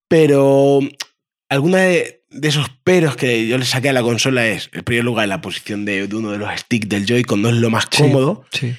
Pero 0.08 0.80
alguna 1.48 1.78
de, 1.78 2.23
de 2.34 2.48
esos 2.48 2.68
peros 2.82 3.16
que 3.16 3.46
yo 3.46 3.56
le 3.58 3.64
saqué 3.64 3.88
a 3.90 3.92
la 3.92 4.02
consola 4.02 4.46
es, 4.46 4.68
en 4.72 4.82
primer 4.84 5.04
lugar, 5.04 5.28
la 5.28 5.40
posición 5.40 5.84
de, 5.84 6.06
de 6.08 6.16
uno 6.16 6.30
de 6.32 6.38
los 6.38 6.50
sticks 6.60 6.88
del 6.88 7.06
Joy-Con 7.06 7.40
no 7.42 7.48
es 7.48 7.54
lo 7.56 7.70
más 7.70 7.86
Sí. 7.90 8.02
cómodo. 8.02 8.44
Sí. 8.52 8.74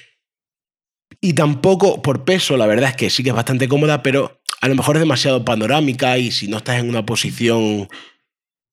Y 1.21 1.33
tampoco 1.33 2.01
por 2.01 2.25
peso, 2.25 2.57
la 2.57 2.67
verdad 2.67 2.89
es 2.89 2.95
que 2.95 3.09
sí 3.09 3.23
que 3.23 3.29
es 3.29 3.35
bastante 3.35 3.67
cómoda, 3.67 4.03
pero 4.03 4.41
a 4.61 4.67
lo 4.67 4.75
mejor 4.75 4.95
es 4.97 4.99
demasiado 5.01 5.45
panorámica 5.45 6.17
y 6.17 6.31
si 6.31 6.47
no 6.47 6.57
estás 6.57 6.79
en 6.79 6.89
una 6.89 7.05
posición, 7.05 7.87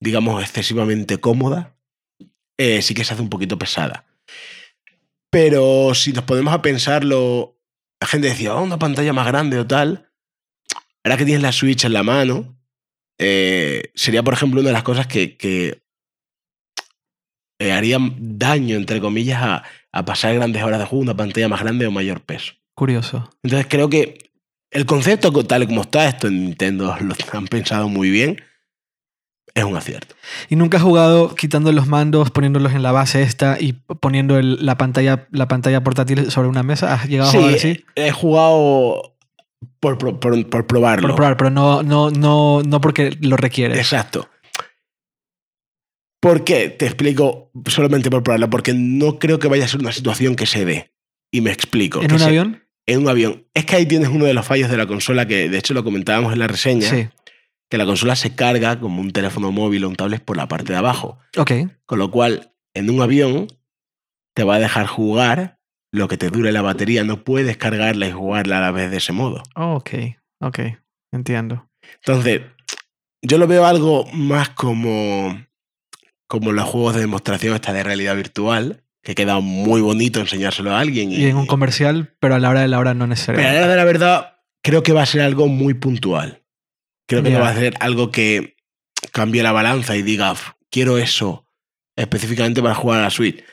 digamos, 0.01 0.43
excesivamente 0.43 1.19
cómoda, 1.19 1.77
eh, 2.59 2.83
sí 2.83 2.95
que 2.95 3.05
se 3.05 3.15
hace 3.15 3.23
un 3.23 3.31
poquito 3.31 3.59
pesada. 3.59 4.05
Pero 5.31 5.95
si 5.95 6.13
nos 6.13 6.25
ponemos 6.25 6.53
a 6.53 6.61
pensarlo, 6.63 7.59
la 8.01 8.07
gente 8.07 8.29
decía, 8.29 8.55
"Oh, 8.55 8.63
una 8.63 8.79
pantalla 8.79 9.13
más 9.13 9.27
grande 9.27 9.59
o 9.59 9.67
tal. 9.67 10.11
Ahora 11.05 11.17
que 11.17 11.25
tienes 11.25 11.43
la 11.43 11.53
Switch 11.53 11.85
en 11.85 11.93
la 11.95 12.03
mano, 12.03 12.57
eh, 13.19 13.91
sería, 13.95 14.23
por 14.23 14.35
ejemplo, 14.35 14.61
una 14.61 14.69
de 14.71 14.75
las 14.75 14.83
cosas 14.83 15.07
que, 15.07 15.37
que 15.37 15.83
eh, 17.59 17.73
harían 17.73 18.15
daño, 18.39 18.77
entre 18.77 19.01
comillas, 19.01 19.43
a, 19.43 19.63
a 19.93 20.05
pasar 20.05 20.35
grandes 20.35 20.63
horas 20.63 20.81
de 20.81 20.87
juego, 20.87 21.03
una 21.03 21.17
pantalla 21.17 21.49
más 21.49 21.61
grande 21.61 21.87
o 21.87 21.91
mayor 21.91 22.21
peso. 22.23 22.55
Curioso. 22.75 23.31
Entonces 23.43 23.67
creo 23.69 23.89
que 23.89 24.31
el 24.71 24.87
concepto 24.87 25.33
co- 25.33 25.45
tal 25.45 25.67
como 25.67 25.83
está, 25.83 26.09
esto 26.09 26.27
en 26.29 26.45
Nintendo 26.45 26.97
lo 27.01 27.15
han 27.39 27.47
pensado 27.47 27.89
muy 27.89 28.11
bien, 28.11 28.43
es 29.55 29.65
un 29.65 29.77
acierto. 29.77 30.15
¿Y 30.49 30.57
nunca 30.57 30.79
has 30.79 30.83
jugado 30.83 31.35
quitando 31.35 31.71
los 31.73 31.87
mandos, 31.87 32.31
poniéndolos 32.31 32.73
en 32.73 32.83
la 32.83 32.91
base 32.91 33.23
esta 33.23 33.59
y 33.61 33.75
poniendo 33.75 34.39
el- 34.39 34.65
la, 34.65 34.79
pantalla, 34.79 35.29
la 35.31 35.47
pantalla 35.47 35.85
portátil 35.85 36.31
sobre 36.31 36.49
una 36.49 36.63
mesa? 36.63 36.95
¿Has 36.95 37.07
llegado 37.09 37.29
a 37.29 37.33
jugar 37.33 37.55
así? 37.55 37.75
Sí, 37.75 37.85
he 37.95 38.11
jugado 38.11 39.15
por, 39.81 39.99
pro- 39.99 40.19
por- 40.21 40.49
por 40.49 40.67
probarlo. 40.67 41.09
Por 41.09 41.17
probar, 41.17 41.37
pero 41.37 41.51
no, 41.51 41.83
no, 41.83 42.11
no, 42.11 42.63
no 42.63 42.81
porque 42.81 43.17
lo 43.21 43.37
requieres. 43.37 43.79
Exacto. 43.79 44.29
¿Por 46.21 46.45
qué? 46.45 46.69
Te 46.69 46.87
explico 46.87 47.51
solamente 47.67 48.11
por 48.11 48.23
probarlo, 48.23 48.49
porque 48.49 48.75
no 48.75 49.19
creo 49.19 49.39
que 49.39 49.49
vaya 49.49 49.65
a 49.65 49.69
ser 49.69 49.81
una 49.81 49.93
situación 49.93 50.37
que 50.37 50.47
se 50.47 50.65
dé. 50.65 50.93
Y 51.33 51.41
me 51.41 51.51
explico. 51.51 52.01
¿En 52.01 52.07
que 52.09 52.15
un 52.15 52.21
se- 52.21 52.27
avión? 52.27 52.63
En 52.87 53.01
un 53.01 53.09
avión. 53.09 53.47
Es 53.55 53.65
que 53.65 53.77
ahí 53.77 53.87
tienes 53.87 54.09
uno 54.09 54.25
de 54.25 54.35
los 54.35 54.47
fallos 54.47 54.71
de 54.71 54.77
la 54.77 54.87
consola 54.87 55.27
que 55.27 55.49
de 55.49 55.59
hecho 55.59 55.75
lo 55.75 55.85
comentábamos 55.85 56.33
en 56.33 56.39
la 56.39 56.47
reseña, 56.49 56.89
Sí. 56.89 57.09
que 57.71 57.79
la 57.79 57.87
consola 57.87 58.17
se 58.17 58.35
carga 58.35 58.79
como 58.81 59.01
un 59.01 59.13
teléfono 59.13 59.51
móvil 59.53 59.85
o 59.85 59.89
un 59.89 59.97
tablet 59.97 60.23
por 60.25 60.37
la 60.37 60.47
parte 60.49 60.73
de 60.73 60.79
abajo. 60.79 61.19
Ok. 61.37 61.53
Con 61.87 61.99
lo 61.99 62.11
cual, 62.11 62.53
en 62.75 62.91
un 62.91 63.01
avión 63.01 63.47
te 64.35 64.45
va 64.45 64.57
a 64.57 64.59
dejar 64.61 64.87
jugar 64.87 65.59
lo 65.93 66.09
que 66.09 66.17
te 66.17 66.31
dure 66.31 66.51
la 66.53 66.63
batería. 66.63 67.05
No 67.05 67.23
puedes 67.23 67.57
cargarla 67.57 68.07
y 68.09 68.13
jugarla 68.13 68.59
a 68.59 68.61
la 68.63 68.71
vez 68.73 68.91
de 68.91 68.97
ese 68.97 69.13
modo. 69.13 69.43
Oh, 69.55 69.75
ok. 69.75 69.91
Ok. 70.41 70.59
Entiendo. 71.13 71.69
Entonces, 72.05 72.43
yo 73.23 73.39
lo 73.39 73.47
veo 73.47 73.67
algo 73.67 74.07
más 74.13 74.49
como, 74.51 75.45
como 76.27 76.53
los 76.53 76.65
juegos 76.69 76.95
de 76.95 77.03
demostración 77.03 77.55
esta 77.55 77.73
de 77.73 77.83
realidad 77.83 78.17
virtual, 78.17 78.83
que 79.03 79.15
queda 79.15 79.41
muy 79.41 79.81
bonito 79.81 80.21
enseñárselo 80.21 80.73
a 80.73 80.81
alguien. 80.81 81.13
Y 81.13 81.27
en 81.27 81.37
un 81.37 81.47
comercial, 81.47 82.15
pero 82.21 82.35
a 82.35 82.39
la 82.39 82.49
hora 82.51 82.61
de 82.61 82.69
la 82.69 82.79
hora 82.79 82.95
no 82.95 83.01
pero 83.01 83.05
a 83.05 83.09
necesariamente. 83.09 83.53
la 83.55 83.65
hora 83.65 83.71
de 83.73 83.77
la 83.77 83.85
verdad, 83.85 84.39
creo 84.63 84.83
que 84.83 84.93
va 84.93 85.03
a 85.03 85.07
ser 85.07 85.21
algo 85.23 85.49
muy 85.49 85.75
puntual. 85.75 86.43
Creo 87.09 87.23
que 87.23 87.31
no 87.31 87.41
va 87.41 87.51
a 87.51 87.55
ser 87.55 87.75
algo 87.81 88.11
que 88.11 88.57
cambie 89.11 89.43
la 89.43 89.53
balanza 89.53 89.97
y 89.97 90.03
diga, 90.03 90.33
"Uf, 90.33 90.51
quiero 90.71 90.99
eso 90.99 91.47
específicamente 91.97 92.63
para 92.63 92.75
jugar 92.75 93.01
a 93.01 93.03
la 93.03 93.11
Switch. 93.11 93.45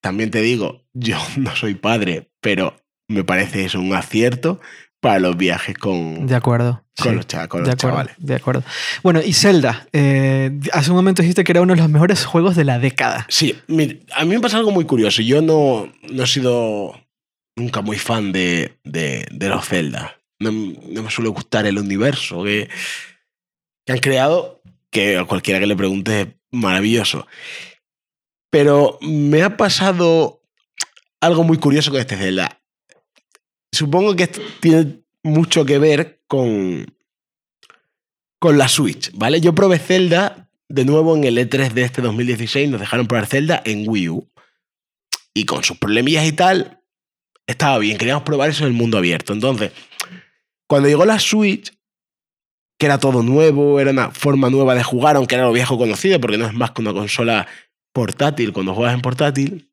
También 0.00 0.30
te 0.30 0.40
digo, 0.40 0.79
yo 0.94 1.16
no 1.36 1.54
soy 1.56 1.74
padre, 1.74 2.30
pero 2.40 2.76
me 3.08 3.24
parece 3.24 3.64
eso 3.64 3.80
un 3.80 3.92
acierto 3.94 4.60
para 5.00 5.18
los 5.18 5.36
viajes 5.36 5.76
con, 5.78 6.26
De 6.26 6.34
acuerdo. 6.34 6.84
con 6.98 7.08
sí. 7.10 7.14
los, 7.16 7.26
cha- 7.26 7.48
con 7.48 7.62
De 7.62 7.68
los 7.70 7.74
acuerdo, 7.74 7.96
chavales. 7.96 8.14
de 8.18 8.34
acuerdo. 8.34 8.62
Bueno, 9.02 9.20
y 9.24 9.32
Zelda. 9.32 9.88
eh, 9.94 10.50
hace 10.72 10.90
un 10.90 10.96
momento 10.96 11.22
dijiste 11.22 11.42
que 11.42 11.52
era 11.52 11.62
uno 11.62 11.74
de 11.74 11.80
los 11.80 11.88
mejores 11.88 12.24
juegos 12.26 12.54
de 12.54 12.64
la 12.64 12.78
década. 12.78 13.24
Sí, 13.30 13.58
a 14.14 14.24
mí 14.24 14.34
me 14.34 14.40
pasa 14.40 14.58
algo 14.58 14.70
muy 14.72 14.84
curioso. 14.84 15.22
Yo 15.22 15.40
no, 15.40 15.90
no 16.12 16.22
he 16.22 16.26
sido 16.26 17.00
nunca 17.56 17.80
muy 17.80 17.96
fan 17.98 18.30
de, 18.32 18.78
de, 18.84 19.26
de 19.30 19.48
los 19.48 19.66
Zelda. 19.66 20.18
No, 20.38 20.52
no 20.52 21.02
me 21.02 21.10
suele 21.10 21.30
gustar 21.30 21.64
el 21.66 21.78
universo 21.78 22.44
que, 22.44 22.68
que 23.86 23.92
han 23.94 23.98
creado, 24.00 24.60
que 24.90 25.16
a 25.16 25.24
cualquiera 25.24 25.60
que 25.60 25.66
le 25.66 25.76
pregunte 25.76 26.20
es 26.20 26.28
maravilloso. 26.52 27.26
Pero 28.50 28.98
me 29.00 29.42
ha 29.42 29.56
pasado 29.56 30.39
algo 31.20 31.44
muy 31.44 31.58
curioso 31.58 31.90
con 31.90 32.00
este 32.00 32.16
Zelda. 32.16 32.60
Supongo 33.72 34.16
que 34.16 34.26
tiene 34.26 35.02
mucho 35.22 35.64
que 35.64 35.78
ver 35.78 36.22
con, 36.26 36.86
con 38.38 38.58
la 38.58 38.68
Switch, 38.68 39.12
¿vale? 39.14 39.40
Yo 39.40 39.54
probé 39.54 39.78
Zelda 39.78 40.50
de 40.70 40.84
nuevo 40.84 41.16
en 41.16 41.24
el 41.24 41.36
E3 41.36 41.72
de 41.72 41.82
este 41.82 42.00
2016, 42.00 42.70
nos 42.70 42.80
dejaron 42.80 43.08
probar 43.08 43.26
Zelda 43.26 43.60
en 43.64 43.88
Wii 43.88 44.08
U. 44.08 44.30
Y 45.34 45.44
con 45.44 45.64
sus 45.64 45.76
problemillas 45.78 46.26
y 46.26 46.32
tal, 46.32 46.80
estaba 47.46 47.78
bien, 47.78 47.98
queríamos 47.98 48.22
probar 48.22 48.50
eso 48.50 48.64
en 48.64 48.68
el 48.68 48.76
mundo 48.76 48.96
abierto. 48.96 49.32
Entonces, 49.32 49.72
cuando 50.68 50.88
llegó 50.88 51.04
la 51.04 51.18
Switch, 51.18 51.72
que 52.78 52.86
era 52.86 52.98
todo 52.98 53.22
nuevo, 53.22 53.80
era 53.80 53.90
una 53.90 54.10
forma 54.12 54.48
nueva 54.48 54.74
de 54.74 54.84
jugar, 54.84 55.16
aunque 55.16 55.34
era 55.34 55.44
lo 55.44 55.52
viejo 55.52 55.76
conocido, 55.76 56.20
porque 56.20 56.38
no 56.38 56.46
es 56.46 56.54
más 56.54 56.70
que 56.70 56.82
una 56.82 56.92
consola 56.92 57.46
portátil 57.92 58.52
cuando 58.52 58.74
juegas 58.74 58.94
en 58.94 59.02
portátil. 59.02 59.69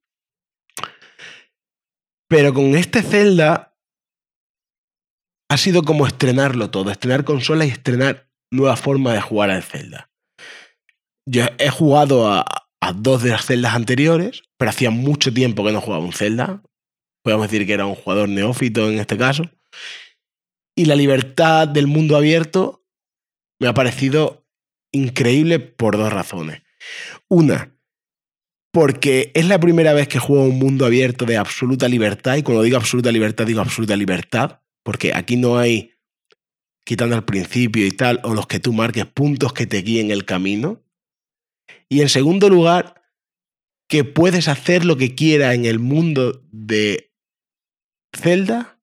Pero 2.28 2.54
con 2.54 2.76
este 2.76 3.02
Zelda 3.02 3.78
ha 5.50 5.58
sido 5.58 5.84
como 5.84 6.06
estrenarlo 6.06 6.70
todo, 6.70 6.92
estrenar 6.92 7.24
consola 7.24 7.66
y 7.66 7.70
estrenar 7.70 8.30
nueva 8.52 8.76
forma 8.76 9.14
de 9.14 9.22
jugar 9.22 9.50
al 9.50 9.64
Zelda. 9.64 10.12
Yo 11.26 11.46
he 11.58 11.70
jugado 11.70 12.32
a, 12.32 12.46
a 12.82 12.94
dos 12.94 13.24
de 13.24 13.32
las 13.32 13.46
celdas 13.46 13.76
anteriores, 13.76 14.44
pero 14.58 14.70
hacía 14.70 14.92
mucho 14.92 15.34
tiempo 15.34 15.64
que 15.64 15.72
no 15.72 15.82
jugaba 15.82 16.04
un 16.04 16.14
Zelda. 16.14 16.62
Podemos 17.24 17.50
decir 17.50 17.66
que 17.66 17.74
era 17.74 17.86
un 17.86 17.96
jugador 17.96 18.30
neófito 18.30 18.90
en 18.90 19.00
este 19.00 19.18
caso. 19.18 19.50
Y 20.76 20.86
la 20.86 20.96
libertad 20.96 21.68
del 21.68 21.88
mundo 21.88 22.16
abierto 22.16 22.86
me 23.60 23.68
ha 23.68 23.74
parecido 23.74 24.46
increíble 24.92 25.60
por 25.60 25.98
dos 25.98 26.14
razones. 26.14 26.62
Una, 27.28 27.77
porque 28.78 29.32
es 29.34 29.48
la 29.48 29.60
primera 29.60 29.92
vez 29.94 30.08
que 30.08 30.20
juego 30.20 30.44
un 30.44 30.60
mundo 30.60 30.86
abierto 30.86 31.26
de 31.26 31.36
absoluta 31.36 31.88
libertad, 31.88 32.38
y 32.38 32.44
cuando 32.44 32.62
digo 32.62 32.78
absoluta 32.78 33.12
libertad, 33.12 33.48
digo 33.48 33.60
absoluta 33.60 33.96
libertad, 33.96 34.60
porque 34.84 35.16
aquí 35.16 35.36
no 35.36 35.58
hay, 35.58 35.94
quitando 36.86 37.16
al 37.16 37.26
principio 37.26 37.88
y 37.88 37.92
tal, 37.92 38.22
o 38.24 38.36
los 38.36 38.46
que 38.46 38.60
tú 38.60 38.74
marques, 38.74 39.08
puntos 39.08 39.52
que 39.52 39.66
te 39.66 39.82
guíen 39.82 40.12
el 40.12 40.26
camino. 40.26 40.84
Y 41.90 42.02
en 42.02 42.10
segundo 42.10 42.50
lugar, 42.50 43.02
que 43.88 44.04
puedes 44.04 44.48
hacer 44.48 44.86
lo 44.86 44.96
que 44.96 45.16
quieras 45.16 45.56
en 45.56 45.66
el 45.66 45.80
mundo 45.80 46.44
de 46.52 47.12
Zelda 48.16 48.80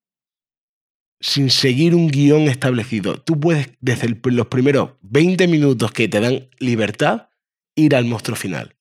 sin 1.21 1.51
seguir 1.51 1.95
un 1.95 2.09
guion 2.09 2.49
establecido. 2.49 3.23
Tú 3.23 3.39
puedes, 3.39 3.69
desde 3.81 4.09
los 4.25 4.49
primeros 4.49 4.95
20 5.03 5.47
minutos 5.47 5.93
que 5.93 6.09
te 6.09 6.19
dan 6.19 6.49
libertad, 6.59 7.29
ir 7.77 7.95
al 7.95 8.07
monstruo 8.07 8.37
final. 8.37 8.75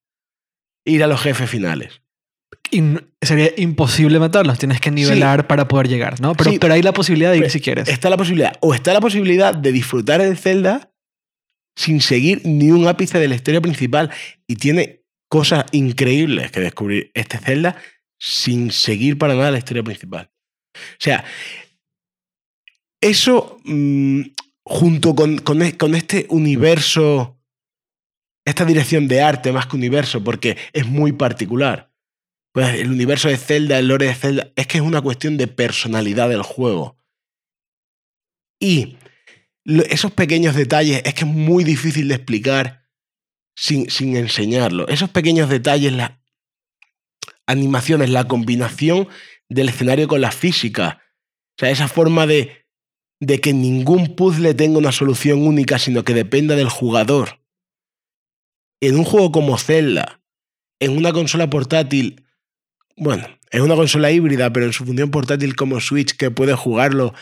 Ir 0.85 1.03
a 1.03 1.07
los 1.07 1.21
jefes 1.21 1.49
finales. 1.49 2.01
Sería 3.21 3.51
imposible 3.57 4.19
matarlos, 4.19 4.57
tienes 4.57 4.81
que 4.81 4.89
nivelar 4.91 5.47
para 5.47 5.67
poder 5.67 5.87
llegar, 5.87 6.19
¿no? 6.19 6.33
Pero, 6.33 6.51
Sí. 6.51 6.59
pero 6.59 6.73
hay 6.73 6.81
la 6.81 6.91
posibilidad 6.93 7.29
de 7.31 7.37
ir 7.37 7.43
Pero 7.43 7.51
si 7.53 7.61
quieres. 7.61 7.87
Está 7.87 8.09
la 8.09 8.17
posibilidad, 8.17 8.53
o 8.61 8.73
está 8.73 8.93
la 8.93 9.01
posibilidad 9.01 9.53
de 9.53 9.71
disfrutar 9.71 10.21
el 10.21 10.37
Zelda 10.37 10.91
sin 11.75 12.01
seguir 12.01 12.41
ni 12.45 12.71
un 12.71 12.87
ápice 12.87 13.19
de 13.19 13.27
la 13.27 13.35
historia 13.35 13.61
principal. 13.61 14.09
Y 14.47 14.55
tiene 14.55 15.03
cosas 15.29 15.65
increíbles 15.71 16.51
que 16.51 16.59
descubrir 16.61 17.11
este 17.13 17.37
Zelda 17.37 17.75
sin 18.19 18.71
seguir 18.71 19.17
para 19.17 19.35
nada 19.35 19.51
la 19.51 19.57
historia 19.59 19.83
principal. 19.83 20.31
O 20.75 20.79
sea, 20.99 21.23
eso 23.01 23.57
mm, 23.65 24.21
junto 24.65 25.15
con, 25.15 25.37
con 25.39 25.61
e- 25.61 25.77
con 25.77 25.93
este 25.95 26.25
universo, 26.29 27.39
esta 28.45 28.65
dirección 28.65 29.07
de 29.07 29.21
arte 29.21 29.51
más 29.51 29.67
que 29.67 29.75
universo, 29.75 30.23
porque 30.23 30.57
es 30.73 30.85
muy 30.85 31.13
particular. 31.13 31.91
Pues 32.51 32.75
el 32.75 32.91
universo 32.91 33.29
de 33.29 33.37
Zelda, 33.37 33.79
el 33.79 33.87
lore 33.87 34.07
de 34.07 34.15
Zelda, 34.15 34.51
es 34.55 34.67
que 34.67 34.77
es 34.77 34.83
una 34.83 35.01
cuestión 35.01 35.37
de 35.37 35.47
personalidad 35.47 36.29
del 36.29 36.43
juego. 36.43 36.97
Y 38.59 38.97
esos 39.65 40.11
pequeños 40.11 40.55
detalles 40.55 41.01
es 41.03 41.13
que 41.13 41.21
es 41.21 41.31
muy 41.31 41.63
difícil 41.63 42.07
de 42.07 42.15
explicar 42.15 42.83
sin, 43.55 43.89
sin 43.89 44.15
enseñarlo. 44.15 44.87
Esos 44.87 45.09
pequeños 45.09 45.49
detalles, 45.49 45.93
las 45.93 46.11
animaciones, 47.47 48.09
la 48.09 48.27
combinación 48.27 49.07
del 49.49 49.69
escenario 49.69 50.07
con 50.07 50.21
la 50.21 50.31
física. 50.31 51.01
O 51.51 51.59
sea, 51.59 51.69
esa 51.69 51.87
forma 51.87 52.27
de, 52.27 52.65
de 53.19 53.39
que 53.39 53.53
ningún 53.53 54.15
puzzle 54.15 54.53
tenga 54.53 54.77
una 54.77 54.91
solución 54.91 55.45
única, 55.45 55.79
sino 55.79 56.03
que 56.03 56.13
dependa 56.13 56.55
del 56.55 56.69
jugador. 56.69 57.42
En 58.85 58.97
un 58.97 59.05
juego 59.05 59.31
como 59.31 59.57
Zelda, 59.57 60.19
en 60.81 60.97
una 60.97 61.13
consola 61.13 61.49
portátil, 61.49 62.25
bueno, 62.97 63.25
es 63.49 63.61
una 63.61 63.75
consola 63.75 64.11
híbrida, 64.11 64.51
pero 64.51 64.65
en 64.65 64.73
su 64.73 64.83
función 64.83 65.09
portátil 65.09 65.55
como 65.55 65.79
Switch, 65.79 66.17
que 66.17 66.31
puede 66.31 66.53
jugarlo 66.53 67.13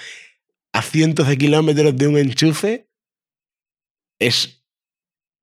a 0.73 0.81
cientos 0.81 1.27
de 1.27 1.37
kilómetros 1.37 1.95
de 1.95 2.07
un 2.07 2.17
enchufe, 2.17 2.89
es 4.19 4.63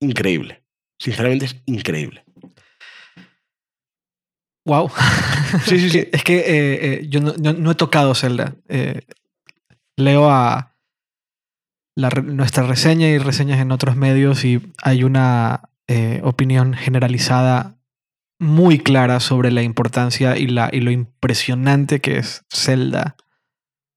increíble. 0.00 0.64
Sinceramente 0.98 1.44
es 1.46 1.56
increíble. 1.66 2.24
Wow. 4.66 4.90
Sí, 5.66 5.78
sí, 5.78 5.90
sí. 5.90 6.08
es 6.12 6.24
que 6.24 6.38
eh, 6.38 6.44
eh, 6.94 7.06
yo 7.08 7.20
no, 7.20 7.34
no- 7.38 7.52
no 7.52 7.70
he 7.70 7.74
tocado 7.76 8.14
Zelda. 8.16 8.56
Eh, 8.68 9.02
leo 9.96 10.28
a 10.28 10.74
la 11.96 12.10
nuestra 12.10 12.64
reseña 12.64 13.08
y 13.08 13.18
reseñas 13.18 13.60
en 13.60 13.70
otros 13.72 13.96
medios 13.96 14.44
y 14.44 14.60
hay 14.82 15.04
una 15.04 15.67
eh, 15.88 16.20
opinión 16.22 16.74
generalizada 16.74 17.76
muy 18.38 18.78
clara 18.78 19.18
sobre 19.20 19.50
la 19.50 19.62
importancia 19.62 20.36
y, 20.36 20.46
la, 20.46 20.70
y 20.72 20.80
lo 20.80 20.90
impresionante 20.90 22.00
que 22.00 22.18
es 22.18 22.44
Zelda. 22.52 23.16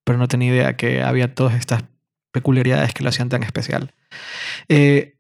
Pero 0.04 0.18
no 0.18 0.28
tenía 0.28 0.50
idea 0.52 0.76
que 0.78 1.04
había 1.04 1.36
todas 1.36 1.56
estas 1.56 1.84
peculiaridades 2.32 2.94
que 2.94 3.04
lo 3.04 3.10
hacían 3.10 3.30
tan 3.30 3.44
especial. 3.44 3.94
Eh, 4.70 5.16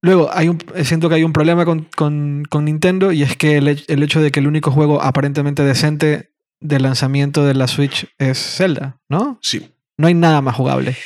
Luego, 0.00 0.30
hay 0.32 0.48
un, 0.48 0.62
siento 0.84 1.08
que 1.08 1.16
hay 1.16 1.24
un 1.24 1.32
problema 1.32 1.64
con, 1.64 1.88
con- 1.96 2.44
con 2.48 2.66
Nintendo 2.66 3.10
y 3.10 3.24
es 3.24 3.36
que 3.36 3.56
el, 3.56 3.66
el 3.88 4.02
hecho 4.04 4.22
de 4.22 4.30
que 4.30 4.38
el 4.38 4.46
único 4.46 4.70
juego 4.70 5.02
aparentemente 5.02 5.64
decente 5.64 6.30
de 6.60 6.78
lanzamiento 6.78 7.44
de 7.44 7.54
la 7.54 7.66
Switch 7.66 8.06
es 8.16 8.38
Zelda, 8.38 9.00
¿no? 9.08 9.40
Sí. 9.42 9.72
No 9.96 10.06
hay 10.06 10.14
nada 10.14 10.40
más 10.40 10.54
jugable. 10.54 10.96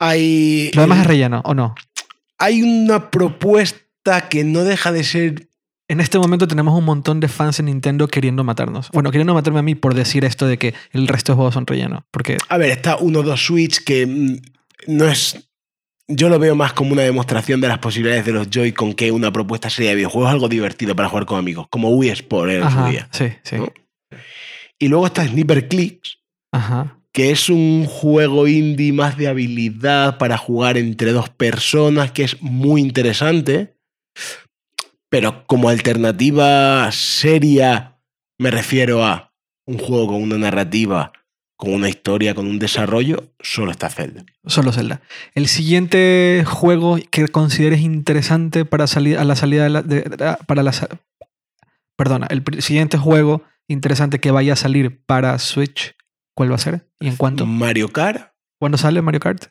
Hay, 0.00 0.72
Lo 0.74 0.82
demás 0.82 1.02
es 1.02 1.06
relleno, 1.06 1.40
¿o 1.44 1.54
no? 1.54 1.76
hay 2.36 2.62
una 2.64 3.12
propuesta 3.12 3.78
que 4.28 4.44
no 4.44 4.64
deja 4.64 4.92
de 4.92 5.04
ser 5.04 5.48
En 5.88 6.00
este 6.00 6.18
momento 6.18 6.48
tenemos 6.48 6.76
un 6.78 6.84
montón 6.84 7.20
de 7.20 7.28
fans 7.28 7.60
en 7.60 7.66
Nintendo 7.66 8.08
queriendo 8.08 8.44
matarnos. 8.44 8.90
Bueno, 8.92 9.10
queriendo 9.10 9.34
matarme 9.34 9.58
a 9.58 9.62
mí 9.62 9.74
por 9.74 9.94
decir 9.94 10.24
esto 10.24 10.46
de 10.46 10.58
que 10.58 10.74
el 10.92 11.06
resto 11.08 11.32
de 11.32 11.36
juegos 11.36 11.54
son 11.54 11.66
relleno. 11.66 12.06
Porque 12.10 12.36
A 12.48 12.58
ver, 12.58 12.70
está 12.70 12.98
1-2 12.98 13.36
Switch 13.36 13.84
que 13.84 14.06
mm, 14.06 14.36
no 14.88 15.06
es. 15.06 15.48
Yo 16.08 16.28
lo 16.28 16.38
veo 16.38 16.54
más 16.56 16.72
como 16.72 16.92
una 16.92 17.02
demostración 17.02 17.60
de 17.60 17.68
las 17.68 17.78
posibilidades 17.78 18.26
de 18.26 18.32
los 18.32 18.50
Joy-Con 18.50 18.94
que 18.94 19.12
una 19.12 19.32
propuesta 19.32 19.70
seria 19.70 19.90
de 19.90 19.96
videojuegos, 19.96 20.30
algo 20.30 20.48
divertido 20.48 20.96
para 20.96 21.08
jugar 21.08 21.26
con 21.26 21.38
amigos, 21.38 21.66
como 21.70 21.90
Wii 21.90 22.10
Sport 22.10 22.50
en 22.50 22.62
Ajá, 22.64 22.84
su 22.86 22.90
día. 22.90 23.08
sí, 23.12 23.26
sí. 23.44 23.56
¿no? 23.56 23.72
Y 24.78 24.88
luego 24.88 25.06
está 25.06 25.24
Sniper 25.26 25.68
Clicks, 25.68 26.18
Ajá. 26.50 26.98
que 27.12 27.30
es 27.30 27.48
un 27.48 27.86
juego 27.86 28.48
indie 28.48 28.92
más 28.92 29.16
de 29.16 29.28
habilidad 29.28 30.18
para 30.18 30.36
jugar 30.36 30.76
entre 30.76 31.12
dos 31.12 31.28
personas, 31.30 32.10
que 32.10 32.24
es 32.24 32.42
muy 32.42 32.80
interesante. 32.80 33.76
Pero 35.08 35.44
como 35.46 35.68
alternativa 35.68 36.90
seria, 36.92 37.98
me 38.38 38.50
refiero 38.50 39.04
a 39.04 39.32
un 39.66 39.78
juego 39.78 40.08
con 40.08 40.22
una 40.22 40.38
narrativa, 40.38 41.12
con 41.56 41.74
una 41.74 41.88
historia, 41.88 42.34
con 42.34 42.46
un 42.46 42.58
desarrollo, 42.58 43.32
solo 43.40 43.70
está 43.70 43.88
Zelda. 43.90 44.24
Solo 44.46 44.72
Zelda. 44.72 45.02
El 45.34 45.46
siguiente 45.48 46.44
juego 46.46 46.98
que 47.10 47.28
consideres 47.28 47.80
interesante 47.80 48.64
para 48.64 48.86
salir 48.86 49.18
a 49.18 49.24
la 49.24 49.36
salida 49.36 49.64
de 49.64 49.70
la, 49.70 49.82
de- 49.82 50.02
de- 50.02 50.36
para 50.46 50.62
la 50.62 50.72
perdona, 51.96 52.26
el 52.30 52.42
siguiente 52.62 52.96
juego 52.98 53.44
interesante 53.68 54.18
que 54.18 54.30
vaya 54.30 54.54
a 54.54 54.56
salir 54.56 55.04
para 55.04 55.38
Switch, 55.38 55.94
¿cuál 56.34 56.50
va 56.50 56.56
a 56.56 56.58
ser? 56.58 56.88
¿Y 57.00 57.08
en 57.08 57.16
cuánto? 57.16 57.46
Mario 57.46 57.88
Kart, 57.88 58.32
¿Cuándo 58.58 58.78
sale 58.78 59.02
Mario 59.02 59.20
Kart? 59.20 59.46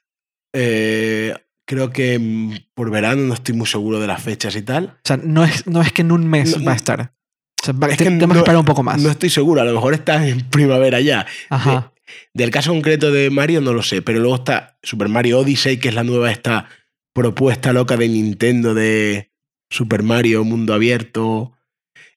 eh, 0.54 1.34
creo 1.72 1.90
que 1.90 2.20
mm, 2.20 2.74
por 2.74 2.92
verano, 2.92 3.22
no 3.24 3.34
estoy 3.34 3.56
muy 3.56 3.66
seguro 3.66 4.00
de 4.02 4.08
las 4.08 4.22
fechas 4.22 4.56
y 4.58 4.62
tal. 4.62 4.86
O 4.98 5.00
sea, 5.06 5.16
no 5.18 5.46
es, 5.46 5.66
no 5.68 5.82
es 5.82 5.94
que 5.94 6.02
en 6.02 6.12
un 6.12 6.28
mes 6.30 6.58
No, 6.58 6.66
va 6.66 6.74
a 6.74 6.76
estar. 6.76 7.14
O 7.62 7.64
sea, 7.66 7.74
Es 7.90 7.98
que 7.98 8.04
tenemos 8.04 8.28
no- 8.28 8.34
que 8.34 8.40
esperar 8.40 8.58
un 8.60 8.66
poco 8.66 8.84
más. 8.84 9.02
No 9.02 9.10
estoy 9.10 9.30
seguro, 9.30 9.62
a 9.62 9.64
lo 9.66 9.74
mejor 9.74 9.94
está 9.94 10.28
en 10.28 10.42
primavera 10.50 11.00
ya. 11.00 11.26
Ajá. 11.50 11.94
Del 12.34 12.52
caso 12.52 12.72
concreto 12.72 13.10
de 13.12 13.30
Mario 13.30 13.62
no 13.62 13.72
lo 13.72 13.84
sé, 13.84 14.02
pero 14.02 14.20
luego 14.20 14.36
está 14.36 14.78
Super 14.84 15.08
Mario 15.08 15.40
Odyssey, 15.40 15.78
que 15.78 15.88
es 15.88 15.96
la 15.96 16.04
nueva 16.04 16.30
esta 16.30 16.68
propuesta 17.14 17.72
loca 17.72 17.96
de 17.96 18.10
Nintendo 18.10 18.74
de 18.74 19.32
Super 19.70 20.04
Mario 20.04 20.44
Mundo 20.44 20.74
Abierto 20.74 21.54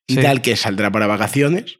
y 0.09 0.15
Sí. 0.17 0.21
tal, 0.23 0.43
que 0.43 0.57
saldrá 0.57 0.91
para 0.91 1.07
vacaciones. 1.07 1.79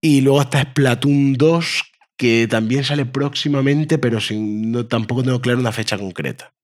Y 0.00 0.20
luego 0.20 0.42
está 0.42 0.62
Splatoon 0.62 1.34
2, 1.34 1.82
que 2.22 2.46
también 2.48 2.84
sale 2.84 3.04
próximamente, 3.04 3.98
pero 3.98 4.20
sin, 4.20 4.72
no, 4.72 4.86
tampoco 4.86 5.22
tengo 5.22 5.40
claro 5.40 5.58
una 5.60 5.72
fecha 5.72 5.98
concreta. 5.98 6.54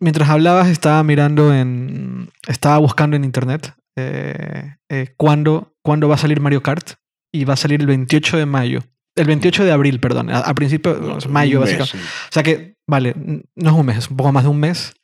Mientras 0.00 0.28
hablabas, 0.28 0.68
estaba 0.68 1.02
mirando 1.02 1.52
en. 1.52 2.30
Estaba 2.46 2.78
buscando 2.78 3.16
en 3.16 3.24
internet 3.24 3.74
eh, 3.96 4.76
eh, 4.88 5.14
cuándo, 5.16 5.74
cuándo 5.82 6.08
va 6.08 6.14
a 6.14 6.18
salir 6.18 6.40
Mario 6.40 6.62
Kart. 6.62 6.92
Y 7.32 7.44
va 7.44 7.54
a 7.54 7.56
salir 7.56 7.80
el 7.80 7.86
28 7.86 8.38
de 8.38 8.46
mayo. 8.46 8.80
El 9.16 9.26
28 9.26 9.64
de 9.64 9.72
abril, 9.72 10.00
perdón. 10.00 10.30
A, 10.30 10.38
a 10.38 10.54
principio, 10.54 11.18
es 11.18 11.28
mayo, 11.28 11.60
mes, 11.60 11.76
básicamente. 11.78 12.10
O 12.28 12.32
sea 12.32 12.42
que, 12.42 12.74
vale, 12.88 13.14
no 13.16 13.70
es 13.70 13.76
un 13.76 13.86
mes, 13.86 13.98
es 13.98 14.10
un 14.10 14.16
poco 14.16 14.32
más 14.32 14.42
de 14.44 14.48
un 14.50 14.58
mes. 14.60 14.94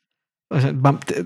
O 0.49 0.59
sea, 0.59 0.71
va- 0.73 0.99
te- 0.99 1.25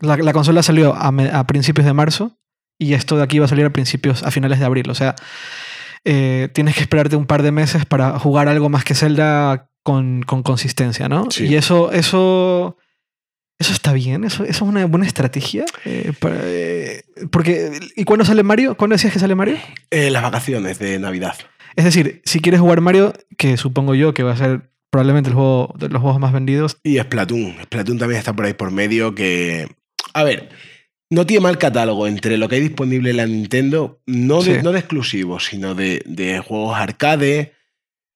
la, 0.00 0.16
la 0.16 0.32
consola 0.32 0.62
salió 0.62 0.94
a, 0.94 1.08
a 1.08 1.46
principios 1.46 1.86
de 1.86 1.92
marzo 1.92 2.36
y 2.80 2.94
esto 2.94 3.16
de 3.16 3.22
aquí 3.22 3.38
va 3.38 3.46
a 3.46 3.48
salir 3.48 3.64
a 3.64 3.70
principios, 3.70 4.22
a 4.24 4.30
finales 4.30 4.58
de 4.58 4.64
abril. 4.64 4.90
O 4.90 4.94
sea, 4.94 5.14
eh, 6.08 6.48
tienes 6.52 6.76
que 6.76 6.82
esperarte 6.82 7.16
un 7.16 7.26
par 7.26 7.42
de 7.42 7.50
meses 7.50 7.84
para 7.84 8.16
jugar 8.20 8.48
algo 8.48 8.68
más 8.68 8.84
que 8.84 8.94
Zelda 8.94 9.68
con, 9.82 10.22
con 10.22 10.44
consistencia, 10.44 11.08
¿no? 11.08 11.30
Sí. 11.32 11.46
Y 11.46 11.56
eso, 11.56 11.90
eso, 11.90 12.76
eso 13.58 13.72
está 13.72 13.92
bien, 13.92 14.22
eso, 14.22 14.44
eso 14.44 14.64
es 14.64 14.70
una 14.70 14.86
buena 14.86 15.04
estrategia. 15.04 15.64
eh, 15.84 16.12
para, 16.18 16.36
eh, 16.44 17.02
porque, 17.32 17.72
¿y 17.96 18.04
cuándo 18.04 18.24
sale 18.24 18.44
Mario? 18.44 18.76
¿Cuándo 18.76 18.94
decías 18.94 19.12
que 19.12 19.18
sale 19.18 19.34
Mario? 19.34 19.56
Las 19.90 20.22
vacaciones 20.22 20.78
de 20.78 20.98
Navidad. 21.00 21.34
Es 21.74 21.84
decir, 21.84 22.22
si 22.24 22.38
quieres 22.40 22.60
jugar 22.60 22.80
Mario, 22.80 23.12
que 23.36 23.56
supongo 23.56 23.96
yo 23.96 24.14
que 24.14 24.22
va 24.22 24.32
a 24.32 24.36
ser 24.36 24.70
probablemente 24.90 25.30
el 25.30 25.34
juego 25.34 25.74
de 25.76 25.88
los 25.88 26.00
juegos 26.00 26.20
más 26.20 26.32
vendidos, 26.32 26.78
Y 26.84 26.98
Splatoon. 26.98 27.56
Splatoon 27.64 27.98
también 27.98 28.20
está 28.20 28.32
por 28.32 28.44
ahí 28.46 28.54
por 28.54 28.70
medio 28.70 29.14
que... 29.14 29.66
A 30.14 30.22
ver, 30.22 30.50
no 31.10 31.24
tiene 31.26 31.40
mal 31.42 31.58
catálogo 31.58 32.06
entre 32.06 32.36
lo 32.36 32.48
que 32.48 32.56
hay 32.56 32.60
disponible 32.62 33.10
en 33.10 33.16
la 33.18 33.26
Nintendo, 33.26 34.00
no 34.06 34.42
de, 34.42 34.56
Sí. 34.56 34.60
no 34.62 34.72
de 34.72 34.78
exclusivos, 34.80 35.44
sino 35.46 35.74
de, 35.74 36.02
de 36.06 36.38
juegos 36.40 36.76
arcade. 36.76 37.52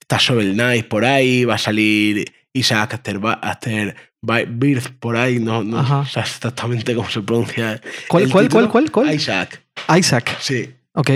Está 0.00 0.16
Shovel 0.18 0.54
Knight 0.54 0.88
por 0.88 1.04
ahí, 1.04 1.44
va 1.44 1.54
a 1.54 1.58
salir 1.58 2.24
Isaac 2.52 2.94
After, 2.94 3.20
After 3.42 3.96
Bi- 4.22 4.46
Birth 4.48 4.88
por 4.98 5.16
ahí, 5.16 5.38
no, 5.38 5.62
no 5.62 6.04
sé 6.04 6.18
exactamente 6.20 6.94
cómo 6.96 7.08
se 7.08 7.22
pronuncia. 7.22 7.80
¿Cuál, 8.08 8.28
cuál, 8.28 8.48
cuál, 8.48 8.68
cuál, 8.68 8.90
cuál? 8.90 9.14
Isaac, 9.14 9.62
Isaac. 9.96 10.36
sí. 10.40 10.74
Ok. 10.94 11.10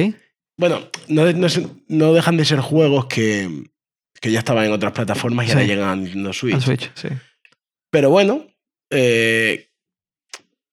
Bueno, 0.56 0.88
no, 1.08 1.32
no, 1.32 1.48
no 1.88 2.12
dejan 2.14 2.36
de 2.36 2.44
ser 2.44 2.60
juegos 2.60 3.06
que, 3.06 3.64
que 4.20 4.30
ya 4.30 4.38
estaban 4.38 4.64
en 4.66 4.70
otras 4.72 4.92
plataformas 4.92 5.48
y 5.48 5.50
ahora 5.50 5.64
llegan 5.64 5.88
a 5.88 5.96
Nintendo 5.96 6.32
Switch. 6.32 6.54
Al 6.54 6.62
Switch, 6.62 6.92
sí. 6.94 7.08
Pero 7.90 8.10
bueno, 8.10 8.46
eh, 8.90 9.70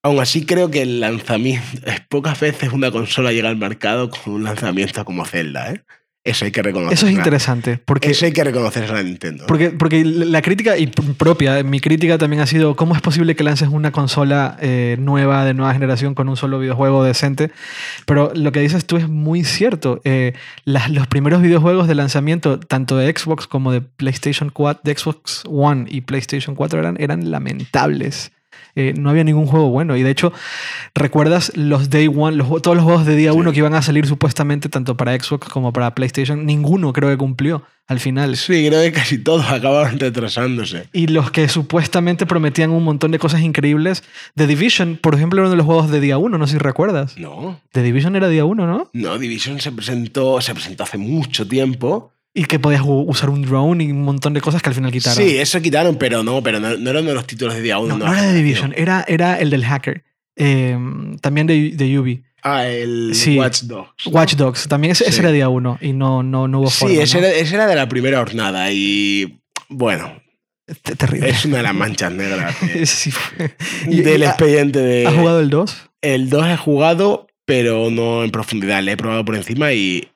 Aún 0.03 0.19
así 0.19 0.45
creo 0.45 0.71
que 0.71 0.81
el 0.81 0.99
lanzamiento, 0.99 1.65
pocas 2.09 2.39
veces 2.39 2.71
una 2.73 2.91
consola 2.91 3.31
llega 3.31 3.49
al 3.49 3.57
mercado 3.57 4.09
con 4.09 4.33
un 4.33 4.43
lanzamiento 4.43 5.03
como 5.05 5.25
Zelda, 5.25 5.71
¿eh? 5.71 5.81
Eso 6.23 6.45
hay 6.45 6.51
que 6.51 6.61
reconocer. 6.61 6.93
Eso 6.93 7.07
es 7.07 7.13
interesante. 7.13 7.79
Porque, 7.83 8.11
Eso 8.11 8.25
hay 8.25 8.31
que 8.31 8.43
reconocer 8.43 8.83
a 8.83 8.93
la 8.93 9.01
Nintendo. 9.01 9.45
porque, 9.47 9.71
porque 9.71 10.05
la 10.05 10.43
crítica 10.43 10.77
y 10.77 10.85
propia, 10.85 11.63
mi 11.63 11.79
crítica 11.79 12.19
también 12.19 12.43
ha 12.43 12.45
sido 12.45 12.75
cómo 12.75 12.95
es 12.95 13.01
posible 13.01 13.35
que 13.35 13.43
lances 13.43 13.69
una 13.69 13.91
consola 13.91 14.55
eh, 14.61 14.97
nueva, 14.99 15.45
de 15.45 15.55
nueva 15.55 15.73
generación, 15.73 16.13
con 16.13 16.29
un 16.29 16.37
solo 16.37 16.59
videojuego 16.59 17.03
decente. 17.03 17.49
Pero 18.05 18.31
lo 18.35 18.51
que 18.51 18.59
dices 18.59 18.85
tú 18.85 18.97
es 18.97 19.09
muy 19.09 19.43
cierto. 19.43 19.99
Eh, 20.03 20.33
las- 20.63 20.91
los 20.91 21.07
primeros 21.07 21.41
videojuegos 21.41 21.87
de 21.87 21.95
lanzamiento, 21.95 22.59
tanto 22.59 22.97
de 22.97 23.11
Xbox 23.17 23.47
como 23.47 23.71
de 23.71 23.81
PlayStation 23.81 24.51
4, 24.53 24.81
de 24.83 24.95
Xbox 24.95 25.41
One 25.49 25.85
y 25.89 26.01
PlayStation 26.01 26.55
4, 26.55 26.79
eran, 26.81 26.97
eran 26.99 27.31
lamentables. 27.31 28.31
Eh, 28.75 28.93
no 28.97 29.09
había 29.09 29.23
ningún 29.23 29.45
juego 29.47 29.69
bueno. 29.69 29.97
Y 29.97 30.03
de 30.03 30.11
hecho, 30.11 30.31
¿recuerdas 30.95 31.51
los 31.55 31.89
Day 31.89 32.07
One, 32.07 32.37
los, 32.37 32.47
todos 32.61 32.75
los 32.75 32.85
juegos 32.85 33.05
de 33.05 33.15
día 33.15 33.31
Sí. 33.31 33.37
1 33.37 33.51
que 33.51 33.59
iban 33.59 33.73
a 33.73 33.81
salir 33.81 34.05
supuestamente 34.07 34.69
tanto 34.69 34.95
para 34.97 35.13
Xbox 35.19 35.49
como 35.49 35.73
para 35.73 35.93
PlayStation? 35.95 36.45
Ninguno 36.45 36.93
creo 36.93 37.09
que 37.09 37.17
cumplió 37.17 37.63
al 37.87 37.99
final. 37.99 38.37
Sí, 38.37 38.65
creo 38.67 38.81
que 38.81 38.91
casi 38.93 39.17
todos 39.17 39.45
acabaron 39.49 39.99
retrasándose. 39.99 40.87
Y 40.93 41.07
los 41.07 41.31
que 41.31 41.49
supuestamente 41.49 42.25
prometían 42.25 42.69
un 42.71 42.83
montón 42.83 43.11
de 43.11 43.19
cosas 43.19 43.41
increíbles. 43.41 44.03
The 44.35 44.47
Division, 44.47 44.97
por 45.01 45.15
ejemplo, 45.15 45.39
era 45.39 45.43
uno 45.47 45.51
de 45.51 45.57
los 45.57 45.65
juegos 45.65 45.91
de 45.91 45.99
día 45.99 46.17
1, 46.17 46.37
no 46.37 46.47
sé 46.47 46.53
si 46.53 46.59
recuerdas. 46.59 47.17
No, 47.17 47.59
The 47.73 47.83
Division 47.83 48.15
era 48.15 48.29
día 48.29 48.45
1, 48.45 48.67
¿no? 48.67 48.89
no, 48.93 49.17
Division 49.17 49.59
se 49.59 49.71
presentó, 49.71 50.39
se 50.41 50.53
presentó 50.53 50.83
hace 50.83 50.97
mucho 50.97 51.47
tiempo. 51.47 52.13
Y 52.33 52.45
que 52.45 52.59
podías 52.59 52.81
usar 52.85 53.29
un 53.29 53.41
drone 53.41 53.83
y 53.83 53.91
un 53.91 54.03
montón 54.03 54.33
de 54.33 54.39
cosas 54.41 54.61
que 54.61 54.69
al 54.69 54.75
final 54.75 54.91
quitaron. 54.91 55.21
Sí, 55.21 55.37
eso 55.37 55.61
quitaron, 55.61 55.97
pero 55.97 56.23
no, 56.23 56.41
pero 56.41 56.59
no, 56.61 56.77
no 56.77 56.89
era 56.89 56.99
uno 57.01 57.09
de 57.09 57.15
los 57.15 57.27
títulos 57.27 57.53
de 57.55 57.61
día 57.61 57.77
uno. 57.77 57.97
no, 57.97 58.05
de 58.05 58.05
no 58.05 58.11
era 58.13 58.21
generación. 58.21 58.43
Division, 58.45 58.73
era, 58.77 59.03
era 59.07 59.37
el 59.39 59.49
del 59.49 59.65
hacker. 59.65 60.03
Eh, 60.37 60.77
también 61.19 61.45
de, 61.47 61.71
de 61.71 61.99
Ubi. 61.99 62.23
Ah, 62.41 62.65
el 62.67 63.11
Sí. 63.13 63.37
Watch 63.37 63.63
Dogs. 63.63 63.91
¿no? 64.05 64.11
Watch 64.13 64.35
Dogs, 64.35 64.67
también 64.67 64.91
ese, 64.93 65.03
ese 65.03 65.13
Sí. 65.13 65.19
era 65.19 65.31
día 65.31 65.49
1 65.49 65.79
y 65.81 65.91
no, 65.93 66.23
no, 66.23 66.47
no 66.47 66.61
hubo 66.61 66.69
forma. 66.69 66.95
Sí, 66.95 67.01
ese, 67.01 67.19
¿no? 67.19 67.27
era, 67.27 67.35
ese 67.35 67.53
era 67.55 67.67
de 67.67 67.75
la 67.75 67.87
primera 67.89 68.17
jornada 68.19 68.71
y 68.71 69.41
bueno, 69.67 70.21
Te- 70.83 70.95
Terrible. 70.95 71.29
es 71.29 71.43
una 71.45 71.57
de 71.57 71.63
las 71.63 71.75
manchas 71.75 72.13
negras 72.13 72.55
de- 72.61 72.85
Sí, 72.85 73.11
del 73.87 74.23
expediente 74.23 74.79
de... 74.79 75.05
¿Has 75.05 75.13
jugado 75.15 75.41
el 75.41 75.49
2? 75.49 75.89
El 76.01 76.29
2 76.29 76.47
he 76.47 76.57
jugado, 76.57 77.27
pero 77.45 77.91
no 77.91 78.23
en 78.23 78.31
profundidad. 78.31 78.81
Le 78.81 78.93
he 78.93 78.97
probado 78.97 79.25
por 79.25 79.35
encima 79.35 79.73
y 79.73 80.07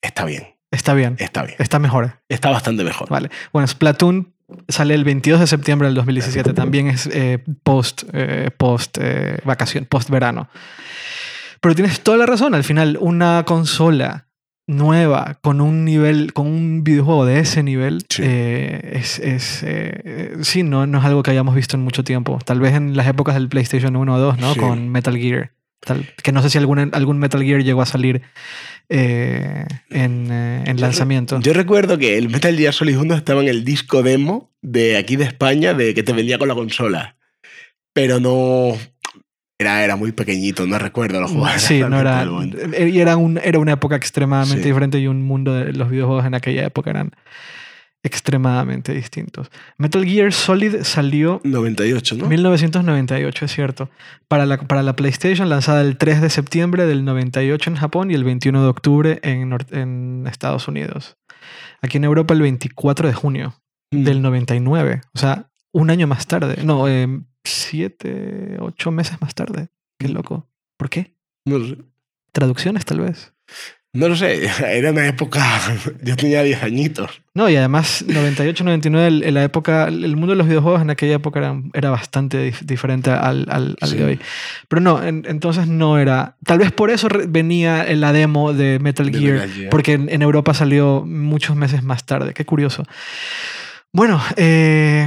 está 0.00 0.24
bien, 0.24 0.51
Está 0.72 0.94
bien. 0.94 1.14
está 1.20 1.42
bien. 1.44 1.54
Está 1.60 1.78
mejor. 1.78 2.18
Está 2.28 2.50
bastante 2.50 2.82
mejor. 2.82 3.08
Vale. 3.08 3.30
Bueno, 3.52 3.68
Splatoon 3.68 4.32
sale 4.68 4.94
el 4.94 5.04
22 5.04 5.38
de 5.40 5.46
septiembre 5.46 5.86
del 5.86 5.94
2017. 5.94 6.52
También 6.52 6.88
es 6.88 7.06
eh, 7.12 7.38
post, 7.62 8.02
eh, 8.12 8.50
post 8.56 8.98
eh, 9.00 9.38
vacación, 9.44 9.84
post 9.86 10.10
verano. 10.10 10.48
Pero 11.60 11.74
tienes 11.74 12.00
toda 12.00 12.18
la 12.18 12.26
razón. 12.26 12.54
Al 12.54 12.64
final, 12.64 12.98
una 13.00 13.44
consola 13.46 14.26
nueva 14.66 15.38
con 15.42 15.60
un 15.60 15.84
nivel, 15.84 16.32
con 16.32 16.46
un 16.46 16.82
videojuego 16.84 17.24
de 17.26 17.40
ese 17.40 17.62
nivel, 17.62 18.04
Sí. 18.08 18.22
eh, 18.24 18.92
es, 18.94 19.18
es, 19.18 19.62
eh, 19.62 20.00
eh, 20.04 20.36
sí, 20.42 20.62
no, 20.62 20.86
no 20.86 20.98
es 20.98 21.04
algo 21.04 21.22
que 21.22 21.30
hayamos 21.32 21.54
visto 21.54 21.76
en 21.76 21.82
mucho 21.82 22.04
tiempo. 22.04 22.38
Tal 22.44 22.60
vez 22.60 22.74
en 22.74 22.96
las 22.96 23.06
épocas 23.06 23.34
del 23.34 23.48
PlayStation 23.48 23.94
1 23.96 24.14
o 24.14 24.18
2, 24.18 24.38
¿no? 24.38 24.54
Sí. 24.54 24.60
Con 24.60 24.88
Metal 24.88 25.16
Gear. 25.16 25.50
Tal- 25.84 26.08
que 26.22 26.30
no 26.32 26.42
sé 26.42 26.50
si 26.50 26.58
algún, 26.58 26.90
algún 26.94 27.18
Metal 27.18 27.42
Gear 27.42 27.62
llegó 27.62 27.82
a 27.82 27.86
salir 27.86 28.22
eh, 28.94 29.64
en, 29.90 30.28
eh, 30.30 30.58
en 30.58 30.64
Yo 30.66 30.72
re- 30.74 30.80
lanzamiento. 30.80 31.40
Yo 31.40 31.52
recuerdo 31.54 31.96
que 31.98 32.18
el 32.18 32.28
Metal 32.28 32.54
Gear 32.56 32.74
Solid 32.74 32.98
1 32.98 33.14
estaba 33.14 33.40
en 33.42 33.48
el 33.48 33.64
disco 33.64 34.02
demo 34.02 34.50
de 34.60 34.96
aquí 34.98 35.16
de 35.16 35.24
España, 35.24 35.72
de 35.74 35.94
que 35.94 36.02
te 36.02 36.12
vendía 36.12 36.36
con 36.38 36.48
la 36.48 36.54
consola. 36.54 37.16
Pero 37.94 38.20
no. 38.20 38.76
Era, 39.58 39.84
era 39.84 39.96
muy 39.96 40.12
pequeñito, 40.12 40.66
no 40.66 40.78
recuerdo 40.78 41.20
los 41.20 41.30
juegos. 41.30 41.62
Sí, 41.62 41.80
no 41.80 42.00
era. 42.00 42.26
Y 42.88 42.98
era, 42.98 43.16
un, 43.16 43.38
era 43.42 43.58
una 43.58 43.72
época 43.72 43.96
extremadamente 43.96 44.62
Sí. 44.62 44.68
diferente 44.68 44.98
y 44.98 45.06
un 45.06 45.22
mundo 45.22 45.54
de 45.54 45.72
los 45.72 45.88
videojuegos 45.88 46.26
en 46.26 46.34
aquella 46.34 46.64
época 46.66 46.90
eran 46.90 47.12
extremadamente 48.04 48.92
distintos. 48.92 49.50
Metal 49.78 50.04
Gear 50.04 50.32
Solid 50.32 50.82
salió 50.82 51.40
98, 51.44 52.16
¿no? 52.16 52.26
1998, 52.28 53.44
es 53.44 53.52
cierto. 53.52 53.90
Para 54.28 54.44
la, 54.46 54.58
para 54.58 54.82
la 54.82 54.96
PlayStation, 54.96 55.48
lanzada 55.48 55.80
el 55.82 55.96
3 55.96 56.20
de 56.20 56.30
septiembre 56.30 56.86
del 56.86 57.04
98 57.04 57.70
en 57.70 57.76
Japón 57.76 58.10
y 58.10 58.14
el 58.14 58.24
21 58.24 58.62
de 58.62 58.68
octubre 58.68 59.20
en, 59.22 60.26
Estados 60.26 60.66
Unidos. 60.68 61.16
Aquí 61.80 61.96
en 61.98 62.04
Europa 62.04 62.34
el 62.34 62.42
24 62.42 63.08
de 63.08 63.14
junio 63.14 63.54
Mm. 63.92 64.04
del 64.04 64.22
99. 64.22 65.02
O 65.14 65.18
sea, 65.18 65.50
un 65.72 65.90
año 65.90 66.06
más 66.06 66.26
tarde. 66.26 66.62
No, 66.64 66.88
eh, 66.88 67.06
siete, 67.44 68.56
ocho 68.60 68.90
meses 68.90 69.20
más 69.20 69.34
tarde. 69.34 69.68
Qué 69.98 70.08
Mm. 70.08 70.12
loco. 70.12 70.48
¿Por 70.78 70.88
qué? 70.90 71.14
No 71.44 71.58
sé. 71.64 71.76
Traducciones, 72.32 72.84
tal 72.86 73.00
vez. 73.00 73.34
No 73.94 74.08
lo 74.08 74.16
sé, 74.16 74.46
era 74.78 74.90
una 74.90 75.06
época. 75.06 75.44
Yo 76.02 76.16
tenía 76.16 76.42
10 76.42 76.62
añitos. 76.62 77.20
No, 77.34 77.48
y 77.50 77.56
además, 77.56 78.04
98, 78.08 78.64
99, 78.64 79.06
el- 79.08 79.22
en 79.22 79.34
la 79.34 79.44
época, 79.44 79.88
el 79.88 80.16
mundo 80.16 80.28
de 80.32 80.36
los 80.36 80.46
videojuegos 80.48 80.80
en 80.80 80.88
aquella 80.90 81.16
época 81.16 81.40
era, 81.40 81.60
era 81.74 81.90
bastante 81.90 82.52
dif- 82.52 82.60
diferente 82.64 83.10
al, 83.10 83.46
al, 83.50 83.76
al 83.80 83.88
Sí. 83.90 83.96
de 83.96 84.04
hoy. 84.04 84.20
Pero 84.68 84.80
no, 84.80 85.02
en- 85.02 85.24
entonces 85.28 85.66
no 85.66 85.98
era. 85.98 86.36
Tal 86.44 86.58
vez 86.58 86.72
por 86.72 86.90
eso 86.90 87.08
venía 87.28 87.86
en 87.86 88.00
la 88.00 88.12
demo 88.14 88.54
de 88.54 88.78
Metal 88.78 89.10
De 89.12 89.18
Gear, 89.18 89.32
Metal 89.34 89.50
Gear. 89.52 89.70
porque 89.70 89.92
en, 89.92 90.08
en 90.08 90.22
Europa 90.22 90.54
salió 90.54 91.04
muchos 91.06 91.54
meses 91.56 91.82
más 91.82 92.06
tarde. 92.06 92.32
Qué 92.32 92.46
curioso. 92.46 92.84
Bueno, 93.92 94.22
eh, 94.36 95.06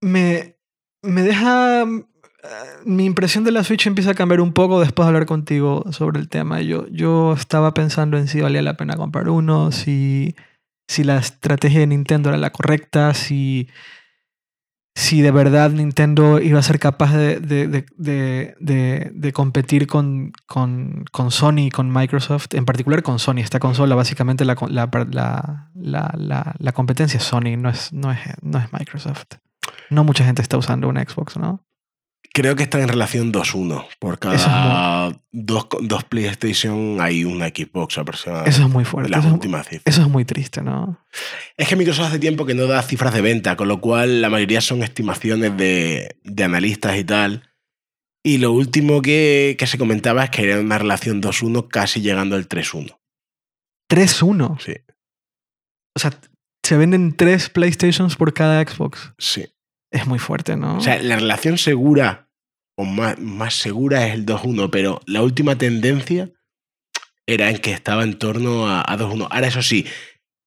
me, 0.00 0.56
me 1.02 1.22
deja. 1.22 1.84
Mi 2.84 3.04
impresión 3.06 3.44
de 3.44 3.52
la 3.52 3.64
Switch 3.64 3.86
empieza 3.86 4.10
a 4.10 4.14
cambiar 4.14 4.40
un 4.40 4.52
poco 4.52 4.80
después 4.80 5.04
de 5.06 5.08
hablar 5.08 5.26
contigo 5.26 5.84
sobre 5.92 6.20
el 6.20 6.28
tema. 6.28 6.60
Yo, 6.60 6.86
yo 6.88 7.32
estaba 7.32 7.72
pensando 7.74 8.18
en 8.18 8.28
si 8.28 8.40
valía 8.40 8.62
la 8.62 8.76
pena 8.76 8.96
comprar 8.96 9.28
uno, 9.28 9.72
si, 9.72 10.34
si 10.88 11.04
la 11.04 11.16
estrategia 11.16 11.80
de 11.80 11.86
Nintendo 11.86 12.28
era 12.28 12.38
la 12.38 12.50
correcta, 12.50 13.14
si, 13.14 13.68
si 14.94 15.22
de 15.22 15.30
verdad 15.30 15.70
Nintendo 15.70 16.38
iba 16.40 16.58
a 16.58 16.62
ser 16.62 16.78
capaz 16.78 17.16
de, 17.16 17.40
de, 17.40 17.66
de, 17.96 18.54
de, 19.10 19.32
competir 19.32 19.86
con, 19.86 20.32
con, 20.46 21.04
con 21.10 21.30
Sony 21.30 21.66
y 21.66 21.70
con 21.70 21.90
Microsoft, 21.90 22.52
en 22.54 22.66
particular 22.66 23.02
con 23.02 23.18
Sony. 23.18 23.38
Esta 23.38 23.58
consola, 23.60 23.94
básicamente 23.94 24.44
la, 24.44 24.54
la, 24.68 24.90
la- 25.74 26.54
la 26.58 26.72
competencia 26.72 27.16
es 27.18 27.24
Sony, 27.24 27.56
no 27.56 27.70
es, 27.70 27.92
no, 27.92 28.12
es, 28.12 28.18
no 28.42 28.58
es 28.58 28.70
Microsoft. 28.72 29.24
No 29.88 30.04
mucha 30.04 30.24
gente 30.24 30.42
está 30.42 30.58
usando 30.58 30.88
una 30.88 31.02
Xbox, 31.02 31.38
¿no? 31.38 31.64
Creo 32.36 32.56
que 32.56 32.64
están 32.64 32.80
en 32.80 32.88
relación 32.88 33.32
2-1. 33.32 33.86
Por 34.00 34.14
Eso 34.14 34.34
es 34.34 34.42
cada 34.42 35.20
dos, 35.30 35.68
dos 35.82 36.02
PlayStation 36.04 37.00
hay 37.00 37.24
una 37.24 37.46
Xbox 37.46 37.96
aproximadamente. 37.96 38.50
Eso 38.50 38.62
es 38.64 38.68
muy 38.68 38.84
fuerte. 38.84 39.10
Las 39.10 39.20
Eso 39.20 39.28
es, 39.28 39.34
últimas 39.34 39.68
cifras. 39.68 39.82
eso 39.86 40.02
es 40.02 40.08
muy 40.08 40.24
triste, 40.24 40.60
¿no? 40.60 40.98
Es 41.56 41.68
que 41.68 41.76
Microsoft 41.76 42.08
hace 42.08 42.18
tiempo 42.18 42.44
que 42.44 42.54
no 42.54 42.66
da 42.66 42.82
cifras 42.82 43.14
de 43.14 43.20
venta, 43.20 43.56
con 43.56 43.68
lo 43.68 43.80
cual 43.80 44.20
la 44.20 44.30
mayoría 44.30 44.60
son 44.60 44.82
estimaciones 44.82 45.56
de, 45.56 46.16
de 46.24 46.44
analistas 46.44 46.96
y 46.98 47.04
tal. 47.04 47.48
Y 48.24 48.38
lo 48.38 48.50
último 48.52 49.00
que, 49.00 49.54
que 49.56 49.66
se 49.68 49.78
comentaba 49.78 50.24
es 50.24 50.30
que 50.30 50.42
era 50.50 50.58
una 50.60 50.78
relación 50.78 51.22
2-1 51.22 51.68
casi 51.68 52.00
llegando 52.00 52.34
al 52.34 52.48
3-1. 52.48 52.98
3-1. 53.90 54.60
Sí, 54.60 54.74
O 55.94 56.00
sea, 56.00 56.10
se 56.64 56.76
venden 56.76 57.14
tres 57.16 57.48
PlayStations 57.50 58.16
por 58.16 58.32
cada 58.34 58.60
Xbox. 58.62 59.12
sí. 59.18 59.46
Es 59.94 60.08
muy 60.08 60.18
fuerte, 60.18 60.56
¿no? 60.56 60.78
O 60.78 60.80
sea, 60.80 61.00
la 61.00 61.14
relación 61.14 61.56
segura 61.56 62.28
o 62.76 62.84
más, 62.84 63.16
más 63.20 63.54
segura 63.54 64.06
es 64.08 64.14
el 64.14 64.26
2-1, 64.26 64.68
pero 64.70 65.00
la 65.06 65.22
última 65.22 65.56
tendencia 65.56 66.30
era 67.26 67.48
en 67.48 67.58
que 67.58 67.70
estaba 67.70 68.02
en 68.02 68.18
torno 68.18 68.68
a, 68.68 68.80
a 68.80 68.98
2-1. 68.98 69.28
Ahora, 69.30 69.46
eso 69.46 69.62
sí, 69.62 69.86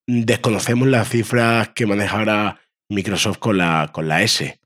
desconocemos 0.05 0.89
las 0.89 1.07
cifras 1.09 1.69
que 1.69 1.85
maneja 1.85 2.17
ahora 2.19 2.59
Microsoft 2.89 3.37
con 3.37 3.57
la, 3.57 3.89
con 3.93 4.09
la 4.09 4.21
S. 4.21 4.59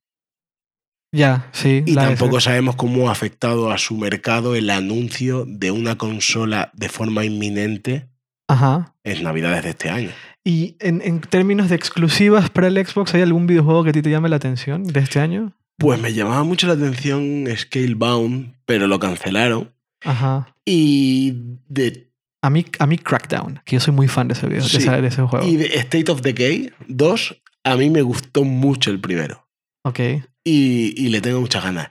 ya, 1.13 1.47
sí. 1.51 1.83
Y 1.85 1.93
la 1.93 2.05
tampoco 2.05 2.39
S. 2.39 2.45
sabemos 2.45 2.75
cómo 2.75 3.09
ha 3.09 3.11
afectado 3.11 3.69
a 3.69 3.77
su 3.77 3.95
mercado 3.97 4.55
el 4.55 4.71
anuncio 4.71 5.45
de 5.47 5.69
una 5.69 5.95
consola 5.97 6.71
de 6.73 6.89
forma 6.89 7.23
inminente 7.23 8.09
Ajá. 8.47 8.95
en 9.03 9.21
Navidades 9.21 9.63
de 9.63 9.69
este 9.69 9.91
año. 9.91 10.09
Y 10.43 10.75
en, 10.79 11.01
en 11.03 11.21
términos 11.21 11.69
de 11.69 11.75
exclusivas 11.75 12.49
para 12.49 12.67
el 12.67 12.85
Xbox, 12.85 13.13
¿hay 13.13 13.21
algún 13.21 13.45
videojuego 13.47 13.83
que 13.83 13.91
a 13.91 13.93
ti 13.93 14.01
te 14.01 14.09
llame 14.09 14.29
la 14.29 14.37
atención 14.37 14.83
de 14.85 14.99
este 14.99 15.19
año? 15.19 15.53
Pues 15.77 15.99
me 15.99 16.13
llamaba 16.13 16.43
mucho 16.43 16.67
la 16.67 16.73
atención 16.73 17.45
Scalebound, 17.55 18.53
pero 18.65 18.87
lo 18.87 18.99
cancelaron. 18.99 19.71
Ajá. 20.03 20.55
Y 20.65 21.33
de 21.69 22.11
A 22.41 22.49
mí, 22.49 22.65
a 22.79 22.87
mí 22.87 22.97
Crackdown, 22.97 23.61
que 23.65 23.75
yo 23.75 23.79
soy 23.79 23.93
muy 23.93 24.07
fan 24.07 24.27
de 24.27 24.33
ese, 24.33 24.47
video, 24.47 24.61
de 25.01 25.07
ese 25.07 25.21
juego. 25.23 25.47
Y 25.47 25.57
de 25.57 25.65
State 25.77 26.11
of 26.11 26.21
Decay 26.21 26.71
2, 26.87 27.41
a 27.63 27.75
mí 27.77 27.89
me 27.89 28.01
gustó 28.01 28.43
mucho 28.43 28.89
el 28.89 28.99
primero. 28.99 29.47
Ok. 29.83 29.99
Y, 30.43 30.93
y 30.97 31.09
le 31.09 31.21
tengo 31.21 31.39
muchas 31.39 31.63
ganas. 31.63 31.89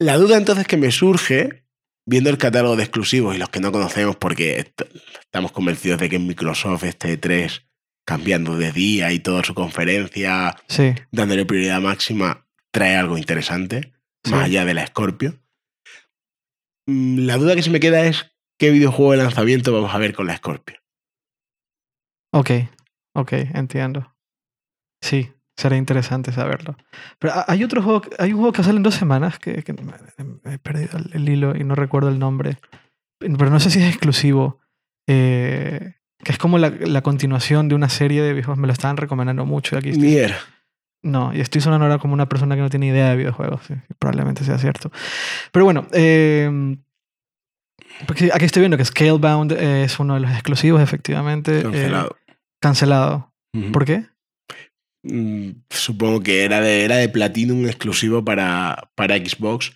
La 0.00 0.16
duda 0.16 0.36
entonces 0.36 0.66
que 0.66 0.76
me 0.76 0.90
surge, 0.90 1.64
viendo 2.06 2.30
el 2.30 2.38
catálogo 2.38 2.74
de 2.76 2.82
exclusivos 2.84 3.34
y 3.36 3.38
los 3.38 3.48
que 3.50 3.60
no 3.60 3.70
conocemos, 3.72 4.16
porque 4.16 4.58
est- 4.58 4.82
estamos 5.20 5.52
convencidos 5.52 5.98
de 6.00 6.08
que 6.08 6.16
en 6.16 6.26
Microsoft 6.26 6.84
este 6.84 7.16
3 7.16 7.62
cambiando 8.08 8.56
de 8.56 8.72
día 8.72 9.12
y 9.12 9.18
toda 9.18 9.44
su 9.44 9.52
conferencia, 9.52 10.56
Sí. 10.66 10.94
dándole 11.12 11.44
prioridad 11.44 11.82
máxima, 11.82 12.46
trae 12.72 12.96
algo 12.96 13.18
interesante, 13.18 13.92
Sí. 14.24 14.30
más 14.32 14.44
allá 14.46 14.64
de 14.64 14.72
la 14.72 14.86
Scorpio. 14.86 15.38
Mm, 16.88 17.26
La 17.26 17.36
duda 17.36 17.54
que 17.54 17.62
se 17.62 17.68
me 17.68 17.80
queda 17.80 18.06
es 18.06 18.32
qué 18.58 18.70
videojuego 18.70 19.12
de 19.12 19.18
lanzamiento 19.18 19.74
vamos 19.74 19.94
a 19.94 19.98
ver 19.98 20.14
con 20.14 20.26
la 20.26 20.36
Scorpio. 20.38 20.76
Ok, 22.32 22.50
ok, 23.14 23.32
entiendo. 23.54 24.16
Sí, 25.02 25.30
será 25.58 25.76
interesante 25.76 26.32
saberlo. 26.32 26.76
Pero 27.18 27.34
ha- 27.34 27.44
hay 27.46 27.62
otro 27.62 27.82
juego, 27.82 28.02
hay 28.18 28.32
un 28.32 28.38
juego 28.38 28.52
que 28.52 28.62
sale 28.62 28.78
en 28.78 28.82
dos 28.84 28.94
semanas 28.94 29.38
que, 29.38 29.62
que 29.62 29.74
he 30.46 30.58
perdido 30.58 30.96
el, 30.98 31.10
el 31.12 31.28
hilo 31.28 31.54
y 31.54 31.62
no 31.64 31.74
recuerdo 31.74 32.08
el 32.08 32.18
nombre. 32.18 32.56
Pero 33.20 33.50
no 33.50 33.60
sé 33.60 33.68
si 33.70 33.80
es 33.82 33.88
exclusivo. 33.88 34.60
eh, 35.10 35.94
que 36.22 36.32
es 36.32 36.38
como 36.38 36.58
la, 36.58 36.70
la 36.70 37.02
continuación 37.02 37.68
de 37.68 37.74
una 37.74 37.88
serie 37.88 38.22
de 38.22 38.32
videojuegos. 38.32 38.58
Me 38.58 38.66
lo 38.66 38.72
estaban 38.72 38.96
recomendando 38.96 39.44
mucho. 39.46 39.76
y 39.76 39.78
Aquí 39.78 39.88
estoy- 39.90 40.34
no, 41.02 41.32
y 41.34 41.40
estoy 41.40 41.60
sonando 41.60 41.84
ahora 41.86 41.98
como 41.98 42.12
una 42.14 42.28
persona 42.28 42.56
que 42.56 42.60
no 42.62 42.70
tiene 42.70 42.88
idea 42.88 43.10
de 43.10 43.16
videojuegos. 43.16 43.60
sí, 43.66 43.74
probablemente 43.98 44.44
sea 44.44 44.58
cierto. 44.58 44.90
Pero 45.52 45.64
bueno, 45.64 45.86
eh, 45.92 46.76
porque 48.06 48.30
aquí 48.32 48.44
estoy 48.44 48.60
viendo 48.60 48.76
que 48.76 48.84
Scalebound 48.84 49.52
eh, 49.52 49.84
es 49.84 49.98
uno 50.00 50.14
de 50.14 50.20
los 50.20 50.30
exclusivos, 50.32 50.80
efectivamente. 50.82 51.60
eh, 51.60 51.62
Cancelado. 51.62 52.16
cancelado. 52.60 53.34
¿Por 53.72 53.84
qué? 53.84 54.06
Mm, 55.04 55.50
Supongo 55.70 56.20
que 56.20 56.44
era 56.44 56.60
de, 56.60 56.84
era 56.84 56.96
de 56.96 57.08
Platinum 57.08 57.66
exclusivo 57.66 58.24
para, 58.24 58.90
para 58.94 59.16
Xbox. 59.16 59.72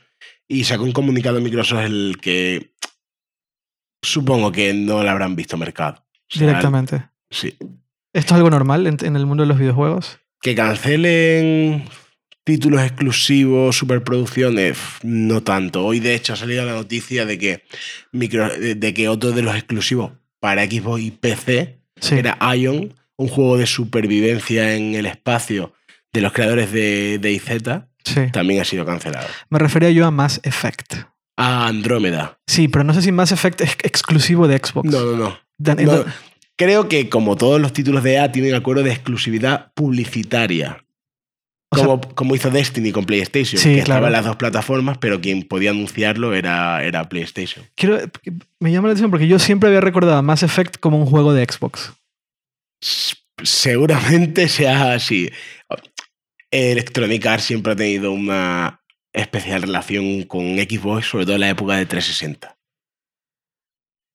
Y 0.48 0.64
sacó 0.64 0.82
un 0.84 0.92
comunicado 0.92 1.40
Microsoft 1.40 1.84
el 1.84 2.18
que 2.20 2.74
supongo 4.04 4.52
que 4.52 4.74
no 4.74 5.02
lo 5.02 5.08
habrán 5.10 5.36
visto 5.36 5.56
mercado. 5.56 6.01
Directamente. 6.34 7.08
Sí. 7.30 7.56
¿Esto 8.12 8.34
es 8.34 8.38
algo 8.38 8.50
normal 8.50 8.86
en, 8.86 8.96
en 9.02 9.16
el 9.16 9.26
mundo 9.26 9.42
de 9.42 9.48
los 9.48 9.58
videojuegos? 9.58 10.18
Que 10.40 10.54
cancelen 10.54 11.84
títulos 12.44 12.82
exclusivos, 12.82 13.76
superproducciones, 13.76 14.76
no 15.02 15.42
tanto. 15.42 15.84
Hoy, 15.84 16.00
de 16.00 16.14
hecho, 16.14 16.32
ha 16.32 16.36
salido 16.36 16.64
la 16.66 16.72
noticia 16.72 17.24
de 17.24 17.38
que, 17.38 17.62
micro, 18.10 18.48
de, 18.48 18.74
de 18.74 18.94
que 18.94 19.08
otro 19.08 19.32
de 19.32 19.42
los 19.42 19.54
exclusivos 19.54 20.12
para 20.40 20.64
Xbox 20.64 21.00
y 21.02 21.10
PC 21.10 21.78
Sí. 22.00 22.16
era 22.16 22.36
Ion, 22.56 22.94
un 23.16 23.28
juego 23.28 23.56
de 23.58 23.66
supervivencia 23.66 24.74
en 24.74 24.94
el 24.96 25.06
espacio 25.06 25.72
de 26.12 26.20
los 26.20 26.32
creadores 26.32 26.72
de, 26.72 27.18
de 27.20 27.30
IZ, 27.30 27.44
sí. 28.04 28.22
también 28.32 28.60
ha 28.60 28.64
sido 28.64 28.84
cancelado. 28.84 29.28
Me 29.50 29.60
refería 29.60 29.90
yo 29.92 30.04
a 30.06 30.10
Mass 30.10 30.40
Effect. 30.42 30.94
A 31.36 31.68
Andrómeda. 31.68 32.40
Sí, 32.48 32.66
pero 32.66 32.82
no 32.82 32.92
sé 32.92 33.02
si 33.02 33.12
Mass 33.12 33.30
Effect 33.30 33.60
es 33.60 33.76
exclusivo 33.84 34.48
de 34.48 34.58
Xbox. 34.58 34.90
No, 34.90 35.00
no, 35.04 35.16
no. 35.16 35.38
No, 35.62 36.04
Creo 36.56 36.88
que 36.88 37.08
como 37.08 37.36
todos 37.36 37.60
los 37.60 37.72
títulos 37.72 38.02
de 38.02 38.14
EA 38.14 38.30
tienen 38.30 38.54
acuerdo 38.54 38.82
de 38.82 38.92
exclusividad 38.92 39.72
publicitaria. 39.74 40.84
o 41.70 41.76
sea, 41.76 41.86
Como, 42.14 42.34
hizo 42.34 42.50
Destiny 42.50 42.92
con 42.92 43.04
PlayStation, 43.04 43.60
Sí, 43.60 43.74
que 43.74 43.78
estaba 43.80 44.08
en 44.08 44.12
las 44.12 44.24
dos 44.24 44.36
plataformas, 44.36 44.98
pero 44.98 45.20
quien 45.20 45.42
podía 45.42 45.70
anunciarlo 45.70 46.34
era, 46.34 46.84
era 46.84 47.08
PlayStation. 47.08 47.64
quiero, 47.74 47.98
me 48.60 48.70
llama 48.70 48.88
la 48.88 48.92
atención 48.92 49.10
porque 49.10 49.28
yo 49.28 49.38
siempre 49.38 49.68
había 49.68 49.80
recordado 49.80 50.16
a 50.16 50.22
Mass 50.22 50.42
Effect 50.42 50.76
como 50.78 50.98
un 50.98 51.06
juego 51.06 51.32
de 51.32 51.44
Xbox. 51.44 51.92
Seguramente 53.42 54.48
sea 54.48 54.92
así. 54.92 55.30
Electronic 56.50 57.24
Arts 57.26 57.44
siempre 57.44 57.72
ha 57.72 57.76
tenido 57.76 58.12
una 58.12 58.82
especial 59.12 59.62
relación 59.62 60.22
con 60.24 60.58
Xbox, 60.58 61.06
sobre 61.06 61.24
todo 61.24 61.34
en 61.34 61.40
la 61.40 61.50
época 61.50 61.76
de 61.76 61.86
360. 61.86 62.56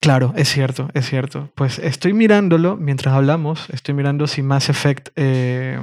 Claro, 0.07 0.33
es 0.37 0.47
cierto, 0.47 0.89
es 0.93 1.05
cierto. 1.05 1.51
Pues 1.53 1.79
estoy 1.79 2.13
mirándolo 2.13 2.77
mientras 2.77 3.13
hablamos. 3.13 3.69
Estoy 3.73 3.93
mirando 3.93 4.25
si 4.25 4.41
Mass 4.41 4.69
Effect. 4.69 5.09
eh, 5.17 5.77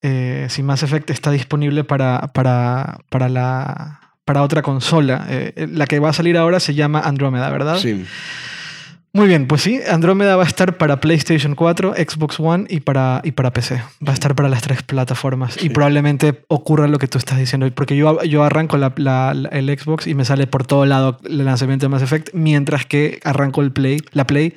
eh, 0.00 0.46
si 0.48 0.62
Mass 0.62 0.84
Effect 0.84 1.10
está 1.10 1.32
disponible 1.32 1.82
para, 1.82 2.28
para, 2.28 3.00
para, 3.08 3.28
la, 3.28 4.14
para 4.24 4.42
otra 4.42 4.62
consola. 4.62 5.26
Eh, 5.28 5.66
la 5.72 5.86
que 5.86 5.98
va 5.98 6.10
a 6.10 6.12
salir 6.12 6.38
ahora 6.38 6.60
se 6.60 6.74
llama 6.74 7.00
Andrómeda, 7.00 7.50
¿verdad? 7.50 7.78
Sí. 7.78 8.04
Muy 9.14 9.26
bien, 9.28 9.46
pues 9.46 9.60
sí, 9.60 9.78
Andrómeda 9.86 10.36
va 10.36 10.44
a 10.44 10.46
estar 10.46 10.78
para 10.78 10.98
PlayStation 11.00 11.54
4, 11.54 11.94
Xbox 11.96 12.40
One 12.40 12.64
y 12.70 12.80
para, 12.80 13.20
y 13.24 13.32
para 13.32 13.52
PC. 13.52 13.82
Va 14.06 14.12
a 14.12 14.14
estar 14.14 14.34
para 14.34 14.48
las 14.48 14.62
tres 14.62 14.82
plataformas. 14.82 15.62
Y 15.62 15.68
probablemente 15.68 16.44
ocurra 16.48 16.88
lo 16.88 16.98
que 16.98 17.08
tú 17.08 17.18
estás 17.18 17.36
diciendo. 17.38 17.70
Porque 17.74 17.94
yo, 17.94 18.22
yo 18.22 18.42
arranco 18.42 18.78
la- 18.78 18.94
la- 18.96 19.34
la- 19.34 19.50
el 19.50 19.68
Xbox 19.78 20.06
y 20.06 20.14
me 20.14 20.24
sale 20.24 20.46
por 20.46 20.66
todo 20.66 20.86
lado 20.86 21.18
el 21.24 21.44
lanzamiento 21.44 21.84
de 21.84 21.90
Mass 21.90 22.02
Effect, 22.02 22.30
mientras 22.32 22.86
que 22.86 23.20
arranco 23.22 23.60
el 23.60 23.70
Play, 23.70 24.00
la 24.12 24.26
Play 24.26 24.54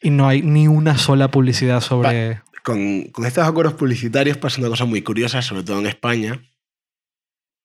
y 0.00 0.08
no 0.08 0.26
hay 0.28 0.40
ni 0.40 0.66
una 0.66 0.96
sola 0.96 1.30
publicidad 1.30 1.82
sobre... 1.82 2.40
con, 2.62 3.02
con 3.12 3.26
estos 3.26 3.46
acuerdos 3.46 3.74
publicitarios 3.74 4.38
pasa 4.38 4.60
una 4.60 4.68
cosa 4.70 4.86
muy 4.86 5.02
curiosa, 5.02 5.42
sobre 5.42 5.62
todo 5.62 5.78
en 5.78 5.86
España, 5.86 6.42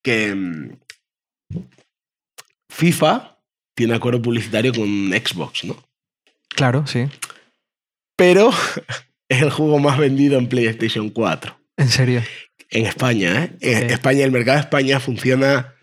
que 0.03 0.35
mm, 0.35 0.69
FIFA 2.71 3.37
tiene 3.73 3.93
acuerdo 3.95 4.21
publicitario 4.21 4.73
con 4.73 4.85
Xbox, 5.13 5.63
¿no? 5.63 5.75
Claro, 6.55 6.85
sí. 6.87 7.05
Pero 8.17 8.51
es 9.29 9.41
el 9.41 9.49
juego 9.49 9.79
más 9.79 9.97
vendido 9.97 10.37
en 10.37 10.47
PlayStation 10.47 11.09
4. 11.09 11.57
En 11.77 11.89
serio. 11.89 12.21
En 12.69 12.85
España, 12.85 13.43
¿eh? 13.45 13.51
En 13.61 13.87
Sí. 13.89 13.93
España, 13.93 14.23
el 14.25 14.31
mercado 14.31 14.57
de 14.57 14.61
España 14.61 14.99
funciona 14.99 15.73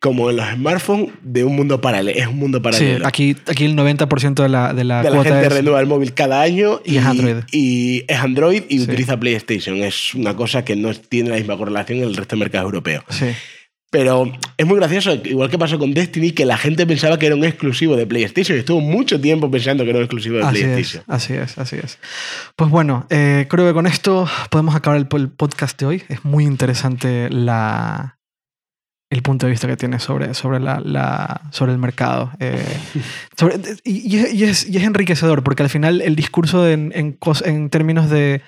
como 0.00 0.30
en 0.30 0.36
los 0.36 0.48
smartphones 0.48 1.10
de 1.22 1.44
un 1.44 1.54
mundo 1.54 1.80
paralelo. 1.80 2.18
Es 2.18 2.26
un 2.26 2.36
mundo 2.36 2.58
Sí, 2.58 2.62
paralelo. 2.62 3.06
aquí, 3.06 3.36
aquí 3.46 3.64
el 3.66 3.76
90% 3.76 4.42
de 4.42 4.48
la, 4.48 4.72
de 4.74 4.82
la 4.82 5.02
de 5.02 5.10
la 5.10 5.22
gente 5.22 5.46
es- 5.46 5.52
renueva 5.52 5.80
el 5.80 5.86
móvil 5.86 6.12
cada 6.12 6.40
año 6.42 6.80
Y 6.84 6.96
es 6.96 7.04
Android. 7.04 7.36
y 7.52 8.04
es 8.08 8.18
Android 8.18 8.64
y 8.68 8.78
Sí. 8.78 8.84
utiliza 8.84 9.18
PlayStation. 9.20 9.76
Es 9.78 10.14
una 10.14 10.34
cosa 10.34 10.64
que 10.64 10.74
no 10.74 10.92
tiene 10.94 11.30
la 11.30 11.36
misma 11.36 11.56
correlación 11.56 11.98
en 11.98 12.04
el 12.04 12.16
resto 12.16 12.34
del 12.34 12.40
mercado 12.40 12.64
europeo. 12.64 13.04
Sí. 13.10 13.26
Pero 13.92 14.32
es 14.56 14.66
muy 14.66 14.76
gracioso, 14.78 15.12
igual 15.24 15.50
que 15.50 15.58
pasó 15.58 15.78
con 15.78 15.92
Destiny, 15.92 16.30
que 16.32 16.46
la 16.46 16.56
gente 16.56 16.86
pensaba 16.86 17.18
que 17.18 17.26
era 17.26 17.34
un 17.36 17.44
exclusivo 17.44 17.94
de 17.94 18.06
PlayStation. 18.06 18.56
Estuvo 18.58 18.80
mucho 18.80 19.20
tiempo 19.20 19.50
pensando 19.50 19.84
que 19.84 19.90
era 19.90 19.98
un 19.98 20.04
exclusivo 20.06 20.38
de 20.38 20.44
Así 20.44 20.58
es, 20.60 20.64
PlayStation. 20.64 21.04
así 21.08 21.34
es, 21.34 21.58
así 21.58 21.76
es. 21.76 21.98
Pues 22.56 22.70
bueno, 22.70 23.06
eh, 23.10 23.46
creo 23.50 23.66
que 23.68 23.74
con 23.74 23.86
esto 23.86 24.26
podemos 24.50 24.74
acabar 24.74 24.98
el, 24.98 25.06
po- 25.08 25.18
el 25.18 25.28
podcast 25.28 25.78
de 25.78 25.84
hoy. 25.86 26.02
Es 26.08 26.24
muy 26.24 26.44
interesante 26.44 27.28
la, 27.28 28.16
el 29.10 29.20
punto 29.20 29.44
de 29.44 29.50
vista 29.52 29.68
que 29.68 29.76
tiene 29.76 29.98
sobre, 29.98 30.32
sobre, 30.32 30.58
la, 30.58 30.80
la- 30.80 31.42
sobre 31.50 31.72
el 31.72 31.78
mercado. 31.78 32.32
eh, 32.40 32.64
sobre- 33.36 33.56
y, 33.84 34.16
y 34.16 34.44
es, 34.44 34.66
y 34.70 34.78
enriquecedor, 34.78 35.42
porque 35.42 35.64
al 35.64 35.68
final 35.68 36.00
el 36.00 36.16
discurso 36.16 36.66
en, 36.66 36.92
en, 36.94 37.18
en 37.44 37.68
términos 37.68 38.08
de, 38.08 38.40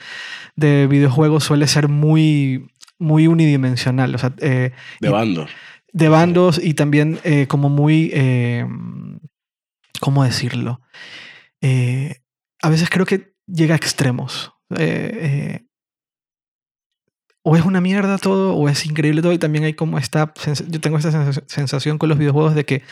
de 0.56 0.86
videojuegos 0.86 1.44
suele 1.44 1.66
ser 1.66 1.88
muy, 1.88 2.70
muy 3.04 3.26
unidimensional. 3.28 4.14
O 4.14 4.18
sea, 4.18 4.34
eh, 4.40 4.72
De 5.00 5.08
bandos. 5.10 5.50
de 5.92 6.08
bandos 6.08 6.60
y 6.62 6.74
también 6.74 7.20
eh, 7.22 7.46
como 7.46 7.68
muy, 7.68 8.10
eh, 8.12 8.66
¿cómo 10.00 10.24
decirlo? 10.24 10.80
A 12.62 12.68
veces 12.68 12.90
creo 12.90 13.06
que 13.06 13.34
llega 13.46 13.74
a 13.74 13.76
extremos. 13.76 14.52
O 17.46 17.56
es 17.56 17.64
una 17.64 17.80
mierda 17.82 18.16
todo, 18.18 18.56
o 18.56 18.68
es 18.70 18.86
increíble 18.86 19.20
todo, 19.20 19.32
y 19.34 19.38
también 19.38 19.64
hay 19.64 19.74
como 19.74 19.98
esta, 19.98 20.32
yo 20.68 20.80
tengo 20.80 20.96
esta 20.96 21.10
sens- 21.10 21.44
sensación 21.46 21.98
con 21.98 22.08
los 22.08 22.18
videojuegos 22.18 22.54
de 22.54 22.64
que 22.64 22.82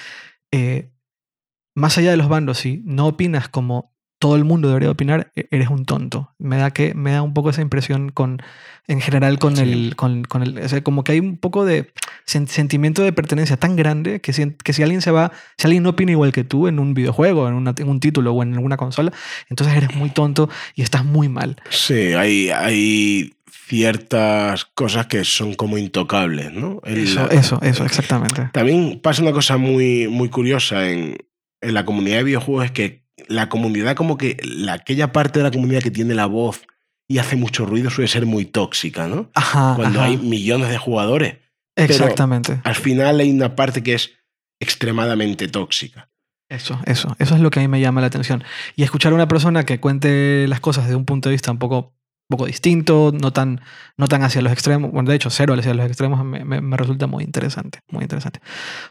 más 1.75 1.97
allá 1.97 2.11
de 2.11 2.19
los 2.19 2.29
bandos, 2.29 2.59
si 2.59 2.83
no 2.85 3.07
opinas 3.07 3.49
como 3.49 3.91
todo 4.23 4.37
el 4.37 4.45
mundo 4.45 4.68
debería 4.68 4.89
opinar, 4.89 5.33
e- 5.35 5.49
eres 5.51 5.68
un 5.68 5.85
tonto. 5.85 6.31
Me 6.39 6.57
da, 6.57 6.70
que, 6.70 6.95
me 6.95 7.11
da 7.11 7.23
un 7.23 7.35
poco 7.35 7.51
esa 7.51 7.61
impresión 7.61 8.11
con, 8.11 8.41
en 8.87 9.01
general 9.01 9.41
con 9.41 9.57
Sí. 9.57 9.62
el, 9.64 9.97
con, 9.97 10.23
con 10.23 10.45
el, 10.45 10.59
o 10.59 10.68
sea, 10.68 10.81
como 10.85 11.03
que 11.03 11.11
hay 11.11 11.18
un 11.18 11.39
poco 11.39 11.64
de 11.64 11.93
sen- 12.25 12.47
sentimiento 12.47 13.03
de 13.03 13.12
pertenencia 13.12 13.57
tan 13.57 13.75
grande 13.75 14.20
que 14.20 14.33
si, 14.33 14.53
que 14.64 14.73
si 14.73 14.85
alguien 14.85 15.01
se 15.03 15.11
va, 15.11 15.33
si 15.59 15.66
alguien 15.66 15.83
no 15.83 15.89
opina 15.91 16.12
igual 16.12 16.31
que 16.33 16.45
tú 16.45 16.68
en 16.68 16.79
un 16.79 16.95
videojuego, 16.95 17.49
en, 17.49 17.55
una- 17.55 17.75
en 17.77 17.89
un 17.89 17.99
título 17.99 18.33
o 18.33 18.43
en 18.45 18.55
alguna 18.55 18.77
consola, 18.77 19.12
entonces 19.51 19.77
eres 19.77 19.93
muy 19.97 20.11
tonto 20.11 20.49
y 20.77 20.83
estás 20.83 21.05
muy 21.05 21.29
mal. 21.29 21.57
Sí, 21.70 22.12
hay, 22.14 22.51
hay 22.51 23.35
ciertas 23.51 24.66
cosas 24.66 25.07
que 25.07 25.25
son 25.25 25.55
como 25.55 25.79
intocables, 25.79 26.53
¿no? 26.53 26.81
Eso, 26.85 27.29
eso, 27.31 27.59
eso, 27.62 27.85
exactamente. 27.85 28.51
También 28.53 29.01
pasa 29.03 29.23
una 29.23 29.33
cosa 29.33 29.57
muy, 29.57 30.07
muy 30.09 30.29
curiosa 30.29 30.89
en, 30.89 31.16
en 31.61 31.75
la 31.75 31.85
comunidad 31.85 32.18
de 32.18 32.25
videojuegos, 32.25 32.66
es 32.66 32.70
que 32.70 33.02
la 33.29 33.49
comunidad, 33.49 33.97
como 33.97 34.17
que 34.17 34.37
la, 34.43 34.75
aquella 34.75 35.13
parte 35.13 35.39
de 35.39 35.45
la 35.45 35.51
comunidad 35.51 35.83
que 35.83 35.91
tiene 35.91 36.15
la 36.15 36.27
voz 36.27 36.63
y 37.09 37.19
hace 37.19 37.37
mucho 37.37 37.67
ruido 37.67 37.91
suele 37.91 38.09
ser 38.09 38.27
muy 38.27 38.45
tóxica, 38.45 39.07
¿no? 39.07 39.31
Ajá. 39.35 39.75
Cuando 39.77 40.01
ajá. 40.01 40.09
hay 40.09 40.17
millones 40.17 40.71
de 40.71 40.79
jugadores. 40.79 41.37
Exactamente. 41.77 42.61
Al 42.65 42.75
final 42.75 43.21
hay 43.21 43.31
una 43.31 43.55
parte 43.57 43.83
que 43.83 43.95
es 43.95 44.13
extremadamente 44.61 45.49
tóxica. 45.49 46.09
Eso, 46.49 46.79
eso, 46.85 47.17
eso 47.19 47.35
es 47.35 47.41
lo 47.41 47.51
que 47.51 47.61
a 47.61 47.63
mí 47.63 47.69
me 47.69 47.81
llama 47.81 48.03
la 48.03 48.09
atención. 48.09 48.45
Y 48.77 48.83
escuchar 48.83 49.13
a 49.13 49.15
una 49.15 49.27
persona 49.27 49.65
que 49.65 49.81
cuente 49.81 50.47
las 50.49 50.61
cosas 50.61 50.87
de 50.89 50.95
un 50.95 51.07
punto 51.07 51.29
de 51.29 51.35
vista 51.35 51.51
un 51.51 51.59
poco 51.59 51.95
poco 52.33 52.47
distinto, 52.47 53.12
no 53.18 53.33
tan, 53.33 53.61
no 53.97 54.09
tan 54.09 54.22
hacia 54.24 54.43
los 54.43 54.53
extremos. 54.53 54.91
Bueno, 54.91 55.09
de 55.11 55.16
hecho, 55.16 55.30
cero 55.30 55.55
hacia 55.57 55.72
los 55.74 55.87
extremos 55.87 56.24
me, 56.24 56.45
me- 56.45 56.61
me 56.61 56.76
resulta 56.76 57.07
muy 57.07 57.22
interesante, 57.24 57.78
muy 57.89 58.03
interesante. 58.03 58.41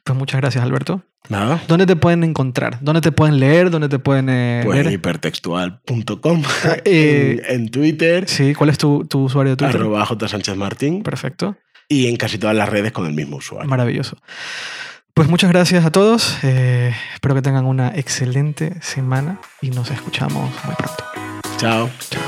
Pues 0.05 0.17
muchas 0.17 0.39
gracias, 0.39 0.63
Alberto. 0.63 1.03
Nada. 1.29 1.61
¿Dónde 1.67 1.85
te 1.85 1.95
pueden 1.95 2.23
encontrar? 2.23 2.79
¿Dónde 2.81 3.01
te 3.01 3.11
pueden 3.11 3.39
leer? 3.39 3.69
¿Dónde 3.69 3.89
te 3.89 3.99
pueden 3.99 4.27
eh, 4.29 4.61
Pues 4.65 4.79
en 4.79 4.85
ver? 4.85 4.93
hipertextual.com, 4.93 6.43
Eh, 6.85 7.41
en, 7.47 7.61
en 7.61 7.69
Twitter, 7.69 8.27
Sí, 8.27 8.53
¿cuál 8.55 8.69
es 8.69 8.77
tu, 8.77 9.05
tu 9.05 9.23
usuario 9.25 9.51
de 9.51 9.57
Twitter? 9.57 9.75
arroba 9.75 10.05
J. 10.05 10.27
Sánchez 10.27 10.55
Martín, 10.57 11.03
Perfecto, 11.03 11.57
y 11.89 12.07
en 12.07 12.15
casi 12.17 12.37
todas 12.37 12.55
las 12.55 12.69
redes 12.69 12.91
con 12.91 13.05
el 13.05 13.13
mismo 13.13 13.37
usuario. 13.37 13.69
maravilloso. 13.69 14.17
Pues 15.13 15.27
muchas 15.27 15.51
gracias 15.51 15.85
a 15.85 15.91
todos. 15.91 16.37
eh, 16.41 16.95
espero 17.13 17.35
que 17.35 17.41
tengan 17.41 17.65
una 17.65 17.89
excelente 17.89 18.75
semana 18.81 19.39
y 19.61 19.69
nos 19.69 19.91
escuchamos 19.91 20.49
muy 20.65 20.73
pronto. 20.75 21.03
Chao. 21.57 21.89
Chao. 22.09 22.21